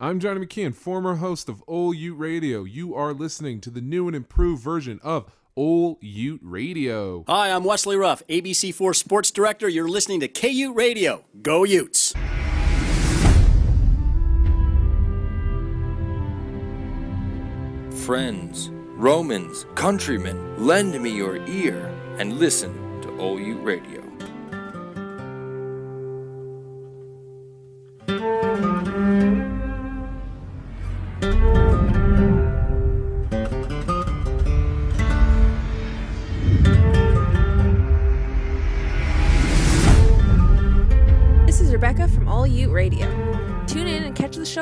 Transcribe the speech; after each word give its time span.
I'm 0.00 0.20
Johnny 0.20 0.46
McKeon, 0.46 0.76
former 0.76 1.16
host 1.16 1.48
of 1.48 1.60
Ole 1.66 1.92
Ute 1.92 2.16
Radio. 2.16 2.62
You 2.62 2.94
are 2.94 3.12
listening 3.12 3.60
to 3.62 3.68
the 3.68 3.80
new 3.80 4.06
and 4.06 4.14
improved 4.14 4.62
version 4.62 5.00
of 5.02 5.28
Ole 5.56 5.98
Ute 6.00 6.38
Radio. 6.40 7.24
Hi, 7.26 7.50
I'm 7.50 7.64
Wesley 7.64 7.96
Ruff, 7.96 8.22
ABC4 8.28 8.94
Sports 8.94 9.32
Director. 9.32 9.68
You're 9.68 9.88
listening 9.88 10.20
to 10.20 10.28
K-UTE 10.28 10.72
Radio. 10.76 11.24
Go 11.42 11.64
Utes! 11.64 12.14
Friends, 18.04 18.70
Romans, 18.94 19.66
countrymen, 19.74 20.64
lend 20.64 21.02
me 21.02 21.10
your 21.10 21.44
ear 21.48 21.92
and 22.18 22.38
listen 22.38 23.02
to 23.02 23.10
Ole 23.18 23.40
Ute 23.40 23.64
Radio. 23.64 24.07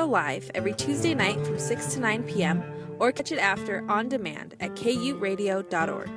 Live 0.06 0.50
every 0.54 0.72
Tuesday 0.72 1.14
night 1.14 1.44
from 1.44 1.58
6 1.58 1.94
to 1.94 2.00
9 2.00 2.22
p.m. 2.24 2.62
or 2.98 3.12
catch 3.12 3.32
it 3.32 3.38
after 3.38 3.84
on 3.90 4.08
demand 4.08 4.54
at 4.60 4.76
kuteradio.org. 4.76 6.10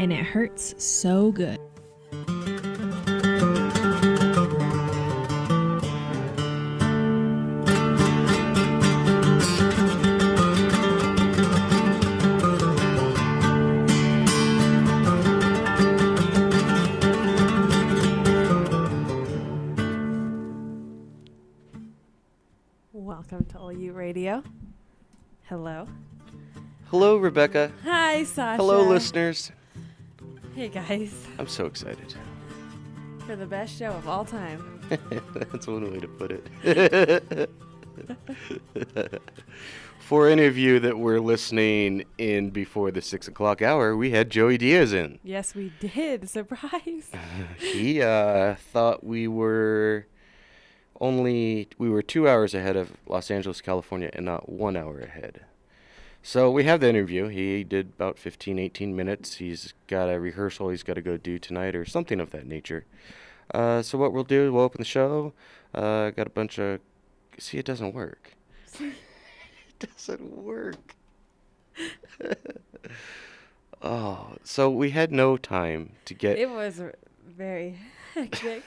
and 0.00 0.14
it 0.14 0.24
hurts 0.24 0.74
so 0.82 1.30
good. 1.30 1.58
Hello. 25.50 25.84
Hello, 26.90 27.16
Rebecca. 27.16 27.72
Hi, 27.82 28.22
Sasha. 28.22 28.56
Hello, 28.56 28.84
listeners. 28.84 29.50
Hey, 30.54 30.68
guys. 30.68 31.12
I'm 31.40 31.48
so 31.48 31.66
excited. 31.66 32.14
For 33.26 33.34
the 33.34 33.46
best 33.46 33.76
show 33.76 33.90
of 33.90 34.06
all 34.06 34.24
time. 34.24 34.80
That's 35.34 35.66
one 35.66 35.90
way 35.90 35.98
to 35.98 36.06
put 36.06 36.40
it. 36.64 37.50
For 39.98 40.28
any 40.28 40.46
of 40.46 40.56
you 40.56 40.78
that 40.78 40.96
were 40.96 41.20
listening 41.20 42.04
in 42.16 42.50
before 42.50 42.92
the 42.92 43.02
six 43.02 43.26
o'clock 43.26 43.60
hour, 43.60 43.96
we 43.96 44.10
had 44.10 44.30
Joey 44.30 44.56
Diaz 44.56 44.92
in. 44.92 45.18
Yes, 45.24 45.56
we 45.56 45.72
did. 45.80 46.30
Surprise. 46.30 47.10
He 47.58 48.00
uh, 48.00 48.54
thought 48.54 49.02
we 49.02 49.26
were 49.26 50.06
only 51.00 51.68
we 51.78 51.88
were 51.88 52.02
two 52.02 52.28
hours 52.28 52.54
ahead 52.54 52.76
of 52.76 52.92
Los 53.06 53.30
Angeles, 53.30 53.60
California, 53.60 54.10
and 54.12 54.26
not 54.26 54.48
one 54.48 54.76
hour 54.76 55.00
ahead. 55.00 55.40
So 56.22 56.50
we 56.50 56.64
have 56.64 56.80
the 56.80 56.88
interview. 56.88 57.28
He 57.28 57.64
did 57.64 57.92
about 57.96 58.18
15, 58.18 58.58
18 58.58 58.94
minutes. 58.94 59.36
He's 59.36 59.72
got 59.86 60.10
a 60.10 60.20
rehearsal 60.20 60.68
he's 60.68 60.82
got 60.82 60.94
to 60.94 61.02
go 61.02 61.16
do 61.16 61.38
tonight 61.38 61.74
or 61.74 61.86
something 61.86 62.20
of 62.20 62.30
that 62.32 62.46
nature. 62.46 62.84
Uh, 63.54 63.80
so 63.82 63.96
what 63.96 64.12
we'll 64.12 64.24
do, 64.24 64.52
we'll 64.52 64.64
open 64.64 64.80
the 64.80 64.84
show. 64.84 65.32
Uh, 65.74 66.10
got 66.10 66.26
a 66.26 66.30
bunch 66.30 66.58
of. 66.58 66.80
See, 67.38 67.58
it 67.58 67.64
doesn't 67.64 67.94
work. 67.94 68.34
it 68.80 69.78
doesn't 69.78 70.36
work. 70.36 70.94
oh, 73.82 74.34
so 74.44 74.68
we 74.70 74.90
had 74.90 75.10
no 75.10 75.38
time 75.38 75.92
to 76.04 76.12
get. 76.12 76.38
It 76.38 76.50
was 76.50 76.82
very 77.26 77.78
hectic. 78.14 78.62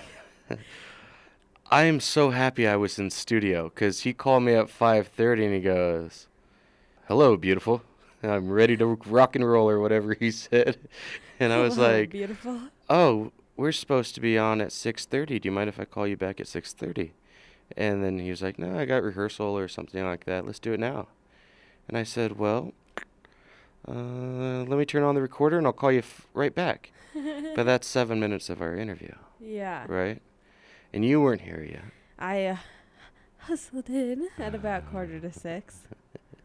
I 1.73 1.85
am 1.85 1.99
so 1.99 2.29
happy 2.29 2.67
I 2.67 2.75
was 2.75 2.99
in 2.99 3.09
studio 3.09 3.63
because 3.69 4.01
he 4.01 4.13
called 4.13 4.43
me 4.43 4.53
at 4.53 4.69
5:30 4.69 5.43
and 5.43 5.55
he 5.55 5.59
goes, 5.59 6.27
"Hello, 7.07 7.35
beautiful. 7.35 7.81
I'm 8.21 8.51
ready 8.51 8.77
to 8.77 8.85
rock 9.07 9.35
and 9.35 9.43
roll 9.43 9.67
or 9.67 9.79
whatever 9.79 10.13
he 10.13 10.29
said." 10.45 10.77
And 11.39 11.51
I 11.51 11.59
was 11.61 11.73
Hello, 11.77 11.97
like, 11.97 12.11
beautiful. 12.11 12.61
"Oh, 12.91 13.31
we're 13.57 13.71
supposed 13.71 14.13
to 14.13 14.21
be 14.21 14.37
on 14.37 14.61
at 14.61 14.71
6:30. 14.71 15.39
Do 15.41 15.47
you 15.47 15.51
mind 15.51 15.67
if 15.67 15.79
I 15.79 15.85
call 15.85 16.05
you 16.05 16.15
back 16.15 16.39
at 16.39 16.45
6:30?" 16.45 17.09
And 17.75 18.03
then 18.03 18.19
he 18.19 18.29
was 18.29 18.43
like, 18.43 18.59
"No, 18.59 18.77
I 18.77 18.85
got 18.85 19.01
rehearsal 19.01 19.57
or 19.57 19.67
something 19.67 20.05
like 20.05 20.25
that. 20.25 20.45
Let's 20.45 20.59
do 20.59 20.73
it 20.73 20.79
now." 20.79 21.07
And 21.87 21.97
I 21.97 22.03
said, 22.03 22.37
"Well, 22.37 22.71
uh, 23.87 24.61
let 24.69 24.77
me 24.77 24.85
turn 24.85 25.01
on 25.01 25.15
the 25.15 25.23
recorder 25.23 25.57
and 25.57 25.65
I'll 25.65 25.73
call 25.73 25.91
you 25.91 26.05
f- 26.05 26.27
right 26.35 26.53
back." 26.53 26.91
but 27.55 27.63
that's 27.63 27.87
7 27.87 28.19
minutes 28.19 28.51
of 28.51 28.61
our 28.61 28.75
interview, 28.75 29.15
Yeah. 29.39 29.85
right? 29.87 30.21
And 30.93 31.03
you 31.03 31.21
weren't 31.21 31.41
here 31.41 31.65
yet. 31.67 31.85
I 32.19 32.45
uh, 32.45 32.57
hustled 33.39 33.89
in 33.89 34.29
at 34.37 34.53
about 34.53 34.89
quarter 34.91 35.19
to 35.19 35.31
six. 35.31 35.79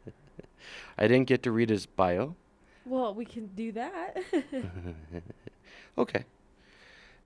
I 0.98 1.06
didn't 1.06 1.28
get 1.28 1.42
to 1.42 1.53
read 1.53 1.70
his 1.70 1.86
bio. 1.86 2.34
Well, 2.86 3.14
we 3.14 3.25
can 3.25 3.48
do 3.48 3.72
that. 3.72 4.16
Okay. 5.98 6.25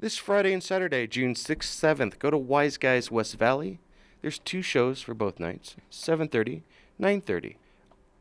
This 0.01 0.17
Friday 0.17 0.55
and 0.55 0.63
Saturday, 0.63 1.07
June 1.07 1.35
6th, 1.35 1.59
7th, 1.59 2.19
go 2.19 2.31
to 2.31 2.39
Wise 2.39 2.79
Guys 2.79 3.11
West 3.11 3.39
Valley. 3.39 3.81
There's 4.23 4.39
two 4.39 4.63
shows 4.63 5.03
for 5.03 5.13
both 5.13 5.39
nights, 5.39 5.77
7:30, 5.91 6.63
9:30. 6.99 7.57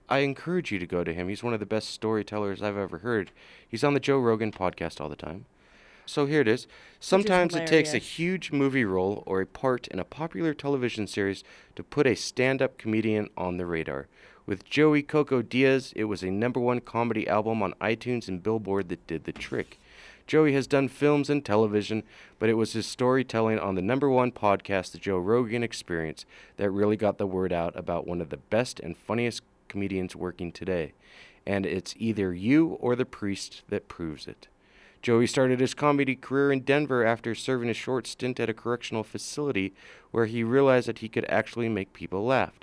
I 0.09 0.19
encourage 0.19 0.69
you 0.69 0.77
to 0.77 0.85
go 0.85 1.05
to 1.05 1.13
him. 1.13 1.29
He's 1.29 1.41
one 1.41 1.53
of 1.53 1.61
the 1.61 1.65
best 1.65 1.89
storytellers 1.89 2.61
I've 2.61 2.77
ever 2.77 2.97
heard. 2.97 3.31
He's 3.65 3.83
on 3.83 3.93
the 3.93 4.01
Joe 4.01 4.19
Rogan 4.19 4.51
podcast 4.51 4.99
all 4.99 5.07
the 5.07 5.15
time. 5.15 5.45
So 6.05 6.25
here 6.25 6.41
it 6.41 6.47
is. 6.47 6.67
Sometimes 6.99 7.55
it 7.55 7.67
takes 7.67 7.93
a 7.93 7.97
huge 7.97 8.51
movie 8.51 8.85
role 8.85 9.23
or 9.25 9.41
a 9.41 9.45
part 9.45 9.87
in 9.87 9.99
a 9.99 10.03
popular 10.03 10.53
television 10.53 11.07
series 11.07 11.43
to 11.75 11.83
put 11.83 12.05
a 12.05 12.15
stand-up 12.15 12.77
comedian 12.77 13.29
on 13.37 13.57
the 13.57 13.65
radar. 13.65 14.07
With 14.45 14.65
Joey 14.65 15.03
Coco 15.03 15.41
Diaz, 15.41 15.93
it 15.95 16.05
was 16.05 16.23
a 16.23 16.31
number 16.31 16.59
one 16.59 16.81
comedy 16.81 17.27
album 17.27 17.63
on 17.63 17.73
iTunes 17.79 18.27
and 18.27 18.43
Billboard 18.43 18.89
that 18.89 19.07
did 19.07 19.23
the 19.23 19.31
trick. 19.31 19.79
Joey 20.27 20.53
has 20.53 20.67
done 20.67 20.87
films 20.87 21.29
and 21.29 21.43
television, 21.43 22.03
but 22.39 22.49
it 22.49 22.55
was 22.55 22.73
his 22.73 22.85
storytelling 22.85 23.59
on 23.59 23.75
the 23.75 23.81
number 23.81 24.09
one 24.09 24.31
podcast, 24.31 24.91
The 24.91 24.97
Joe 24.97 25.17
Rogan 25.17 25.63
Experience, 25.63 26.25
that 26.57 26.71
really 26.71 26.97
got 26.97 27.17
the 27.17 27.27
word 27.27 27.53
out 27.53 27.75
about 27.75 28.07
one 28.07 28.21
of 28.21 28.29
the 28.29 28.37
best 28.37 28.79
and 28.79 28.97
funniest 28.97 29.43
comedians 29.67 30.15
working 30.15 30.51
today. 30.51 30.93
And 31.45 31.65
it's 31.65 31.95
either 31.97 32.33
you 32.33 32.77
or 32.79 32.95
the 32.95 33.05
priest 33.05 33.63
that 33.69 33.87
proves 33.87 34.27
it. 34.27 34.47
Joey 35.01 35.25
started 35.25 35.59
his 35.59 35.73
comedy 35.73 36.15
career 36.15 36.51
in 36.51 36.61
Denver 36.61 37.03
after 37.03 37.33
serving 37.33 37.69
a 37.69 37.73
short 37.73 38.05
stint 38.05 38.39
at 38.39 38.49
a 38.49 38.53
correctional 38.53 39.03
facility 39.03 39.73
where 40.11 40.27
he 40.27 40.43
realized 40.43 40.87
that 40.87 40.99
he 40.99 41.09
could 41.09 41.25
actually 41.27 41.69
make 41.69 41.93
people 41.93 42.23
laugh. 42.23 42.53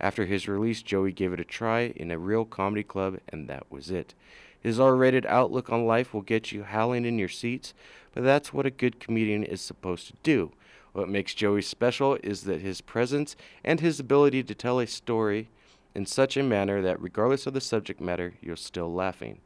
After 0.00 0.24
his 0.24 0.46
release, 0.46 0.82
Joey 0.82 1.12
gave 1.12 1.32
it 1.32 1.40
a 1.40 1.44
try 1.44 1.92
in 1.96 2.10
a 2.10 2.18
real 2.18 2.44
comedy 2.44 2.84
club, 2.84 3.18
and 3.28 3.48
that 3.48 3.66
was 3.70 3.90
it. 3.90 4.14
His 4.60 4.78
R 4.78 4.94
rated 4.94 5.26
outlook 5.26 5.70
on 5.70 5.84
life 5.84 6.14
will 6.14 6.22
get 6.22 6.52
you 6.52 6.62
howling 6.62 7.04
in 7.04 7.18
your 7.18 7.28
seats, 7.28 7.74
but 8.14 8.22
that's 8.22 8.52
what 8.52 8.66
a 8.66 8.70
good 8.70 9.00
comedian 9.00 9.42
is 9.42 9.60
supposed 9.60 10.06
to 10.08 10.14
do. 10.22 10.52
What 10.92 11.08
makes 11.08 11.34
Joey 11.34 11.62
special 11.62 12.18
is 12.22 12.42
that 12.42 12.60
his 12.60 12.80
presence 12.80 13.34
and 13.64 13.80
his 13.80 13.98
ability 13.98 14.44
to 14.44 14.54
tell 14.54 14.78
a 14.78 14.86
story 14.86 15.48
in 15.94 16.06
such 16.06 16.36
a 16.36 16.42
manner 16.42 16.80
that, 16.82 17.00
regardless 17.00 17.46
of 17.46 17.54
the 17.54 17.60
subject 17.60 18.00
matter, 18.00 18.34
you're 18.40 18.56
still 18.56 18.92
laughing. 18.92 19.40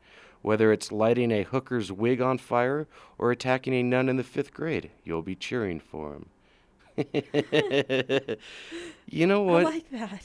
Whether 0.44 0.74
it's 0.74 0.92
lighting 0.92 1.32
a 1.32 1.42
hooker's 1.42 1.90
wig 1.90 2.20
on 2.20 2.36
fire 2.36 2.86
or 3.16 3.30
attacking 3.30 3.72
a 3.72 3.82
nun 3.82 4.10
in 4.10 4.18
the 4.18 4.22
fifth 4.22 4.52
grade, 4.52 4.90
you'll 5.02 5.22
be 5.22 5.34
cheering 5.34 5.80
for 5.80 6.12
him. 6.12 6.26
you 9.08 9.26
know 9.26 9.40
what? 9.40 9.62
I 9.62 9.70
like 9.70 9.90
that. 9.92 10.22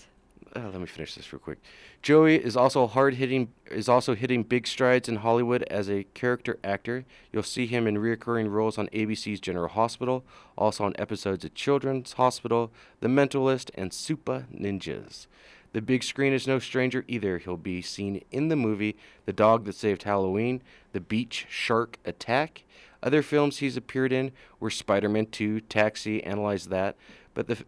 uh, 0.57 0.69
let 0.73 0.81
me 0.81 0.87
finish 0.87 1.15
this 1.15 1.31
real 1.31 1.39
quick. 1.39 1.59
Joey 2.01 2.35
is 2.35 2.57
also 2.57 2.85
hard 2.85 3.13
hitting 3.13 3.53
is 3.71 3.87
also 3.87 4.13
hitting 4.13 4.43
big 4.43 4.67
strides 4.67 5.07
in 5.07 5.15
Hollywood 5.15 5.63
as 5.71 5.89
a 5.89 6.03
character 6.13 6.59
actor. 6.65 7.05
You'll 7.31 7.43
see 7.43 7.65
him 7.65 7.87
in 7.87 7.97
recurring 7.97 8.49
roles 8.49 8.77
on 8.77 8.89
ABC's 8.89 9.39
General 9.39 9.69
Hospital, 9.69 10.25
also 10.57 10.83
on 10.83 10.95
episodes 10.99 11.45
of 11.45 11.53
Children's 11.53 12.11
Hospital, 12.13 12.73
The 12.99 13.07
Mentalist, 13.07 13.71
and 13.73 13.91
Supah 13.91 14.47
Ninjas. 14.53 15.27
The 15.71 15.81
big 15.81 16.03
screen 16.03 16.33
is 16.33 16.47
no 16.47 16.57
stranger 16.57 17.05
either. 17.07 17.37
He'll 17.37 17.57
be 17.57 17.81
seen 17.81 18.23
in 18.31 18.47
the 18.47 18.55
movie 18.55 18.95
The 19.25 19.33
Dog 19.33 19.65
That 19.65 19.75
Saved 19.75 20.03
Halloween, 20.03 20.61
The 20.93 20.99
Beach 20.99 21.45
Shark 21.49 21.97
Attack. 22.05 22.63
Other 23.03 23.21
films 23.21 23.57
he's 23.57 23.77
appeared 23.77 24.11
in 24.11 24.31
were 24.59 24.71
Spider 24.71 25.09
Man 25.09 25.27
2, 25.27 25.61
Taxi, 25.61 26.23
Analyze 26.23 26.67
That, 26.67 26.95
but 27.33 27.47
the 27.47 27.53
f- 27.53 27.63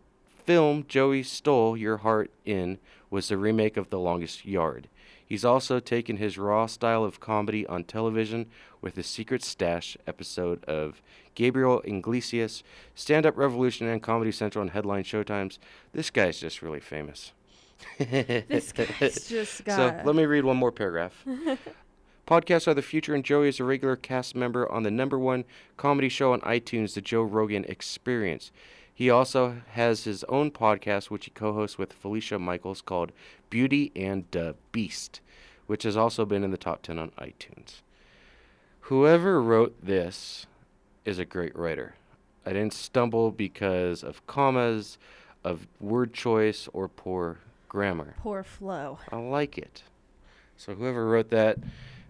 film 0.45 0.85
Joey 0.87 1.23
stole 1.23 1.77
your 1.77 1.97
heart 1.97 2.31
in 2.43 2.79
was 3.09 3.27
the 3.27 3.37
remake 3.37 3.77
of 3.77 3.89
The 3.89 3.99
Longest 3.99 4.45
Yard. 4.45 4.89
He's 5.25 5.45
also 5.45 5.79
taken 5.79 6.17
his 6.17 6.37
raw 6.37 6.65
style 6.65 7.05
of 7.05 7.21
comedy 7.21 7.65
on 7.67 7.85
television 7.85 8.47
with 8.81 8.95
the 8.95 9.03
Secret 9.03 9.43
Stash 9.43 9.95
episode 10.05 10.61
of 10.65 11.01
Gabriel 11.35 11.81
Iglesias, 11.85 12.63
Stand 12.95 13.25
Up 13.25 13.37
Revolution, 13.37 13.87
and 13.87 14.03
Comedy 14.03 14.31
Central 14.31 14.61
and 14.61 14.71
Headline 14.71 15.03
Showtimes. 15.03 15.57
This 15.93 16.09
guy's 16.09 16.39
just 16.39 16.61
really 16.61 16.81
famous. 16.81 17.31
This 17.99 18.71
guy's 18.71 19.27
just 19.29 19.63
got. 19.65 19.75
So 19.75 20.01
let 20.05 20.15
me 20.15 20.25
read 20.25 20.43
one 20.43 20.57
more 20.57 20.71
paragraph. 20.71 21.25
Podcasts 22.27 22.67
are 22.67 22.73
the 22.73 22.81
future, 22.81 23.13
and 23.13 23.25
Joey 23.25 23.49
is 23.49 23.59
a 23.59 23.63
regular 23.63 23.95
cast 23.95 24.35
member 24.35 24.71
on 24.71 24.83
the 24.83 24.91
number 24.91 25.19
one 25.19 25.43
comedy 25.75 26.07
show 26.07 26.33
on 26.33 26.39
iTunes, 26.41 26.93
The 26.93 27.01
Joe 27.01 27.23
Rogan 27.23 27.65
Experience. 27.65 28.51
He 28.93 29.09
also 29.09 29.61
has 29.71 30.03
his 30.03 30.23
own 30.25 30.51
podcast, 30.51 31.09
which 31.09 31.25
he 31.25 31.31
co 31.31 31.53
hosts 31.53 31.77
with 31.77 31.93
Felicia 31.93 32.39
Michaels, 32.39 32.81
called 32.81 33.11
Beauty 33.49 33.91
and 33.95 34.25
the 34.31 34.55
Beast, 34.71 35.19
which 35.67 35.83
has 35.83 35.97
also 35.97 36.25
been 36.25 36.43
in 36.43 36.51
the 36.51 36.57
top 36.57 36.83
10 36.83 36.99
on 36.99 37.11
iTunes. 37.19 37.81
Whoever 38.81 39.41
wrote 39.41 39.75
this 39.83 40.45
is 41.05 41.19
a 41.19 41.25
great 41.25 41.55
writer. 41.55 41.95
I 42.45 42.53
didn't 42.53 42.73
stumble 42.73 43.31
because 43.31 44.03
of 44.03 44.25
commas, 44.27 44.97
of 45.43 45.67
word 45.79 46.13
choice, 46.13 46.69
or 46.73 46.87
poor 46.87 47.39
grammar. 47.71 48.15
Poor 48.17 48.43
flow. 48.43 48.99
I 49.13 49.15
like 49.15 49.57
it. 49.57 49.83
So 50.57 50.75
whoever 50.75 51.05
wrote 51.07 51.29
that, 51.29 51.57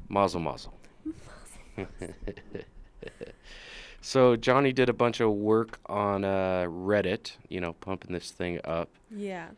mazel 0.10 0.42
mazel. 0.42 0.74
so 4.02 4.36
Johnny 4.36 4.74
did 4.74 4.90
a 4.90 4.94
bunch 4.94 5.20
of 5.20 5.30
work 5.30 5.78
on 5.86 6.26
uh, 6.26 6.66
Reddit, 6.68 7.34
you 7.48 7.62
know, 7.62 7.74
pumping 7.74 8.12
this 8.12 8.32
thing 8.32 8.60
up. 8.64 8.90
Yeah. 9.12 9.50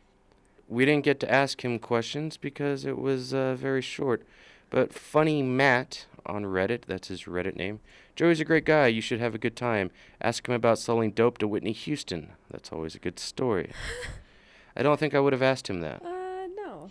We 0.68 0.84
didn't 0.84 1.06
get 1.06 1.22
to 1.22 1.32
ask 1.32 1.64
him 1.64 1.80
questions 1.80 2.36
because 2.36 2.84
it 2.84 2.98
was 2.98 3.34
uh, 3.34 3.56
very 3.56 3.82
short. 3.82 4.24
But 4.70 4.94
Funny 4.94 5.42
Matt 5.42 6.08
on 6.26 6.44
Reddit, 6.44 6.84
that's 6.86 7.08
his 7.08 7.24
Reddit 7.24 7.56
name. 7.56 7.80
Joey's 8.18 8.42
a 8.42 8.46
great 8.46 8.66
guy. 8.66 8.88
You 8.88 9.00
should 9.00 9.22
have 9.22 9.36
a 9.36 9.40
good 9.40 9.56
time. 9.56 9.90
Ask 10.20 10.50
him 10.50 10.54
about 10.54 10.80
selling 10.80 11.12
dope 11.12 11.38
to 11.38 11.48
Whitney 11.48 11.72
Houston. 11.72 12.34
That's 12.52 12.74
always 12.74 12.94
a 12.94 13.00
good 13.00 13.20
story. 13.20 13.72
I 14.76 14.84
don't 14.84 15.00
think 15.00 15.14
I 15.14 15.20
would 15.20 15.34
have 15.34 15.42
asked 15.42 15.70
him 15.70 15.82
that. 15.82 16.04
Uh, 16.04 16.48
no. 16.56 16.90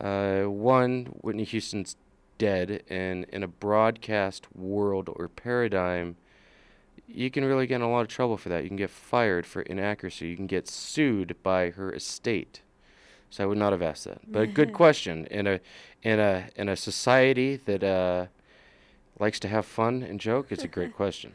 Uh, 0.00 0.50
one, 0.50 1.06
Whitney 1.20 1.44
Houston's 1.44 1.96
dead, 2.38 2.82
and 2.88 3.24
in 3.30 3.42
a 3.42 3.48
broadcast 3.48 4.46
world 4.54 5.08
or 5.12 5.28
paradigm, 5.28 6.16
you 7.06 7.30
can 7.30 7.44
really 7.44 7.66
get 7.66 7.76
in 7.76 7.82
a 7.82 7.90
lot 7.90 8.02
of 8.02 8.08
trouble 8.08 8.36
for 8.36 8.48
that. 8.50 8.62
You 8.62 8.68
can 8.68 8.76
get 8.76 8.90
fired 8.90 9.46
for 9.46 9.62
inaccuracy. 9.62 10.28
You 10.28 10.36
can 10.36 10.46
get 10.46 10.68
sued 10.68 11.36
by 11.42 11.70
her 11.70 11.92
estate. 11.92 12.62
So 13.30 13.44
I 13.44 13.46
would 13.46 13.58
not 13.58 13.72
have 13.72 13.82
asked 13.82 14.04
that. 14.04 14.30
But 14.30 14.42
a 14.42 14.46
good 14.46 14.72
question 14.82 15.26
in 15.26 15.46
a 15.46 15.60
in 16.02 16.20
a 16.20 16.48
in 16.56 16.68
a 16.68 16.76
society 16.76 17.56
that 17.56 17.82
uh, 17.82 18.26
likes 19.18 19.40
to 19.40 19.48
have 19.48 19.66
fun 19.66 20.02
and 20.02 20.20
joke. 20.20 20.46
It's 20.50 20.64
a 20.64 20.68
great 20.68 20.94
question. 20.96 21.34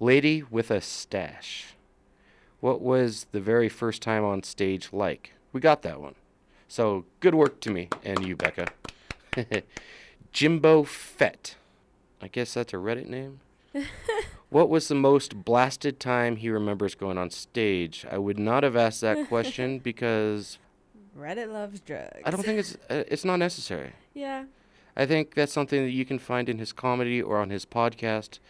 Lady 0.00 0.42
with 0.42 0.70
a 0.70 0.80
stash. 0.80 1.74
What 2.60 2.80
was 2.80 3.26
the 3.32 3.40
very 3.40 3.68
first 3.68 4.02
time 4.02 4.24
on 4.24 4.42
stage 4.42 4.88
like? 4.92 5.34
We 5.52 5.60
got 5.60 5.82
that 5.82 6.00
one. 6.00 6.14
So 6.66 7.04
good 7.20 7.34
work 7.34 7.60
to 7.60 7.70
me 7.70 7.88
and 8.04 8.26
you, 8.26 8.36
Becca. 8.36 8.68
Jimbo 10.32 10.82
Fett. 10.84 11.56
I 12.20 12.28
guess 12.28 12.54
that's 12.54 12.72
a 12.72 12.76
Reddit 12.76 13.08
name. 13.08 13.40
what 14.50 14.68
was 14.68 14.88
the 14.88 14.94
most 14.94 15.44
blasted 15.44 16.00
time 16.00 16.36
he 16.36 16.50
remembers 16.50 16.94
going 16.94 17.16
on 17.16 17.30
stage? 17.30 18.04
I 18.10 18.18
would 18.18 18.38
not 18.38 18.62
have 18.64 18.76
asked 18.76 19.00
that 19.02 19.28
question 19.28 19.78
because 19.82 20.58
Reddit 21.18 21.52
loves 21.52 21.80
drugs. 21.80 22.20
I 22.24 22.30
don't 22.30 22.44
think 22.44 22.58
it's 22.58 22.76
uh, 22.90 23.04
it's 23.08 23.24
not 23.24 23.36
necessary. 23.36 23.92
Yeah. 24.14 24.44
I 24.96 25.06
think 25.06 25.34
that's 25.34 25.52
something 25.52 25.84
that 25.84 25.92
you 25.92 26.04
can 26.04 26.18
find 26.18 26.48
in 26.48 26.58
his 26.58 26.72
comedy 26.72 27.22
or 27.22 27.38
on 27.38 27.50
his 27.50 27.64
podcast. 27.64 28.40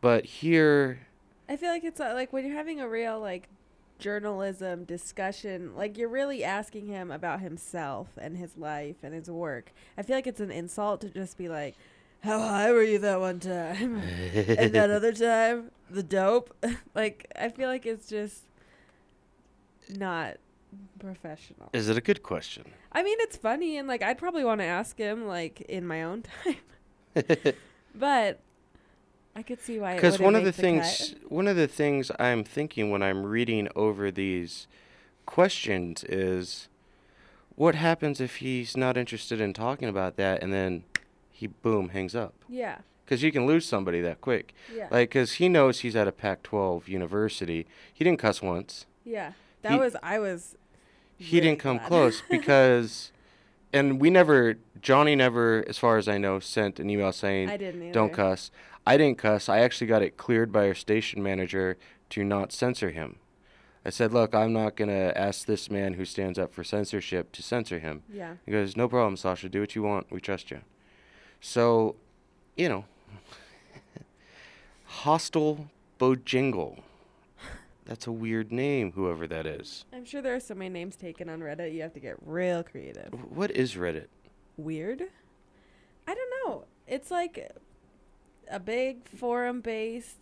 But 0.00 0.24
here, 0.24 1.06
I 1.52 1.56
feel 1.56 1.68
like 1.68 1.84
it's 1.84 2.00
uh, 2.00 2.12
like 2.14 2.32
when 2.32 2.46
you're 2.46 2.56
having 2.56 2.80
a 2.80 2.88
real 2.88 3.20
like 3.20 3.50
journalism 3.98 4.84
discussion, 4.84 5.76
like 5.76 5.98
you're 5.98 6.08
really 6.08 6.42
asking 6.42 6.86
him 6.86 7.10
about 7.10 7.40
himself 7.42 8.08
and 8.16 8.38
his 8.38 8.56
life 8.56 8.96
and 9.02 9.12
his 9.12 9.30
work. 9.30 9.70
I 9.98 10.02
feel 10.02 10.16
like 10.16 10.26
it's 10.26 10.40
an 10.40 10.50
insult 10.50 11.02
to 11.02 11.10
just 11.10 11.36
be 11.36 11.50
like, 11.50 11.74
"How 12.22 12.38
high 12.38 12.72
were 12.72 12.82
you 12.82 12.98
that 13.00 13.20
one 13.20 13.38
time?" 13.38 13.98
and 13.98 14.72
that 14.72 14.88
other 14.98 15.12
time, 15.12 15.70
the 15.90 16.02
dope. 16.02 16.56
like 16.94 17.30
I 17.38 17.50
feel 17.50 17.68
like 17.68 17.84
it's 17.84 18.08
just 18.08 18.44
not 19.90 20.38
professional. 20.98 21.68
is 21.74 21.90
it 21.90 21.98
a 21.98 22.00
good 22.00 22.22
question? 22.22 22.64
I 22.92 23.02
mean, 23.02 23.18
it's 23.20 23.36
funny 23.36 23.76
and 23.76 23.86
like 23.86 24.02
I'd 24.02 24.16
probably 24.16 24.42
want 24.42 24.62
to 24.62 24.66
ask 24.66 24.96
him 24.96 25.26
like 25.26 25.60
in 25.60 25.86
my 25.86 26.02
own 26.02 26.22
time, 26.44 27.54
but 27.94 28.40
I 29.34 29.42
could 29.42 29.60
see 29.62 29.78
why. 29.78 29.94
Because 29.94 30.18
one 30.20 30.34
of 30.34 30.44
the 30.44 30.52
things, 30.52 31.14
cut. 31.20 31.30
one 31.32 31.48
of 31.48 31.56
the 31.56 31.66
things 31.68 32.10
I'm 32.18 32.44
thinking 32.44 32.90
when 32.90 33.02
I'm 33.02 33.24
reading 33.24 33.68
over 33.74 34.10
these 34.10 34.66
questions 35.26 36.04
is, 36.04 36.68
what 37.54 37.74
happens 37.74 38.20
if 38.20 38.36
he's 38.36 38.76
not 38.76 38.96
interested 38.96 39.40
in 39.40 39.52
talking 39.54 39.88
about 39.88 40.16
that, 40.16 40.42
and 40.42 40.52
then 40.52 40.84
he 41.30 41.46
boom 41.46 41.90
hangs 41.90 42.14
up? 42.14 42.34
Yeah. 42.48 42.78
Because 43.04 43.22
you 43.22 43.32
can 43.32 43.46
lose 43.46 43.66
somebody 43.66 44.00
that 44.02 44.20
quick. 44.20 44.54
Yeah. 44.74 44.88
Like, 44.90 45.10
because 45.10 45.32
he 45.34 45.48
knows 45.48 45.80
he's 45.80 45.96
at 45.96 46.08
a 46.08 46.12
Pac-12 46.12 46.88
university. 46.88 47.66
He 47.92 48.04
didn't 48.04 48.20
cuss 48.20 48.40
once. 48.42 48.86
Yeah. 49.04 49.32
That 49.62 49.72
He- 49.72 49.78
was 49.78 49.96
I 50.02 50.18
was. 50.18 50.56
He 51.18 51.36
really 51.36 51.48
didn't 51.50 51.60
come 51.60 51.76
glad. 51.78 51.88
close 51.88 52.22
because, 52.28 53.12
and 53.72 54.00
we 54.00 54.10
never, 54.10 54.56
Johnny 54.80 55.16
never, 55.16 55.64
as 55.68 55.78
far 55.78 55.96
as 55.96 56.08
I 56.08 56.18
know, 56.18 56.38
sent 56.40 56.78
an 56.78 56.90
email 56.90 57.12
saying, 57.12 57.48
I 57.48 57.56
didn't 57.56 57.82
either. 57.82 57.92
don't 57.92 58.12
cuss. 58.12 58.50
I 58.86 58.96
didn't 58.96 59.18
cuss. 59.18 59.48
I 59.48 59.60
actually 59.60 59.86
got 59.86 60.02
it 60.02 60.16
cleared 60.16 60.52
by 60.52 60.66
our 60.68 60.74
station 60.74 61.22
manager 61.22 61.78
to 62.10 62.24
not 62.24 62.52
censor 62.52 62.90
him. 62.90 63.16
I 63.84 63.90
said, 63.90 64.12
look, 64.12 64.34
I'm 64.34 64.52
not 64.52 64.76
going 64.76 64.90
to 64.90 65.16
ask 65.18 65.46
this 65.46 65.70
man 65.70 65.94
who 65.94 66.04
stands 66.04 66.38
up 66.38 66.52
for 66.52 66.62
censorship 66.62 67.32
to 67.32 67.42
censor 67.42 67.80
him. 67.80 68.02
Yeah. 68.12 68.34
He 68.46 68.52
goes, 68.52 68.76
no 68.76 68.88
problem, 68.88 69.16
Sasha. 69.16 69.48
Do 69.48 69.60
what 69.60 69.74
you 69.74 69.82
want. 69.82 70.10
We 70.12 70.20
trust 70.20 70.50
you. 70.50 70.60
So, 71.40 71.96
you 72.56 72.68
know, 72.68 72.84
Hostile 74.84 75.68
Bojingle. 75.98 76.80
That's 77.84 78.06
a 78.06 78.12
weird 78.12 78.52
name, 78.52 78.92
whoever 78.92 79.26
that 79.26 79.44
is. 79.46 79.84
I'm 79.92 80.04
sure 80.04 80.22
there 80.22 80.34
are 80.34 80.40
so 80.40 80.54
many 80.54 80.70
names 80.70 80.94
taken 80.96 81.28
on 81.28 81.40
Reddit. 81.40 81.74
You 81.74 81.82
have 81.82 81.92
to 81.94 82.00
get 82.00 82.16
real 82.24 82.62
creative. 82.62 83.12
What 83.34 83.50
is 83.50 83.74
Reddit? 83.74 84.06
Weird. 84.56 85.02
I 86.06 86.14
don't 86.14 86.30
know. 86.46 86.64
It's 86.86 87.10
like 87.10 87.50
a 88.50 88.60
big 88.60 89.08
forum-based 89.08 90.16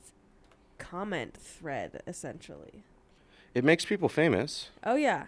comment 0.78 1.34
thread, 1.36 2.02
essentially. 2.06 2.82
It 3.54 3.64
makes 3.64 3.84
people 3.84 4.08
famous. 4.08 4.70
Oh 4.84 4.94
yeah. 4.94 5.26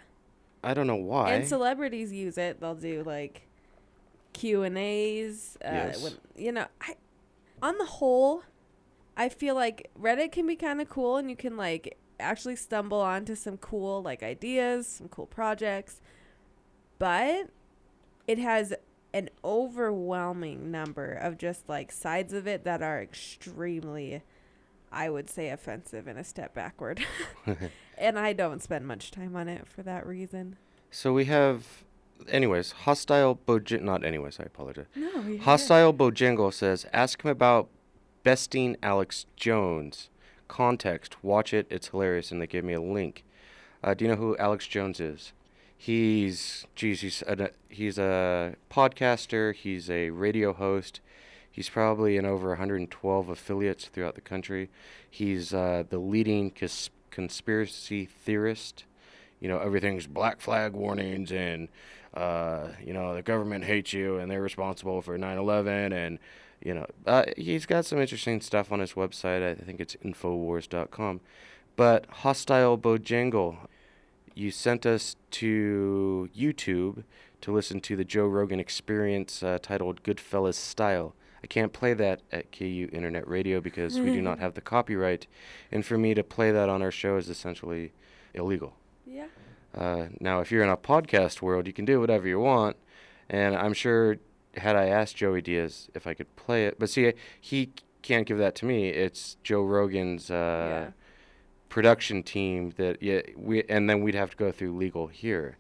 I 0.65 0.75
don't 0.75 0.87
know 0.87 0.95
why. 0.97 1.33
And 1.33 1.47
celebrities 1.47 2.13
use 2.13 2.39
it. 2.39 2.61
They'll 2.61 2.75
do 2.75 3.03
like 3.05 3.43
Q 4.33 4.63
and 4.63 4.79
A's. 4.79 5.59
Uh, 5.65 5.69
Yes. 5.71 6.03
when, 6.03 6.13
you 6.37 6.53
know, 6.53 6.67
I 6.81 6.95
on 7.61 7.79
the 7.79 7.85
whole, 7.85 8.43
I 9.17 9.29
feel 9.29 9.55
like 9.55 9.91
Reddit 10.01 10.33
can 10.33 10.47
be 10.47 10.57
kind 10.57 10.81
of 10.81 10.89
cool, 10.89 11.17
and 11.17 11.29
you 11.29 11.37
can 11.37 11.57
like 11.57 11.97
actually 12.23 12.57
stumble 12.57 13.01
onto 13.01 13.35
some 13.35 13.57
cool 13.59 14.03
like 14.03 14.23
ideas, 14.23 14.87
some 14.87 15.09
cool 15.09 15.27
projects. 15.27 16.01
But 16.99 17.49
it 18.27 18.39
has 18.39 18.73
an 19.13 19.29
overwhelming 19.45 20.71
number 20.71 21.13
of 21.13 21.37
just 21.37 21.69
like 21.69 21.93
sides 21.93 22.33
of 22.33 22.47
it 22.47 22.65
that 22.65 22.83
are 22.83 23.03
extremely 23.03 24.23
I 24.93 25.09
would 25.09 25.31
say 25.31 25.49
offensive 25.49 26.07
and 26.07 26.19
a 26.19 26.25
step 26.25 26.55
backward. 26.55 27.01
and 27.99 28.19
I 28.19 28.33
don't 28.35 28.63
spend 28.63 28.87
much 28.87 29.11
time 29.11 29.35
on 29.35 29.49
it 29.49 29.67
for 29.67 29.83
that 29.83 30.07
reason. 30.07 30.57
So 30.91 31.13
we 31.15 31.25
have, 31.25 31.67
anyways, 32.29 32.73
hostile 32.73 33.39
Bojingle. 33.49 33.83
Not 33.83 34.05
anyways. 34.05 34.39
I 34.39 34.45
apologize. 34.45 34.87
No, 34.95 35.23
you're. 35.23 35.43
Hostile 35.43 35.95
Bojingle 35.95 36.53
says, 36.53 36.87
ask 36.93 37.23
him 37.23 37.31
about 37.31 37.69
besting 38.23 38.77
Alex 38.83 39.25
Jones. 39.35 40.11
Context. 40.53 41.17
Watch 41.25 41.55
it. 41.55 41.67
It's 41.71 41.89
hilarious, 41.89 42.31
and 42.31 42.39
they 42.39 42.47
gave 42.47 42.63
me 42.63 42.75
a 42.75 42.81
link. 42.81 43.25
Uh, 43.83 43.95
do 43.95 44.05
you 44.05 44.11
know 44.11 44.19
who 44.19 44.37
Alex 44.37 44.67
Jones 44.67 45.01
is? 45.01 45.33
He's, 45.75 46.67
geez, 46.75 47.01
he's 47.01 47.23
a, 47.23 47.53
he's 47.71 47.97
a 47.97 48.57
podcaster. 48.71 49.55
He's 49.55 49.89
a 49.89 50.11
radio 50.11 50.53
host. 50.53 51.01
He's 51.51 51.71
probably 51.71 52.19
in 52.19 52.27
over 52.27 52.51
112 52.51 53.31
affiliates 53.31 53.87
throughout 53.87 54.15
the 54.15 54.21
country. 54.21 54.69
He's 55.11 55.55
uh, 55.55 55.85
the 55.89 55.99
leading 55.99 56.51
cons- 56.51 56.91
conspiracy 57.11 58.05
theorist. 58.05 58.85
You 59.41 59.49
know, 59.49 59.59
everything's 59.59 60.07
black 60.07 60.43
flag 60.43 60.75
warnings 60.75 61.33
and, 61.33 61.69
uh, 62.13 62.69
you 62.85 62.93
know, 62.93 63.15
the 63.15 63.23
government 63.23 63.65
hates 63.65 63.95
you 63.95 64.19
and 64.19 64.31
they're 64.31 64.43
responsible 64.43 65.01
for 65.01 65.17
9 65.17 65.39
11. 65.39 65.95
And, 65.95 66.19
you 66.65 66.75
know, 66.75 66.87
uh, 67.07 67.25
he's 67.37 67.67
got 67.67 67.85
some 67.85 68.01
interesting 68.01 68.41
stuff 68.41 68.71
on 68.73 68.81
his 68.81 68.93
website. 68.93 69.43
I 69.43 69.55
think 69.55 69.81
it's 69.81 69.97
Infowars.com. 69.97 71.21
But 71.77 72.07
Hostile 72.07 72.79
Bojangle, 72.79 73.57
you 74.35 74.51
sent 74.51 74.87
us 74.87 75.17
to 75.33 76.29
YouTube 76.37 77.05
to 77.41 77.53
listen 77.53 77.81
to 77.81 77.97
the 77.97 78.05
Joe 78.05 78.27
Rogan 78.27 78.61
Experience 78.61 79.43
uh, 79.43 79.59
titled 79.61 80.03
Goodfellas 80.03 80.55
Style. 80.55 81.15
I 81.43 81.49
can't 81.49 81.73
play 81.73 81.93
that 81.95 82.21
at 82.31 82.53
K-UTE 82.53 82.95
Internet 82.95 83.27
Radio 83.27 83.61
because 83.61 83.99
we 83.99 84.13
do 84.13 84.23
not 84.23 84.39
have 84.39 84.55
the 84.55 84.61
copyright, 84.61 85.27
and 85.73 85.85
for 85.85 85.99
me 85.99 86.15
to 86.15 86.23
play 86.23 86.53
that 86.53 86.69
on 86.69 86.83
our 86.83 86.93
show 86.93 87.17
is 87.17 87.29
essentially 87.29 87.93
illegal. 88.33 88.75
Yeah. 89.05 89.27
Uh, 89.75 90.07
now, 90.21 90.41
if 90.41 90.53
you're 90.53 90.63
in 90.63 90.69
a 90.69 90.77
podcast 90.77 91.43
world, 91.43 91.67
you 91.67 91.73
can 91.73 91.85
do 91.85 91.99
whatever 91.99 92.29
you 92.29 92.39
want, 92.39 92.77
and 93.29 93.57
I'm 93.57 93.73
sure 93.73 94.19
had 94.57 94.77
I 94.77 94.87
asked 94.87 95.17
Joey 95.17 95.43
Diaz 95.43 95.89
if 95.95 96.07
I 96.07 96.15
could 96.15 96.35
play 96.37 96.67
it, 96.67 96.79
but 96.79 96.91
see, 96.91 97.13
he 97.41 97.71
can't 98.03 98.27
give 98.27 98.39
that 98.39 98.55
to 98.57 98.65
me. 98.67 98.89
It's 98.89 99.37
Joe 99.43 99.63
Rogan's 99.63 100.31
uh, 100.31 100.35
Yeah. 100.87 100.91
production 101.69 102.23
team 102.23 102.71
that 102.77 103.03
yeah 103.03 103.23
we 103.37 103.63
and 103.69 103.89
then 103.89 104.03
we'd 104.03 104.15
have 104.15 104.31
to 104.31 104.37
go 104.37 104.53
through 104.53 104.77
legal 104.77 105.07
here. 105.07 105.57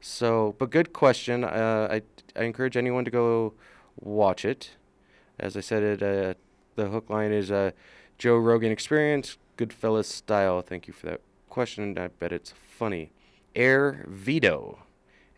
So, 0.00 0.54
but 0.58 0.70
good 0.70 0.92
question. 0.92 1.42
Uh, 1.44 1.88
I 1.90 2.02
I 2.38 2.44
encourage 2.44 2.76
anyone 2.76 3.04
to 3.04 3.10
go 3.10 3.54
watch 4.00 4.44
it. 4.44 4.70
As 5.40 5.56
I 5.56 5.60
said, 5.60 5.82
it 5.82 6.02
uh, 6.02 6.34
the 6.76 6.88
hook 6.88 7.10
line 7.10 7.32
is 7.32 7.50
uh, 7.50 7.72
Joe 8.18 8.36
Rogan 8.36 8.70
Experience, 8.70 9.38
Goodfellas 9.56 10.04
style. 10.06 10.60
Thank 10.62 10.86
you 10.86 10.92
for 10.94 11.06
that 11.06 11.20
question. 11.48 11.98
I 11.98 12.08
bet 12.08 12.32
it's 12.32 12.52
funny. 12.78 13.10
Air 13.56 14.04
Vito. 14.08 14.78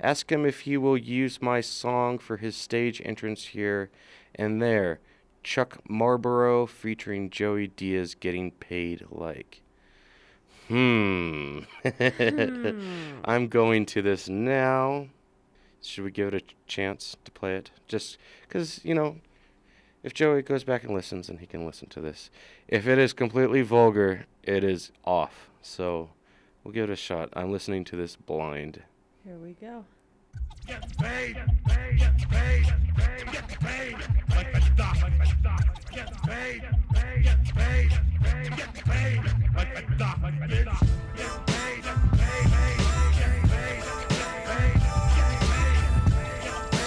Ask 0.01 0.33
him 0.33 0.47
if 0.47 0.61
he 0.61 0.77
will 0.77 0.97
use 0.97 1.43
my 1.43 1.61
song 1.61 2.19
for 2.19 2.39
his 2.39 2.57
stage 2.57 3.03
entrance 3.05 3.47
here 3.47 3.91
and 4.35 4.61
there. 4.61 5.01
Chuck 5.43 5.81
Marlboro 5.89 6.67
featuring 6.67 7.31
Joey 7.31 7.69
Diaz 7.69 8.15
getting 8.15 8.51
paid 8.53 9.05
like. 9.11 9.63
Hmm. 10.69 11.61
I'm 13.25 13.49
going 13.49 13.87
to 13.87 14.03
this 14.03 14.29
now. 14.29 15.09
Should 15.83 16.05
we 16.05 16.11
give 16.11 16.29
it 16.29 16.43
a 16.43 16.55
chance 16.67 17.17
to 17.25 17.31
play 17.31 17.57
it? 17.57 17.71
Just 17.89 18.19
because, 18.43 18.85
you 18.85 18.95
know, 18.95 19.17
if 20.03 20.15
Joey 20.15 20.43
goes 20.43 20.65
back 20.65 20.85
and 20.85 20.95
listens, 20.95 21.29
and 21.29 21.41
he 21.41 21.47
can 21.47 21.67
listen 21.67 21.89
to 21.91 22.01
this. 22.01 22.31
If 22.69 22.87
it 22.87 22.99
is 22.99 23.13
completely 23.13 23.63
vulgar, 23.63 24.27
it 24.43 24.63
is 24.63 24.93
off. 25.05 25.51
So 25.63 26.11
we'll 26.63 26.73
give 26.73 26.89
it 26.89 26.93
a 26.93 26.97
shot. 26.97 27.31
I'm 27.35 27.51
listening 27.51 27.85
to 27.87 27.97
this 27.97 28.17
blind. 28.17 28.83
Here 29.25 29.37
we 29.37 29.55
go. 29.61 29.85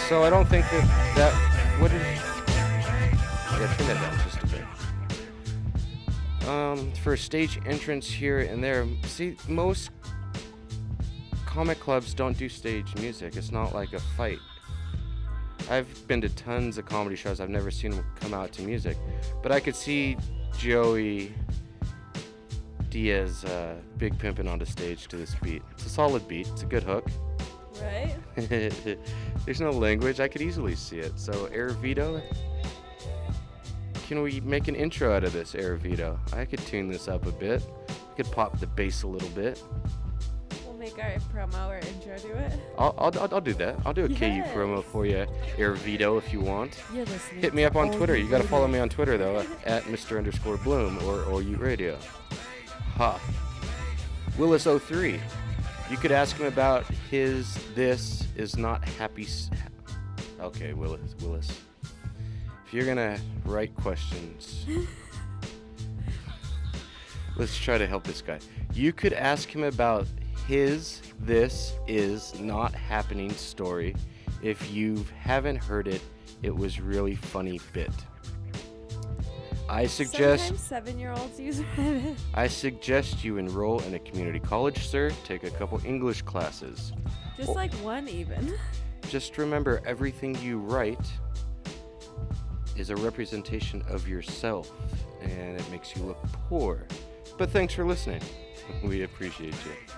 So 0.10 0.24
I 0.24 0.30
don't 0.30 0.48
think 0.48 0.66
that 0.70 0.86
that 1.16 1.34
what 1.80 1.92
is. 1.92 2.02
Yeah, 2.02 3.74
turn 3.78 3.88
that 3.88 4.02
down 4.02 4.20
just 4.24 4.44
a 4.44 4.48
bit. 4.48 4.66
Um, 6.50 6.92
for 7.04 7.14
a 7.14 7.18
stage 7.18 7.60
entrance 7.66 8.10
here 8.10 8.40
and 8.40 8.64
there, 8.64 8.88
see 9.04 9.38
most 9.48 9.92
comic 11.54 11.80
clubs 11.80 12.16
don't 12.16 12.36
do 12.36 12.50
stage 12.50 12.96
music. 12.96 13.36
It's 13.36 13.52
not 13.52 13.76
like 13.76 13.94
a 13.94 14.00
fight. 14.00 14.40
I've 15.70 16.08
been 16.08 16.20
to 16.22 16.30
tons 16.30 16.80
of 16.80 16.86
comedy 16.88 17.16
shows. 17.16 17.40
I've 17.40 17.50
never 17.50 17.70
seen 17.70 17.92
them 17.92 18.04
come 18.20 18.34
out 18.34 18.52
to 18.54 18.64
music, 18.64 18.98
but 19.44 19.52
I 19.52 19.60
could 19.60 19.76
see 19.76 20.18
Joey 20.58 21.32
Diaz 22.90 23.46
uh, 23.46 23.76
big 24.00 24.18
pimping 24.18 24.48
on 24.48 24.58
the 24.58 24.66
stage 24.66 25.08
to 25.10 25.16
this 25.16 25.36
beat. 25.44 25.62
It's 25.74 25.86
a 25.86 25.90
solid 25.90 26.28
beat. 26.28 26.48
It's 26.48 26.64
a 26.64 26.66
good 26.66 26.84
hook. 26.84 27.06
Right? 27.80 28.16
There's 29.46 29.62
no 29.62 29.70
language. 29.70 30.20
I 30.20 30.28
could 30.28 30.42
easily 30.42 30.74
see 30.74 30.98
it. 30.98 31.20
So, 31.20 31.46
Air 31.54 31.70
Vito. 31.70 32.20
Can 34.08 34.24
we 34.24 34.42
make 34.42 34.68
an 34.68 34.76
intro 34.76 35.16
out 35.16 35.24
of 35.24 35.34
this, 35.34 35.54
Air 35.54 35.76
Vito? 35.76 36.20
I 36.34 36.46
could 36.46 36.60
tune 36.60 36.88
this 36.88 37.08
up 37.08 37.28
a 37.28 37.32
bit. 37.32 37.64
I 37.90 38.16
could 38.16 38.32
pop 38.32 38.60
the 38.60 38.68
bass 38.68 39.04
a 39.04 39.08
little 39.08 39.30
bit. 39.30 39.62
Our 41.00 41.18
promo 41.34 41.70
or 41.70 41.78
intro 41.78 42.18
to 42.18 42.38
it. 42.38 42.54
I'll, 42.78 42.94
I'll, 42.98 43.34
I'll, 43.34 43.42
do 43.42 43.54
that. 43.56 43.78
I'll 43.86 43.94
do 43.94 44.06
a 44.06 44.10
K-UTE 44.10 44.46
promo 44.54 44.84
for 44.84 45.06
you, 45.06 45.26
Air 45.58 45.74
Vito, 45.74 46.18
if 46.18 46.32
you 46.32 46.40
want. 46.40 46.78
You're 46.94 47.06
listening. 47.06 47.42
Hit 47.42 47.54
me 47.54 47.64
up 47.64 47.76
on 47.76 47.92
Twitter. 47.92 48.16
You 48.16 48.30
gotta 48.30 48.48
follow 48.48 48.68
me 48.68 48.80
on 48.80 48.90
Twitter 48.90 49.18
though, 49.18 49.40
at 49.66 49.84
Mr. 49.94 50.18
Underscore 50.18 50.58
Bloom 50.58 51.00
or 51.04 51.24
or 51.24 51.42
U 51.42 51.58
Radio. 51.58 51.98
Ha. 52.98 53.20
Willis03. 54.38 55.20
You 55.90 55.98
could 55.98 56.12
ask 56.12 56.38
him 56.38 56.46
about 56.46 56.86
his 57.10 57.58
this 57.76 58.28
is 58.36 58.56
not 58.56 58.86
happy. 58.86 59.24
S- 59.24 59.50
okay, 60.40 60.74
Willis. 60.74 61.16
Willis. 61.22 61.60
If 62.66 62.74
you're 62.74 62.86
gonna 62.86 63.20
write 63.46 63.76
questions, 63.76 64.66
let's 67.36 67.58
try 67.58 67.78
to 67.78 67.88
help 67.88 68.04
this 68.04 68.22
guy. 68.22 68.40
You 68.74 68.94
could 68.94 69.14
ask 69.14 69.54
him 69.54 69.64
about 69.64 70.08
his 70.48 71.02
this 71.20 71.74
is 71.88 72.40
not 72.40 72.74
happening 72.74 73.32
story. 73.32 73.96
If 74.42 74.72
you 74.72 75.06
haven't 75.20 75.58
heard 75.58 75.88
it, 75.88 76.02
it 76.42 76.56
was 76.56 76.80
really 76.80 77.16
funny 77.16 77.60
bit. 77.72 77.92
I 79.70 79.88
suggest 79.88 80.44
Sometimes 80.44 80.68
seven-year-olds 80.68 81.40
use 81.40 81.60
Reddit. 81.78 82.18
I 82.34 82.48
suggest 82.48 83.24
you 83.24 83.38
enroll 83.38 83.80
in 83.84 83.94
a 83.94 84.00
community 84.00 84.40
college, 84.40 84.88
sir. 84.88 85.12
Take 85.24 85.44
a 85.44 85.50
couple 85.50 85.82
English 85.86 86.22
classes. 86.24 86.92
Just 87.38 87.56
like 87.56 87.74
one 87.76 88.08
even. 88.10 88.54
Just 89.10 89.38
remember 89.38 89.82
everything 89.86 90.36
you 90.42 90.60
write 90.60 91.08
is 92.76 92.90
a 92.90 92.96
representation 92.98 93.84
of 93.88 94.08
yourself 94.08 94.72
and 95.22 95.60
it 95.60 95.72
makes 95.72 95.96
you 95.96 96.04
look 96.04 96.22
poor. 96.50 96.86
But 97.38 97.50
thanks 97.50 97.74
for 97.74 97.86
listening. 97.86 98.22
We 98.82 99.04
appreciate 99.04 99.54
you. 99.66 99.96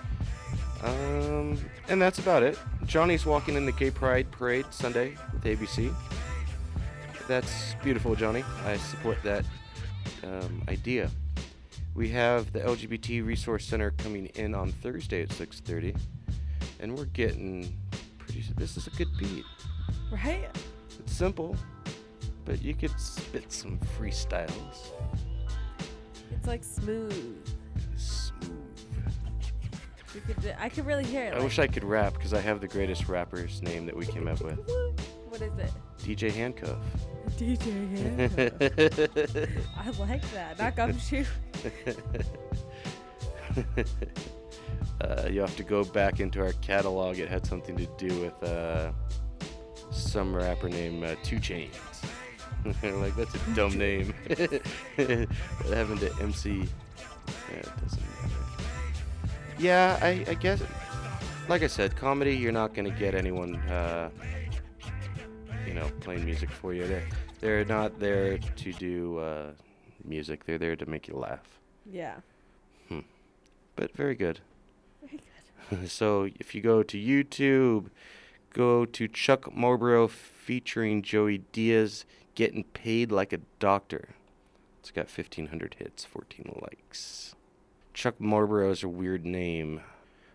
Um, 0.82 1.58
and 1.88 2.00
that's 2.00 2.18
about 2.18 2.42
it. 2.42 2.58
Johnny's 2.84 3.24
walking 3.24 3.54
in 3.54 3.66
the 3.66 3.72
Gay 3.72 3.90
Pride 3.90 4.30
Parade 4.30 4.66
Sunday 4.70 5.16
with 5.32 5.44
ABC. 5.44 5.94
That's 7.26 7.74
beautiful, 7.82 8.14
Johnny. 8.14 8.44
I 8.64 8.76
support 8.76 9.18
that 9.24 9.44
um, 10.22 10.62
idea. 10.68 11.10
We 11.94 12.08
have 12.10 12.52
the 12.52 12.60
LGBT 12.60 13.26
Resource 13.26 13.64
Center 13.64 13.90
coming 13.92 14.26
in 14.34 14.54
on 14.54 14.70
Thursday 14.70 15.22
at 15.22 15.30
6:30, 15.30 15.96
and 16.78 16.96
we're 16.96 17.06
getting 17.06 17.74
pretty. 18.18 18.44
This 18.56 18.76
is 18.76 18.86
a 18.86 18.90
good 18.90 19.08
beat. 19.18 19.44
Right? 20.12 20.48
It's 20.98 21.12
simple, 21.12 21.56
but 22.44 22.62
you 22.62 22.74
could 22.74 22.98
spit 23.00 23.50
some 23.50 23.78
freestyles. 23.98 24.90
It's 26.30 26.46
like 26.46 26.62
smooth. 26.62 27.12
Smooth. 27.12 27.55
You 30.16 30.22
could. 30.22 30.40
do- 30.42 30.52
I 30.58 30.68
could 30.70 30.86
really 30.86 31.04
hear 31.04 31.24
it. 31.24 31.34
I 31.34 31.42
wish 31.42 31.58
I 31.58 31.66
could 31.66 31.84
rap 31.84 32.14
because 32.14 32.32
I 32.32 32.40
have 32.40 32.60
the 32.62 32.68
greatest 32.68 33.06
rapper's 33.08 33.60
name 33.62 33.84
that 33.86 33.94
we 33.96 34.06
came 34.06 34.26
up 34.26 34.40
with. 34.40 34.58
What 35.28 35.42
is 35.42 35.58
it? 35.58 35.72
DJ 35.98 36.30
Handcuff. 36.32 36.78
DJ 37.36 38.16
Handcuff. 38.16 39.48
I 39.76 39.90
like 40.00 40.22
that. 40.32 40.58
Not 40.58 40.76
gumshoe. 40.76 41.24
uh, 45.02 45.28
you 45.30 45.40
have 45.40 45.54
to 45.56 45.62
go 45.62 45.84
back 45.84 46.20
into 46.20 46.40
our 46.40 46.52
catalog. 46.62 47.18
It 47.18 47.28
had 47.28 47.44
something 47.44 47.76
to 47.76 47.86
do 47.98 48.18
with 48.20 48.42
uh, 48.42 48.92
some 49.90 50.34
rapper 50.34 50.70
named 50.70 51.04
uh, 51.04 51.16
2 51.22 51.36
Chainz. 51.36 51.74
like 52.82 53.14
that's 53.16 53.34
a 53.34 53.38
dumb 53.54 53.76
name. 53.76 54.14
what 54.28 55.76
happened 55.76 56.00
to 56.00 56.12
MC? 56.20 56.50
Yeah, 57.52 57.58
it 57.58 57.68
doesn't 57.82 58.00
matter. 58.00 58.25
Yeah, 59.58 59.98
I, 60.02 60.24
I 60.28 60.34
guess. 60.34 60.62
Like 61.48 61.62
I 61.62 61.66
said, 61.66 61.96
comedy. 61.96 62.36
You're 62.36 62.52
not 62.52 62.74
gonna 62.74 62.90
get 62.90 63.14
anyone, 63.14 63.56
uh, 63.70 64.10
you 65.66 65.74
know, 65.74 65.88
playing 66.00 66.24
music 66.24 66.50
for 66.50 66.74
you. 66.74 66.86
They're 66.86 67.06
they're 67.40 67.64
not 67.64 67.98
there 67.98 68.38
to 68.38 68.72
do 68.72 69.18
uh, 69.18 69.52
music. 70.04 70.44
They're 70.44 70.58
there 70.58 70.76
to 70.76 70.86
make 70.86 71.08
you 71.08 71.14
laugh. 71.14 71.60
Yeah. 71.90 72.16
Hmm. 72.88 73.00
But 73.76 73.94
very 73.96 74.14
good. 74.14 74.40
Very 75.00 75.20
good. 75.70 75.90
so 75.90 76.28
if 76.40 76.54
you 76.54 76.60
go 76.60 76.82
to 76.82 76.98
YouTube, 76.98 77.90
go 78.52 78.84
to 78.84 79.06
Chuck 79.06 79.54
Marlboro 79.54 80.08
featuring 80.08 81.02
Joey 81.02 81.38
Diaz 81.52 82.04
getting 82.34 82.64
paid 82.64 83.12
like 83.12 83.32
a 83.32 83.38
doctor. 83.58 84.10
It's 84.80 84.90
got 84.90 85.06
1,500 85.06 85.76
hits, 85.78 86.04
14 86.04 86.60
likes. 86.62 87.35
Chuck 87.96 88.20
Marlboro 88.20 88.70
is 88.70 88.82
a 88.82 88.90
weird 88.90 89.24
name. 89.24 89.80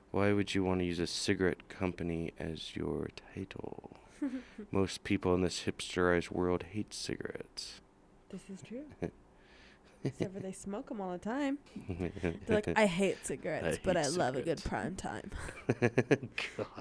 Why 0.10 0.34
would 0.34 0.56
you 0.56 0.63
want 0.63 0.80
to 0.80 0.86
use 0.86 0.98
a 0.98 1.06
cigarette 1.06 1.70
company 1.70 2.34
as 2.39 2.75
your 2.75 3.10
title? 3.36 3.98
Most 4.72 5.03
people 5.03 5.36
in 5.36 5.41
this 5.41 5.65
hipsterized 5.68 6.32
world 6.32 6.63
hate 6.72 6.91
cigarettes. 6.91 7.80
This 8.32 8.41
is 8.51 8.63
true. 8.63 8.86
Except 10.03 10.34
for 10.34 10.39
they 10.39 10.51
smoke 10.51 10.89
them 10.89 11.01
all 11.01 11.12
the 11.12 11.20
time. 11.20 11.60
They're 12.48 12.56
like, 12.56 12.74
I 12.75 12.88
hate 12.88 13.24
cigarettes, 13.27 13.77
but 13.84 13.96
hate 13.96 14.08
I 14.08 14.10
love 14.10 14.36
a 14.36 14.41
good 14.41 14.63
prime 14.63 14.96
time. 14.96 15.30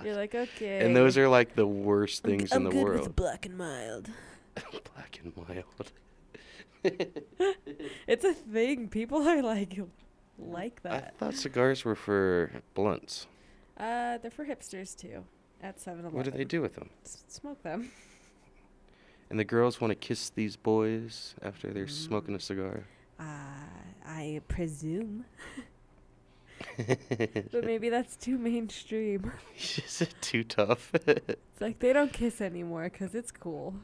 You're 0.03 0.17
like, 0.17 0.35
okay. 0.35 0.79
And 0.81 0.97
those 0.97 1.19
are 1.19 1.29
like 1.29 1.57
the 1.57 1.67
worst 1.67 2.25
I'm 2.25 2.31
things 2.31 2.53
I'm 2.53 2.63
in 2.63 2.65
the 2.65 2.71
good 2.71 2.85
world. 2.85 3.07
With 3.09 3.17
black 3.17 3.45
and 3.45 3.59
mild. 3.59 4.09
Black 4.95 5.21
and 5.23 5.35
mild. 5.37 5.93
It's 8.07 8.25
a 8.25 8.33
thing. 8.33 8.89
People 8.89 9.29
are 9.29 9.43
like, 9.43 9.79
like 10.41 10.83
that. 10.83 11.15
I 11.15 11.19
thought 11.19 11.35
cigars 11.35 11.85
were 11.85 11.95
for 11.97 12.51
blunts. 12.75 13.27
Uh, 13.77 14.19
they're 14.19 14.31
for 14.31 14.45
hipsters 14.45 14.97
too. 14.97 15.25
At 15.63 15.79
7-Eleven. 15.79 16.13
What 16.13 16.25
do 16.25 16.31
they 16.31 16.45
do 16.45 16.61
with 16.63 16.75
them? 16.75 16.89
S- 17.05 17.25
smoke 17.29 17.63
them. 17.63 17.91
And 19.31 19.39
the 19.39 19.45
girls 19.45 19.81
want 19.81 19.93
to 19.93 19.95
kiss 19.95 20.31
these 20.31 20.57
boys 20.57 21.37
after 21.41 21.71
they're 21.73 21.87
smoking 21.87 22.35
Mm. 22.35 22.39
a 22.39 22.41
cigar. 22.41 22.85
Uh, 23.21 23.25
I 24.05 24.41
presume. 24.49 25.25
But 27.53 27.65
maybe 27.65 27.89
that's 27.91 28.17
too 28.17 28.37
mainstream. 28.39 29.31
Is 29.57 30.03
it 30.03 30.15
too 30.21 30.43
tough? 30.45 30.91
It's 31.07 31.61
like 31.61 31.79
they 31.79 31.93
don't 31.93 32.13
kiss 32.13 32.41
anymore 32.41 32.91
because 32.91 33.15
it's 33.15 33.31
cool. 33.31 33.75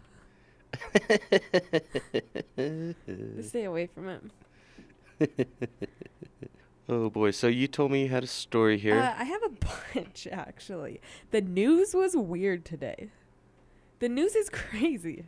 Stay 3.42 3.64
away 3.64 3.86
from 3.86 4.08
it. 4.08 4.22
oh 6.88 7.11
boy! 7.11 7.30
So 7.30 7.46
you 7.46 7.66
told 7.66 7.90
me 7.90 8.02
you 8.02 8.08
had 8.08 8.25
a 8.25 8.28
story 8.28 8.78
here. 8.78 8.99
Uh, 8.99 9.14
I 9.18 9.25
have 9.25 9.42
a 9.42 9.49
bunch 9.94 10.26
actually. 10.30 11.00
The 11.30 11.40
news 11.40 11.94
was 11.94 12.16
weird 12.16 12.64
today. 12.64 13.11
The 13.99 14.08
news 14.08 14.35
is 14.35 14.50
crazy. 14.50 15.25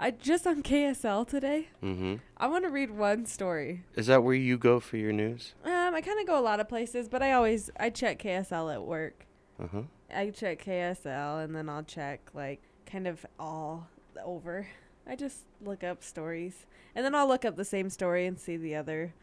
I 0.00 0.12
just 0.12 0.46
on 0.46 0.62
KSL 0.62 1.26
today. 1.26 1.68
mm-hmm. 1.82 2.16
I 2.36 2.46
want 2.46 2.64
to 2.64 2.70
read 2.70 2.92
one 2.92 3.26
story. 3.26 3.82
Is 3.96 4.06
that 4.06 4.22
where 4.22 4.34
you 4.34 4.56
go 4.56 4.78
for 4.78 4.96
your 4.96 5.12
news? 5.12 5.54
Um, 5.64 5.92
I 5.92 6.00
kind 6.00 6.20
of 6.20 6.26
go 6.26 6.38
a 6.38 6.40
lot 6.40 6.60
of 6.60 6.68
places, 6.68 7.08
but 7.08 7.20
I 7.20 7.32
always 7.32 7.68
I 7.80 7.90
check 7.90 8.22
KSL 8.22 8.72
at 8.72 8.82
work. 8.84 9.26
Uh 9.60 9.66
huh. 9.66 9.82
I 10.14 10.30
check 10.30 10.64
KSL 10.64 11.44
and 11.44 11.54
then 11.54 11.68
I'll 11.68 11.82
check 11.82 12.30
like 12.32 12.62
kind 12.86 13.06
of 13.08 13.26
all 13.38 13.88
over. 14.24 14.68
I 15.06 15.16
just 15.16 15.46
look 15.64 15.82
up 15.82 16.02
stories 16.04 16.66
and 16.94 17.04
then 17.04 17.14
I'll 17.14 17.26
look 17.26 17.44
up 17.44 17.56
the 17.56 17.64
same 17.64 17.90
story 17.90 18.26
and 18.26 18.38
see 18.38 18.56
the 18.56 18.74
other 18.76 19.14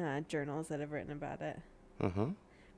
uh, 0.00 0.20
journals 0.20 0.68
that 0.68 0.80
have 0.80 0.92
written 0.92 1.12
about 1.12 1.40
it. 1.40 1.60
Uh 2.00 2.10
huh. 2.10 2.26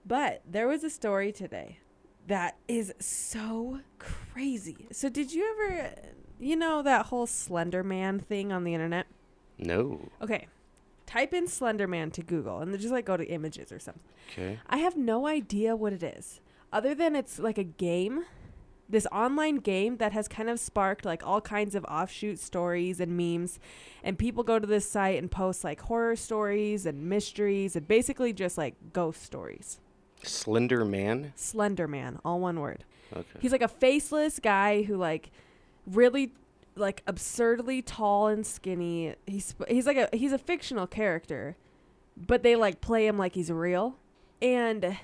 But 0.04 0.42
there 0.48 0.68
was 0.68 0.84
a 0.84 0.90
story 0.90 1.32
today 1.32 1.78
that 2.26 2.56
is 2.68 2.92
so 2.98 3.80
crazy. 3.98 4.86
So 4.92 5.08
did 5.08 5.32
you 5.32 5.48
ever, 5.52 5.94
you 6.38 6.56
know, 6.56 6.82
that 6.82 7.06
whole 7.06 7.26
Slender 7.26 7.82
Man 7.82 8.20
thing 8.20 8.52
on 8.52 8.64
the 8.64 8.74
internet? 8.74 9.06
No. 9.58 10.08
Okay, 10.20 10.46
type 11.06 11.32
in 11.32 11.46
Slender 11.46 11.86
Man 11.86 12.10
to 12.12 12.22
Google 12.22 12.60
and 12.60 12.72
then 12.72 12.80
just 12.80 12.92
like 12.92 13.04
go 13.04 13.16
to 13.16 13.24
images 13.24 13.72
or 13.72 13.78
something. 13.78 14.02
Okay. 14.32 14.60
I 14.68 14.78
have 14.78 14.96
no 14.96 15.26
idea 15.26 15.74
what 15.76 15.92
it 15.92 16.02
is, 16.02 16.40
other 16.72 16.94
than 16.94 17.16
it's 17.16 17.38
like 17.38 17.58
a 17.58 17.64
game, 17.64 18.24
this 18.88 19.06
online 19.10 19.56
game 19.56 19.96
that 19.96 20.12
has 20.12 20.28
kind 20.28 20.48
of 20.48 20.60
sparked 20.60 21.04
like 21.04 21.26
all 21.26 21.40
kinds 21.40 21.74
of 21.74 21.84
offshoot 21.84 22.38
stories 22.38 23.00
and 23.00 23.16
memes. 23.16 23.58
And 24.02 24.18
people 24.18 24.42
go 24.44 24.58
to 24.58 24.66
this 24.66 24.88
site 24.88 25.18
and 25.18 25.30
post 25.30 25.64
like 25.64 25.80
horror 25.82 26.16
stories 26.16 26.86
and 26.86 27.08
mysteries 27.08 27.76
and 27.76 27.86
basically 27.86 28.32
just 28.32 28.56
like 28.56 28.74
ghost 28.92 29.22
stories. 29.22 29.80
Slender 30.22 30.84
Man. 30.84 31.32
Slender 31.34 31.88
Man, 31.88 32.18
all 32.24 32.40
one 32.40 32.60
word. 32.60 32.84
Okay. 33.12 33.38
He's 33.40 33.52
like 33.52 33.62
a 33.62 33.68
faceless 33.68 34.38
guy 34.38 34.82
who 34.82 34.96
like 34.96 35.30
really 35.86 36.32
like 36.74 37.02
absurdly 37.06 37.82
tall 37.82 38.28
and 38.28 38.46
skinny. 38.46 39.14
He's 39.26 39.54
he's 39.68 39.86
like 39.86 39.96
a 39.96 40.08
he's 40.16 40.32
a 40.32 40.38
fictional 40.38 40.86
character, 40.86 41.56
but 42.16 42.42
they 42.42 42.56
like 42.56 42.80
play 42.80 43.06
him 43.06 43.18
like 43.18 43.34
he's 43.34 43.50
real. 43.50 43.96
And 44.42 44.98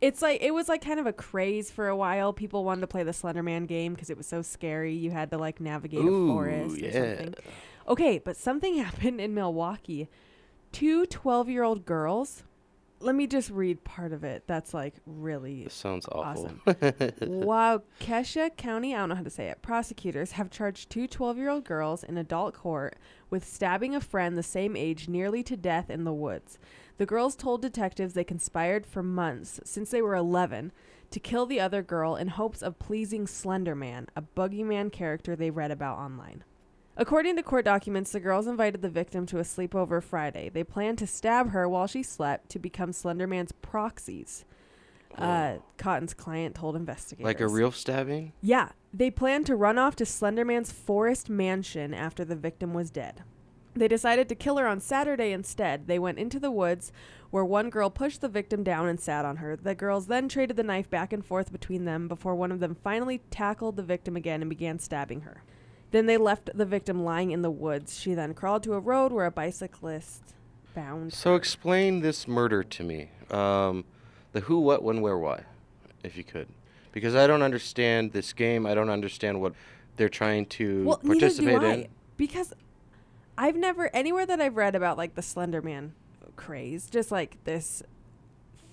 it's 0.00 0.22
like 0.22 0.40
it 0.42 0.54
was 0.54 0.68
like 0.68 0.84
kind 0.84 1.00
of 1.00 1.06
a 1.06 1.12
craze 1.12 1.70
for 1.70 1.88
a 1.88 1.96
while. 1.96 2.32
People 2.32 2.64
wanted 2.64 2.82
to 2.82 2.86
play 2.86 3.02
the 3.02 3.10
Slenderman 3.12 3.66
game 3.66 3.94
because 3.94 4.10
it 4.10 4.16
was 4.16 4.26
so 4.26 4.42
scary. 4.42 4.94
You 4.94 5.10
had 5.10 5.30
to 5.30 5.38
like 5.38 5.60
navigate 5.60 6.00
Ooh, 6.00 6.30
a 6.30 6.32
forest 6.32 6.82
or 6.82 6.92
something. 6.92 7.34
Okay, 7.88 8.18
but 8.18 8.36
something 8.36 8.76
happened 8.82 9.20
in 9.20 9.34
Milwaukee. 9.34 10.08
Two 10.70 11.06
12-year-old 11.06 11.86
girls. 11.86 12.44
Let 13.00 13.14
me 13.14 13.28
just 13.28 13.50
read 13.50 13.84
part 13.84 14.12
of 14.12 14.24
it. 14.24 14.42
That's 14.46 14.74
like 14.74 14.94
really 15.06 15.64
This 15.64 15.74
sounds 15.74 16.06
awful. 16.10 16.50
Waukesha 16.66 18.56
County, 18.56 18.94
I 18.94 18.98
don't 18.98 19.08
know 19.10 19.14
how 19.14 19.22
to 19.22 19.30
say 19.30 19.46
it, 19.46 19.62
prosecutors 19.62 20.32
have 20.32 20.50
charged 20.50 20.90
two 20.90 21.06
12 21.06 21.38
year 21.38 21.48
old 21.48 21.64
girls 21.64 22.02
in 22.02 22.18
adult 22.18 22.54
court 22.54 22.96
with 23.30 23.46
stabbing 23.46 23.94
a 23.94 24.00
friend 24.00 24.36
the 24.36 24.42
same 24.42 24.76
age 24.76 25.08
nearly 25.08 25.44
to 25.44 25.56
death 25.56 25.90
in 25.90 26.02
the 26.04 26.12
woods. 26.12 26.58
The 26.98 27.06
girls 27.06 27.36
told 27.36 27.62
detectives 27.62 28.14
they 28.14 28.24
conspired 28.24 28.84
for 28.84 29.02
months, 29.04 29.60
since 29.64 29.90
they 29.90 30.02
were 30.02 30.16
11, 30.16 30.72
to 31.12 31.20
kill 31.20 31.46
the 31.46 31.60
other 31.60 31.80
girl 31.80 32.16
in 32.16 32.28
hopes 32.28 32.60
of 32.60 32.80
pleasing 32.80 33.26
Slender 33.26 33.76
Man, 33.76 34.08
a 34.16 34.22
boogeyman 34.22 34.92
character 34.92 35.36
they 35.36 35.50
read 35.50 35.70
about 35.70 35.98
online. 35.98 36.42
According 36.96 37.36
to 37.36 37.44
court 37.44 37.64
documents, 37.64 38.10
the 38.10 38.18
girls 38.18 38.48
invited 38.48 38.82
the 38.82 38.88
victim 38.88 39.24
to 39.26 39.38
a 39.38 39.42
sleepover 39.42 40.02
Friday. 40.02 40.48
They 40.48 40.64
planned 40.64 40.98
to 40.98 41.06
stab 41.06 41.50
her 41.50 41.68
while 41.68 41.86
she 41.86 42.02
slept 42.02 42.50
to 42.50 42.58
become 42.58 42.90
Slenderman's 42.90 43.52
proxies. 43.52 44.44
Uh, 45.16 45.58
Cotton's 45.78 46.14
client 46.14 46.56
told 46.56 46.74
investigators. 46.74 47.24
like 47.24 47.40
a 47.40 47.48
real 47.48 47.70
stabbing? 47.70 48.32
Yeah, 48.42 48.70
they 48.92 49.10
planned 49.10 49.46
to 49.46 49.56
run 49.56 49.78
off 49.78 49.94
to 49.96 50.04
Slenderman's 50.04 50.72
forest 50.72 51.28
mansion 51.30 51.94
after 51.94 52.24
the 52.24 52.36
victim 52.36 52.74
was 52.74 52.90
dead. 52.90 53.22
They 53.78 53.88
decided 53.88 54.28
to 54.28 54.34
kill 54.34 54.56
her 54.56 54.66
on 54.66 54.80
Saturday 54.80 55.32
instead. 55.32 55.86
They 55.86 55.98
went 55.98 56.18
into 56.18 56.40
the 56.40 56.50
woods 56.50 56.92
where 57.30 57.44
one 57.44 57.70
girl 57.70 57.90
pushed 57.90 58.20
the 58.20 58.28
victim 58.28 58.62
down 58.62 58.88
and 58.88 58.98
sat 58.98 59.24
on 59.24 59.36
her. 59.36 59.56
The 59.56 59.74
girls 59.74 60.06
then 60.06 60.28
traded 60.28 60.56
the 60.56 60.62
knife 60.62 60.88
back 60.88 61.12
and 61.12 61.24
forth 61.24 61.52
between 61.52 61.84
them 61.84 62.08
before 62.08 62.34
one 62.34 62.50
of 62.50 62.60
them 62.60 62.76
finally 62.82 63.18
tackled 63.30 63.76
the 63.76 63.82
victim 63.82 64.16
again 64.16 64.40
and 64.40 64.48
began 64.48 64.78
stabbing 64.78 65.22
her. 65.22 65.42
Then 65.90 66.06
they 66.06 66.16
left 66.16 66.50
the 66.54 66.64
victim 66.64 67.04
lying 67.04 67.30
in 67.30 67.42
the 67.42 67.50
woods. 67.50 67.98
She 67.98 68.14
then 68.14 68.34
crawled 68.34 68.62
to 68.64 68.74
a 68.74 68.80
road 68.80 69.12
where 69.12 69.26
a 69.26 69.30
bicyclist 69.30 70.34
found 70.74 71.12
So 71.12 71.34
explain 71.34 72.00
this 72.00 72.28
murder 72.28 72.62
to 72.62 72.82
me. 72.82 73.10
Um, 73.30 73.84
the 74.32 74.40
who, 74.40 74.60
what, 74.60 74.82
when, 74.82 75.00
where, 75.00 75.16
why, 75.16 75.44
if 76.02 76.16
you 76.16 76.24
could, 76.24 76.48
because 76.92 77.14
I 77.14 77.26
don't 77.26 77.42
understand 77.42 78.12
this 78.12 78.32
game. 78.32 78.66
I 78.66 78.74
don't 78.74 78.90
understand 78.90 79.40
what 79.40 79.54
they're 79.96 80.08
trying 80.08 80.46
to 80.46 80.84
well, 80.84 80.98
participate 80.98 81.60
do 81.60 81.66
I, 81.66 81.72
in. 81.72 81.88
because 82.16 82.52
I've 83.38 83.56
never 83.56 83.88
anywhere 83.94 84.26
that 84.26 84.40
I've 84.40 84.56
read 84.56 84.74
about 84.74 84.98
like 84.98 85.14
the 85.14 85.22
Slender 85.22 85.62
Man 85.62 85.92
craze, 86.34 86.90
just 86.90 87.12
like 87.12 87.42
this 87.44 87.84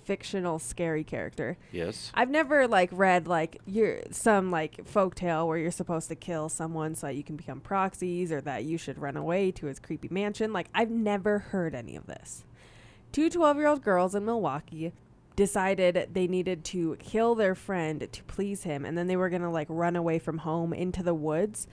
fictional 0.04 0.58
scary 0.58 1.04
character. 1.04 1.58
Yes. 1.71 2.12
I've 2.15 2.32
never 2.32 2.67
like 2.67 2.89
read 2.91 3.28
like 3.28 3.62
you're 3.67 3.99
some 4.10 4.49
like 4.49 4.84
folktale 4.86 5.47
where 5.47 5.60
you're 5.60 5.69
supposed 5.69 6.10
to 6.10 6.15
kill 6.15 6.49
someone 6.49 6.95
so 6.95 7.08
that 7.08 7.15
you 7.15 7.23
can 7.23 7.36
become 7.36 7.60
proxies 7.62 8.32
or 8.32 8.41
that 8.41 8.63
you 8.65 8.78
should 8.80 8.97
run 8.97 9.15
away 9.15 9.51
to 9.51 9.67
his 9.67 9.80
creepy 9.80 10.10
mansion. 10.10 10.51
Like 10.51 10.67
I've 10.73 10.91
never 10.91 11.39
heard 11.39 11.75
any 11.75 11.95
of 11.95 12.08
this. 12.08 12.43
Two 13.12 13.30
12-year-old 13.30 13.84
girls 13.84 14.15
in 14.15 14.25
Milwaukee 14.25 14.93
decided 15.36 16.10
they 16.12 16.28
needed 16.28 16.63
to 16.63 16.95
kill 16.97 17.36
their 17.36 17.54
friend 17.54 18.08
to 18.12 18.23
please 18.23 18.63
him 18.63 18.84
and 18.84 18.97
then 18.97 19.06
they 19.06 19.15
were 19.15 19.30
going 19.30 19.43
to 19.43 19.49
like 19.49 19.67
run 19.69 19.95
away 19.95 20.17
from 20.17 20.39
home 20.39 20.73
into 20.73 21.04
the 21.04 21.13
woods. 21.13 21.67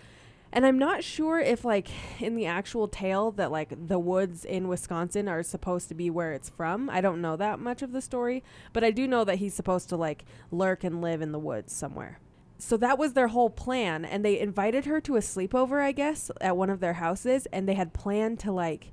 And 0.53 0.67
I'm 0.67 0.79
not 0.79 1.03
sure 1.03 1.41
if 1.41 1.65
like 1.65 1.89
in 2.21 2.35
the 2.35 2.45
actual 2.45 2.87
tale 2.87 3.31
that 3.33 3.51
like 3.51 3.89
the 3.89 3.99
woods 3.99 4.45
in 4.45 4.69
Wisconsin 4.69 5.27
are 5.27 5.43
supposed 5.43 5.89
to 5.89 5.95
be 5.95 6.11
where 6.11 6.33
it's 6.33 6.51
from. 6.51 6.91
I 6.91 7.01
don't 7.01 7.23
know 7.23 7.37
that 7.37 7.59
much 7.59 7.81
of 7.81 7.93
the 7.93 8.03
story, 8.03 8.45
but 8.75 8.85
I 8.85 8.91
do 8.91 9.09
know 9.09 9.25
that 9.25 9.39
he's 9.39 9.55
supposed 9.55 9.89
to 9.89 9.97
like 9.97 10.27
lurk 10.51 10.85
and 10.85 11.01
live 11.01 11.23
in 11.23 11.33
the 11.33 11.39
woods 11.39 11.73
somewhere. 11.73 12.21
So 12.59 12.77
that 12.77 12.99
was 12.99 13.15
their 13.15 13.29
whole 13.29 13.49
plan 13.49 14.05
and 14.05 14.23
they 14.23 14.39
invited 14.39 14.85
her 14.85 15.01
to 15.01 15.17
a 15.17 15.21
sleepover, 15.21 15.83
I 15.83 15.93
guess, 15.93 16.31
at 16.41 16.57
one 16.57 16.71
of 16.71 16.81
their 16.81 16.95
houses 16.95 17.47
and 17.51 17.67
they 17.67 17.75
had 17.75 17.95
planned 17.95 18.39
to 18.41 18.53
like 18.53 18.93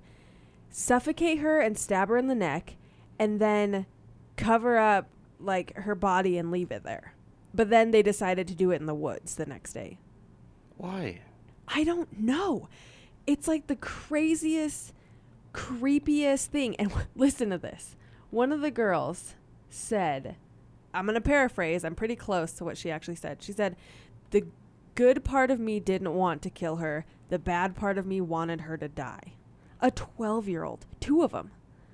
suffocate 0.71 1.39
her 1.39 1.59
and 1.59 1.77
stab 1.77 2.07
her 2.07 2.17
in 2.17 2.27
the 2.27 2.35
neck 2.35 2.77
and 3.19 3.41
then 3.41 3.85
cover 4.37 4.77
up 4.77 5.09
like 5.41 5.75
her 5.75 5.93
body 5.93 6.37
and 6.37 6.51
leave 6.51 6.71
it 6.71 6.83
there. 6.83 7.13
But 7.53 7.69
then 7.69 7.91
they 7.91 8.01
decided 8.01 8.47
to 8.47 8.55
do 8.55 8.71
it 8.71 8.79
in 8.79 8.85
the 8.85 8.93
woods 8.93 9.35
the 9.35 9.45
next 9.45 9.73
day. 9.73 9.99
Why? 10.77 11.19
I 11.73 11.84
don't 11.84 12.19
know. 12.19 12.67
It's 13.27 13.47
like 13.47 13.67
the 13.67 13.75
craziest, 13.75 14.93
creepiest 15.53 16.47
thing. 16.47 16.75
And 16.77 16.91
listen 17.15 17.49
to 17.51 17.58
this. 17.58 17.95
One 18.32 18.51
of 18.51 18.62
the 18.62 18.71
girls 18.71 19.36
said, 19.69 20.36
I'm 20.93 21.05
going 21.05 21.15
to 21.15 21.21
paraphrase, 21.21 21.84
I'm 21.84 21.95
pretty 21.95 22.15
close 22.15 22.51
to 22.53 22.65
what 22.65 22.77
she 22.77 22.91
actually 22.91 23.15
said. 23.15 23.41
She 23.41 23.51
said, 23.51 23.75
The 24.32 24.45
good 24.95 25.23
part 25.23 25.51
of 25.51 25.60
me 25.60 25.79
didn't 25.79 26.13
want 26.13 26.41
to 26.43 26.49
kill 26.49 26.77
her, 26.77 27.05
the 27.29 27.39
bad 27.39 27.75
part 27.75 27.97
of 27.97 28.05
me 28.05 28.21
wanted 28.21 28.62
her 28.62 28.77
to 28.77 28.88
die. 28.88 29.34
A 29.82 29.91
12 29.91 30.47
year 30.49 30.63
old, 30.63 30.86
two 30.99 31.21
of 31.23 31.32
them. 31.32 31.51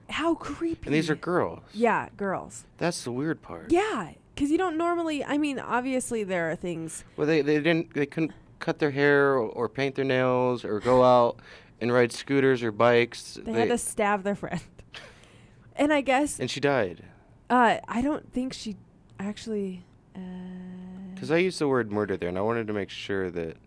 How 0.10 0.36
creepy. 0.36 0.88
And 0.88 0.96
these 0.96 1.10
are 1.10 1.16
girls. 1.16 1.62
Yeah, 1.74 2.10
girls. 2.16 2.66
That's 2.78 3.04
the 3.04 3.12
weird 3.12 3.42
part. 3.42 3.72
Yeah, 3.72 4.12
because 4.34 4.52
you 4.52 4.58
don't 4.58 4.78
normally, 4.78 5.24
I 5.24 5.38
mean, 5.38 5.60
obviously 5.60 6.24
there 6.24 6.50
are 6.52 6.56
things 6.56 7.04
Well, 7.18 7.28
they, 7.28 7.42
they 7.42 7.58
didn't 7.60 7.94
they 7.94 8.06
couldn't 8.06 8.34
cut 8.66 8.80
their 8.80 8.92
hair 8.92 9.38
or, 9.38 9.70
paint 9.70 9.94
their 9.94 10.04
nails 10.06 10.66
or 10.66 10.80
go 10.80 11.04
out 11.04 11.40
and 11.80 11.94
ride 11.94 12.12
scooters 12.12 12.64
or 12.64 12.72
bikes. 12.72 13.38
They, 13.44 13.54
had 13.54 13.70
to 13.70 13.78
stab 13.78 14.24
their 14.24 14.36
friend. 14.36 14.60
And 15.78 15.92
I 15.92 16.00
guess 16.00 16.40
and 16.40 16.50
she 16.50 16.62
died. 16.62 17.04
uh, 17.50 17.80
I 17.86 18.02
don't 18.02 18.32
think 18.32 18.54
she 18.54 18.78
actually. 19.20 19.84
Uh, 20.16 20.20
Because 21.14 21.30
I 21.32 21.36
used 21.36 21.60
the 21.60 21.68
word 21.68 21.92
murder 21.92 22.16
there, 22.16 22.30
and 22.30 22.38
I 22.38 22.42
wanted 22.42 22.66
to 22.68 22.74
make 22.74 22.90
sure 22.90 23.30
that 23.30 23.58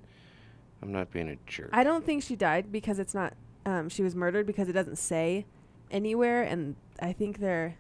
I'm 0.81 0.91
not 0.91 1.11
being 1.11 1.29
a 1.29 1.37
jerk. 1.47 1.69
I 1.71 1.85
don't 1.85 2.07
think 2.07 2.23
she 2.23 2.35
died 2.35 2.73
because 2.73 2.99
it's 2.99 3.13
not. 3.13 3.35
Um, 3.67 3.91
she 3.91 4.03
was 4.03 4.15
murdered 4.17 4.47
because 4.47 4.71
it 4.71 4.73
doesn't 4.73 4.97
say 4.97 5.45
anywhere, 5.91 6.45
and 6.45 6.77
I 6.99 7.13
think 7.13 7.41
they're 7.41 7.77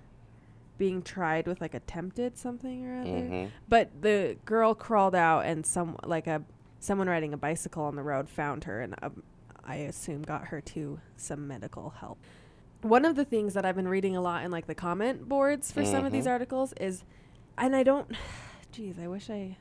being 0.76 1.00
tried 1.00 1.46
with 1.46 1.62
like 1.62 1.72
attempted 1.72 2.37
something 2.37 2.87
or 2.87 3.00
other. 3.00 3.09
Mhm. 3.09 3.50
But 3.66 4.02
the 4.02 4.37
girl 4.44 4.74
crawled 4.74 5.14
out, 5.14 5.46
and 5.46 5.64
some 5.64 5.96
like 6.04 6.26
a 6.26 6.42
someone 6.81 7.09
riding 7.09 7.33
a 7.33 7.37
bicycle 7.37 7.85
on 7.85 7.97
the 7.97 8.03
road 8.03 8.29
found 8.29 8.64
her, 8.64 8.81
and 8.81 8.95
um, 9.03 9.23
I 9.64 9.77
assume 9.77 10.23
got 10.23 10.47
her 10.49 10.61
to 10.61 11.01
some 11.17 11.47
medical 11.49 11.91
help. 11.91 12.19
One 12.83 13.05
of 13.05 13.17
the 13.17 13.25
things 13.25 13.55
that 13.55 13.64
I've 13.67 13.75
been 13.77 13.88
reading 13.88 14.17
a 14.17 14.21
lot 14.21 14.45
in 14.45 14.51
like 14.51 14.67
the 14.67 14.75
comment 14.75 15.29
boards 15.29 15.73
for 15.73 15.85
some 15.85 16.05
of 16.05 16.12
these 16.12 16.27
Mhm. 16.27 16.31
articles 16.31 16.73
is, 16.81 17.03
and 17.57 17.75
I 17.75 17.83
don't, 17.83 18.11
geez, 18.73 18.99
I 18.99 19.09
wish 19.09 19.29
I 19.29 19.57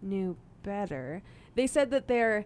knew 0.00 0.36
better. 0.62 1.22
They 1.54 1.66
said 1.66 1.90
that 1.90 2.08
they're 2.08 2.44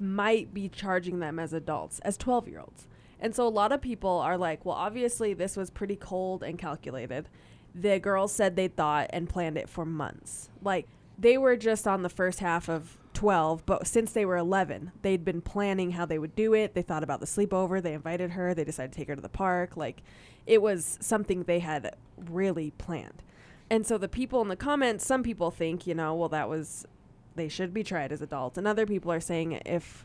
might 0.00 0.52
be 0.52 0.68
charging 0.68 1.20
them 1.20 1.38
as 1.38 1.52
adults, 1.52 2.00
as 2.00 2.16
12 2.16 2.48
year 2.48 2.60
olds. 2.60 2.86
And 3.20 3.34
so 3.34 3.46
a 3.46 3.48
lot 3.48 3.70
of 3.72 3.80
people 3.80 4.18
are 4.18 4.36
like, 4.36 4.64
well, 4.64 4.74
obviously 4.74 5.34
this 5.34 5.56
was 5.56 5.70
pretty 5.70 5.96
cold 5.96 6.42
and 6.42 6.58
calculated. 6.58 7.28
The 7.74 7.98
girls 8.00 8.32
said 8.32 8.56
they 8.56 8.68
thought 8.68 9.08
and 9.10 9.28
planned 9.28 9.56
it 9.56 9.68
for 9.68 9.84
months. 9.84 10.50
Like 10.62 10.88
they 11.18 11.38
were 11.38 11.56
just 11.56 11.86
on 11.86 12.02
the 12.02 12.08
first 12.08 12.40
half 12.40 12.68
of 12.68 12.98
12, 13.14 13.64
but 13.64 13.86
since 13.86 14.12
they 14.12 14.24
were 14.24 14.36
11, 14.36 14.92
they'd 15.02 15.24
been 15.24 15.40
planning 15.40 15.92
how 15.92 16.04
they 16.04 16.18
would 16.18 16.34
do 16.34 16.52
it. 16.52 16.74
They 16.74 16.82
thought 16.82 17.04
about 17.04 17.20
the 17.20 17.26
sleepover. 17.26 17.82
They 17.82 17.94
invited 17.94 18.32
her. 18.32 18.54
They 18.54 18.64
decided 18.64 18.92
to 18.92 18.98
take 18.98 19.08
her 19.08 19.16
to 19.16 19.22
the 19.22 19.28
park. 19.28 19.76
Like 19.76 20.02
it 20.46 20.60
was 20.60 20.98
something 21.00 21.44
they 21.44 21.60
had 21.60 21.94
really 22.18 22.72
planned. 22.72 23.22
And 23.70 23.86
so 23.86 23.96
the 23.96 24.08
people 24.08 24.42
in 24.42 24.48
the 24.48 24.56
comments, 24.56 25.06
some 25.06 25.22
people 25.22 25.50
think, 25.50 25.86
you 25.86 25.94
know, 25.94 26.14
well, 26.14 26.28
that 26.28 26.48
was, 26.48 26.86
they 27.34 27.48
should 27.48 27.72
be 27.72 27.82
tried 27.82 28.12
as 28.12 28.20
adults. 28.20 28.58
And 28.58 28.66
other 28.66 28.84
people 28.84 29.10
are 29.10 29.20
saying 29.20 29.52
if 29.64 30.04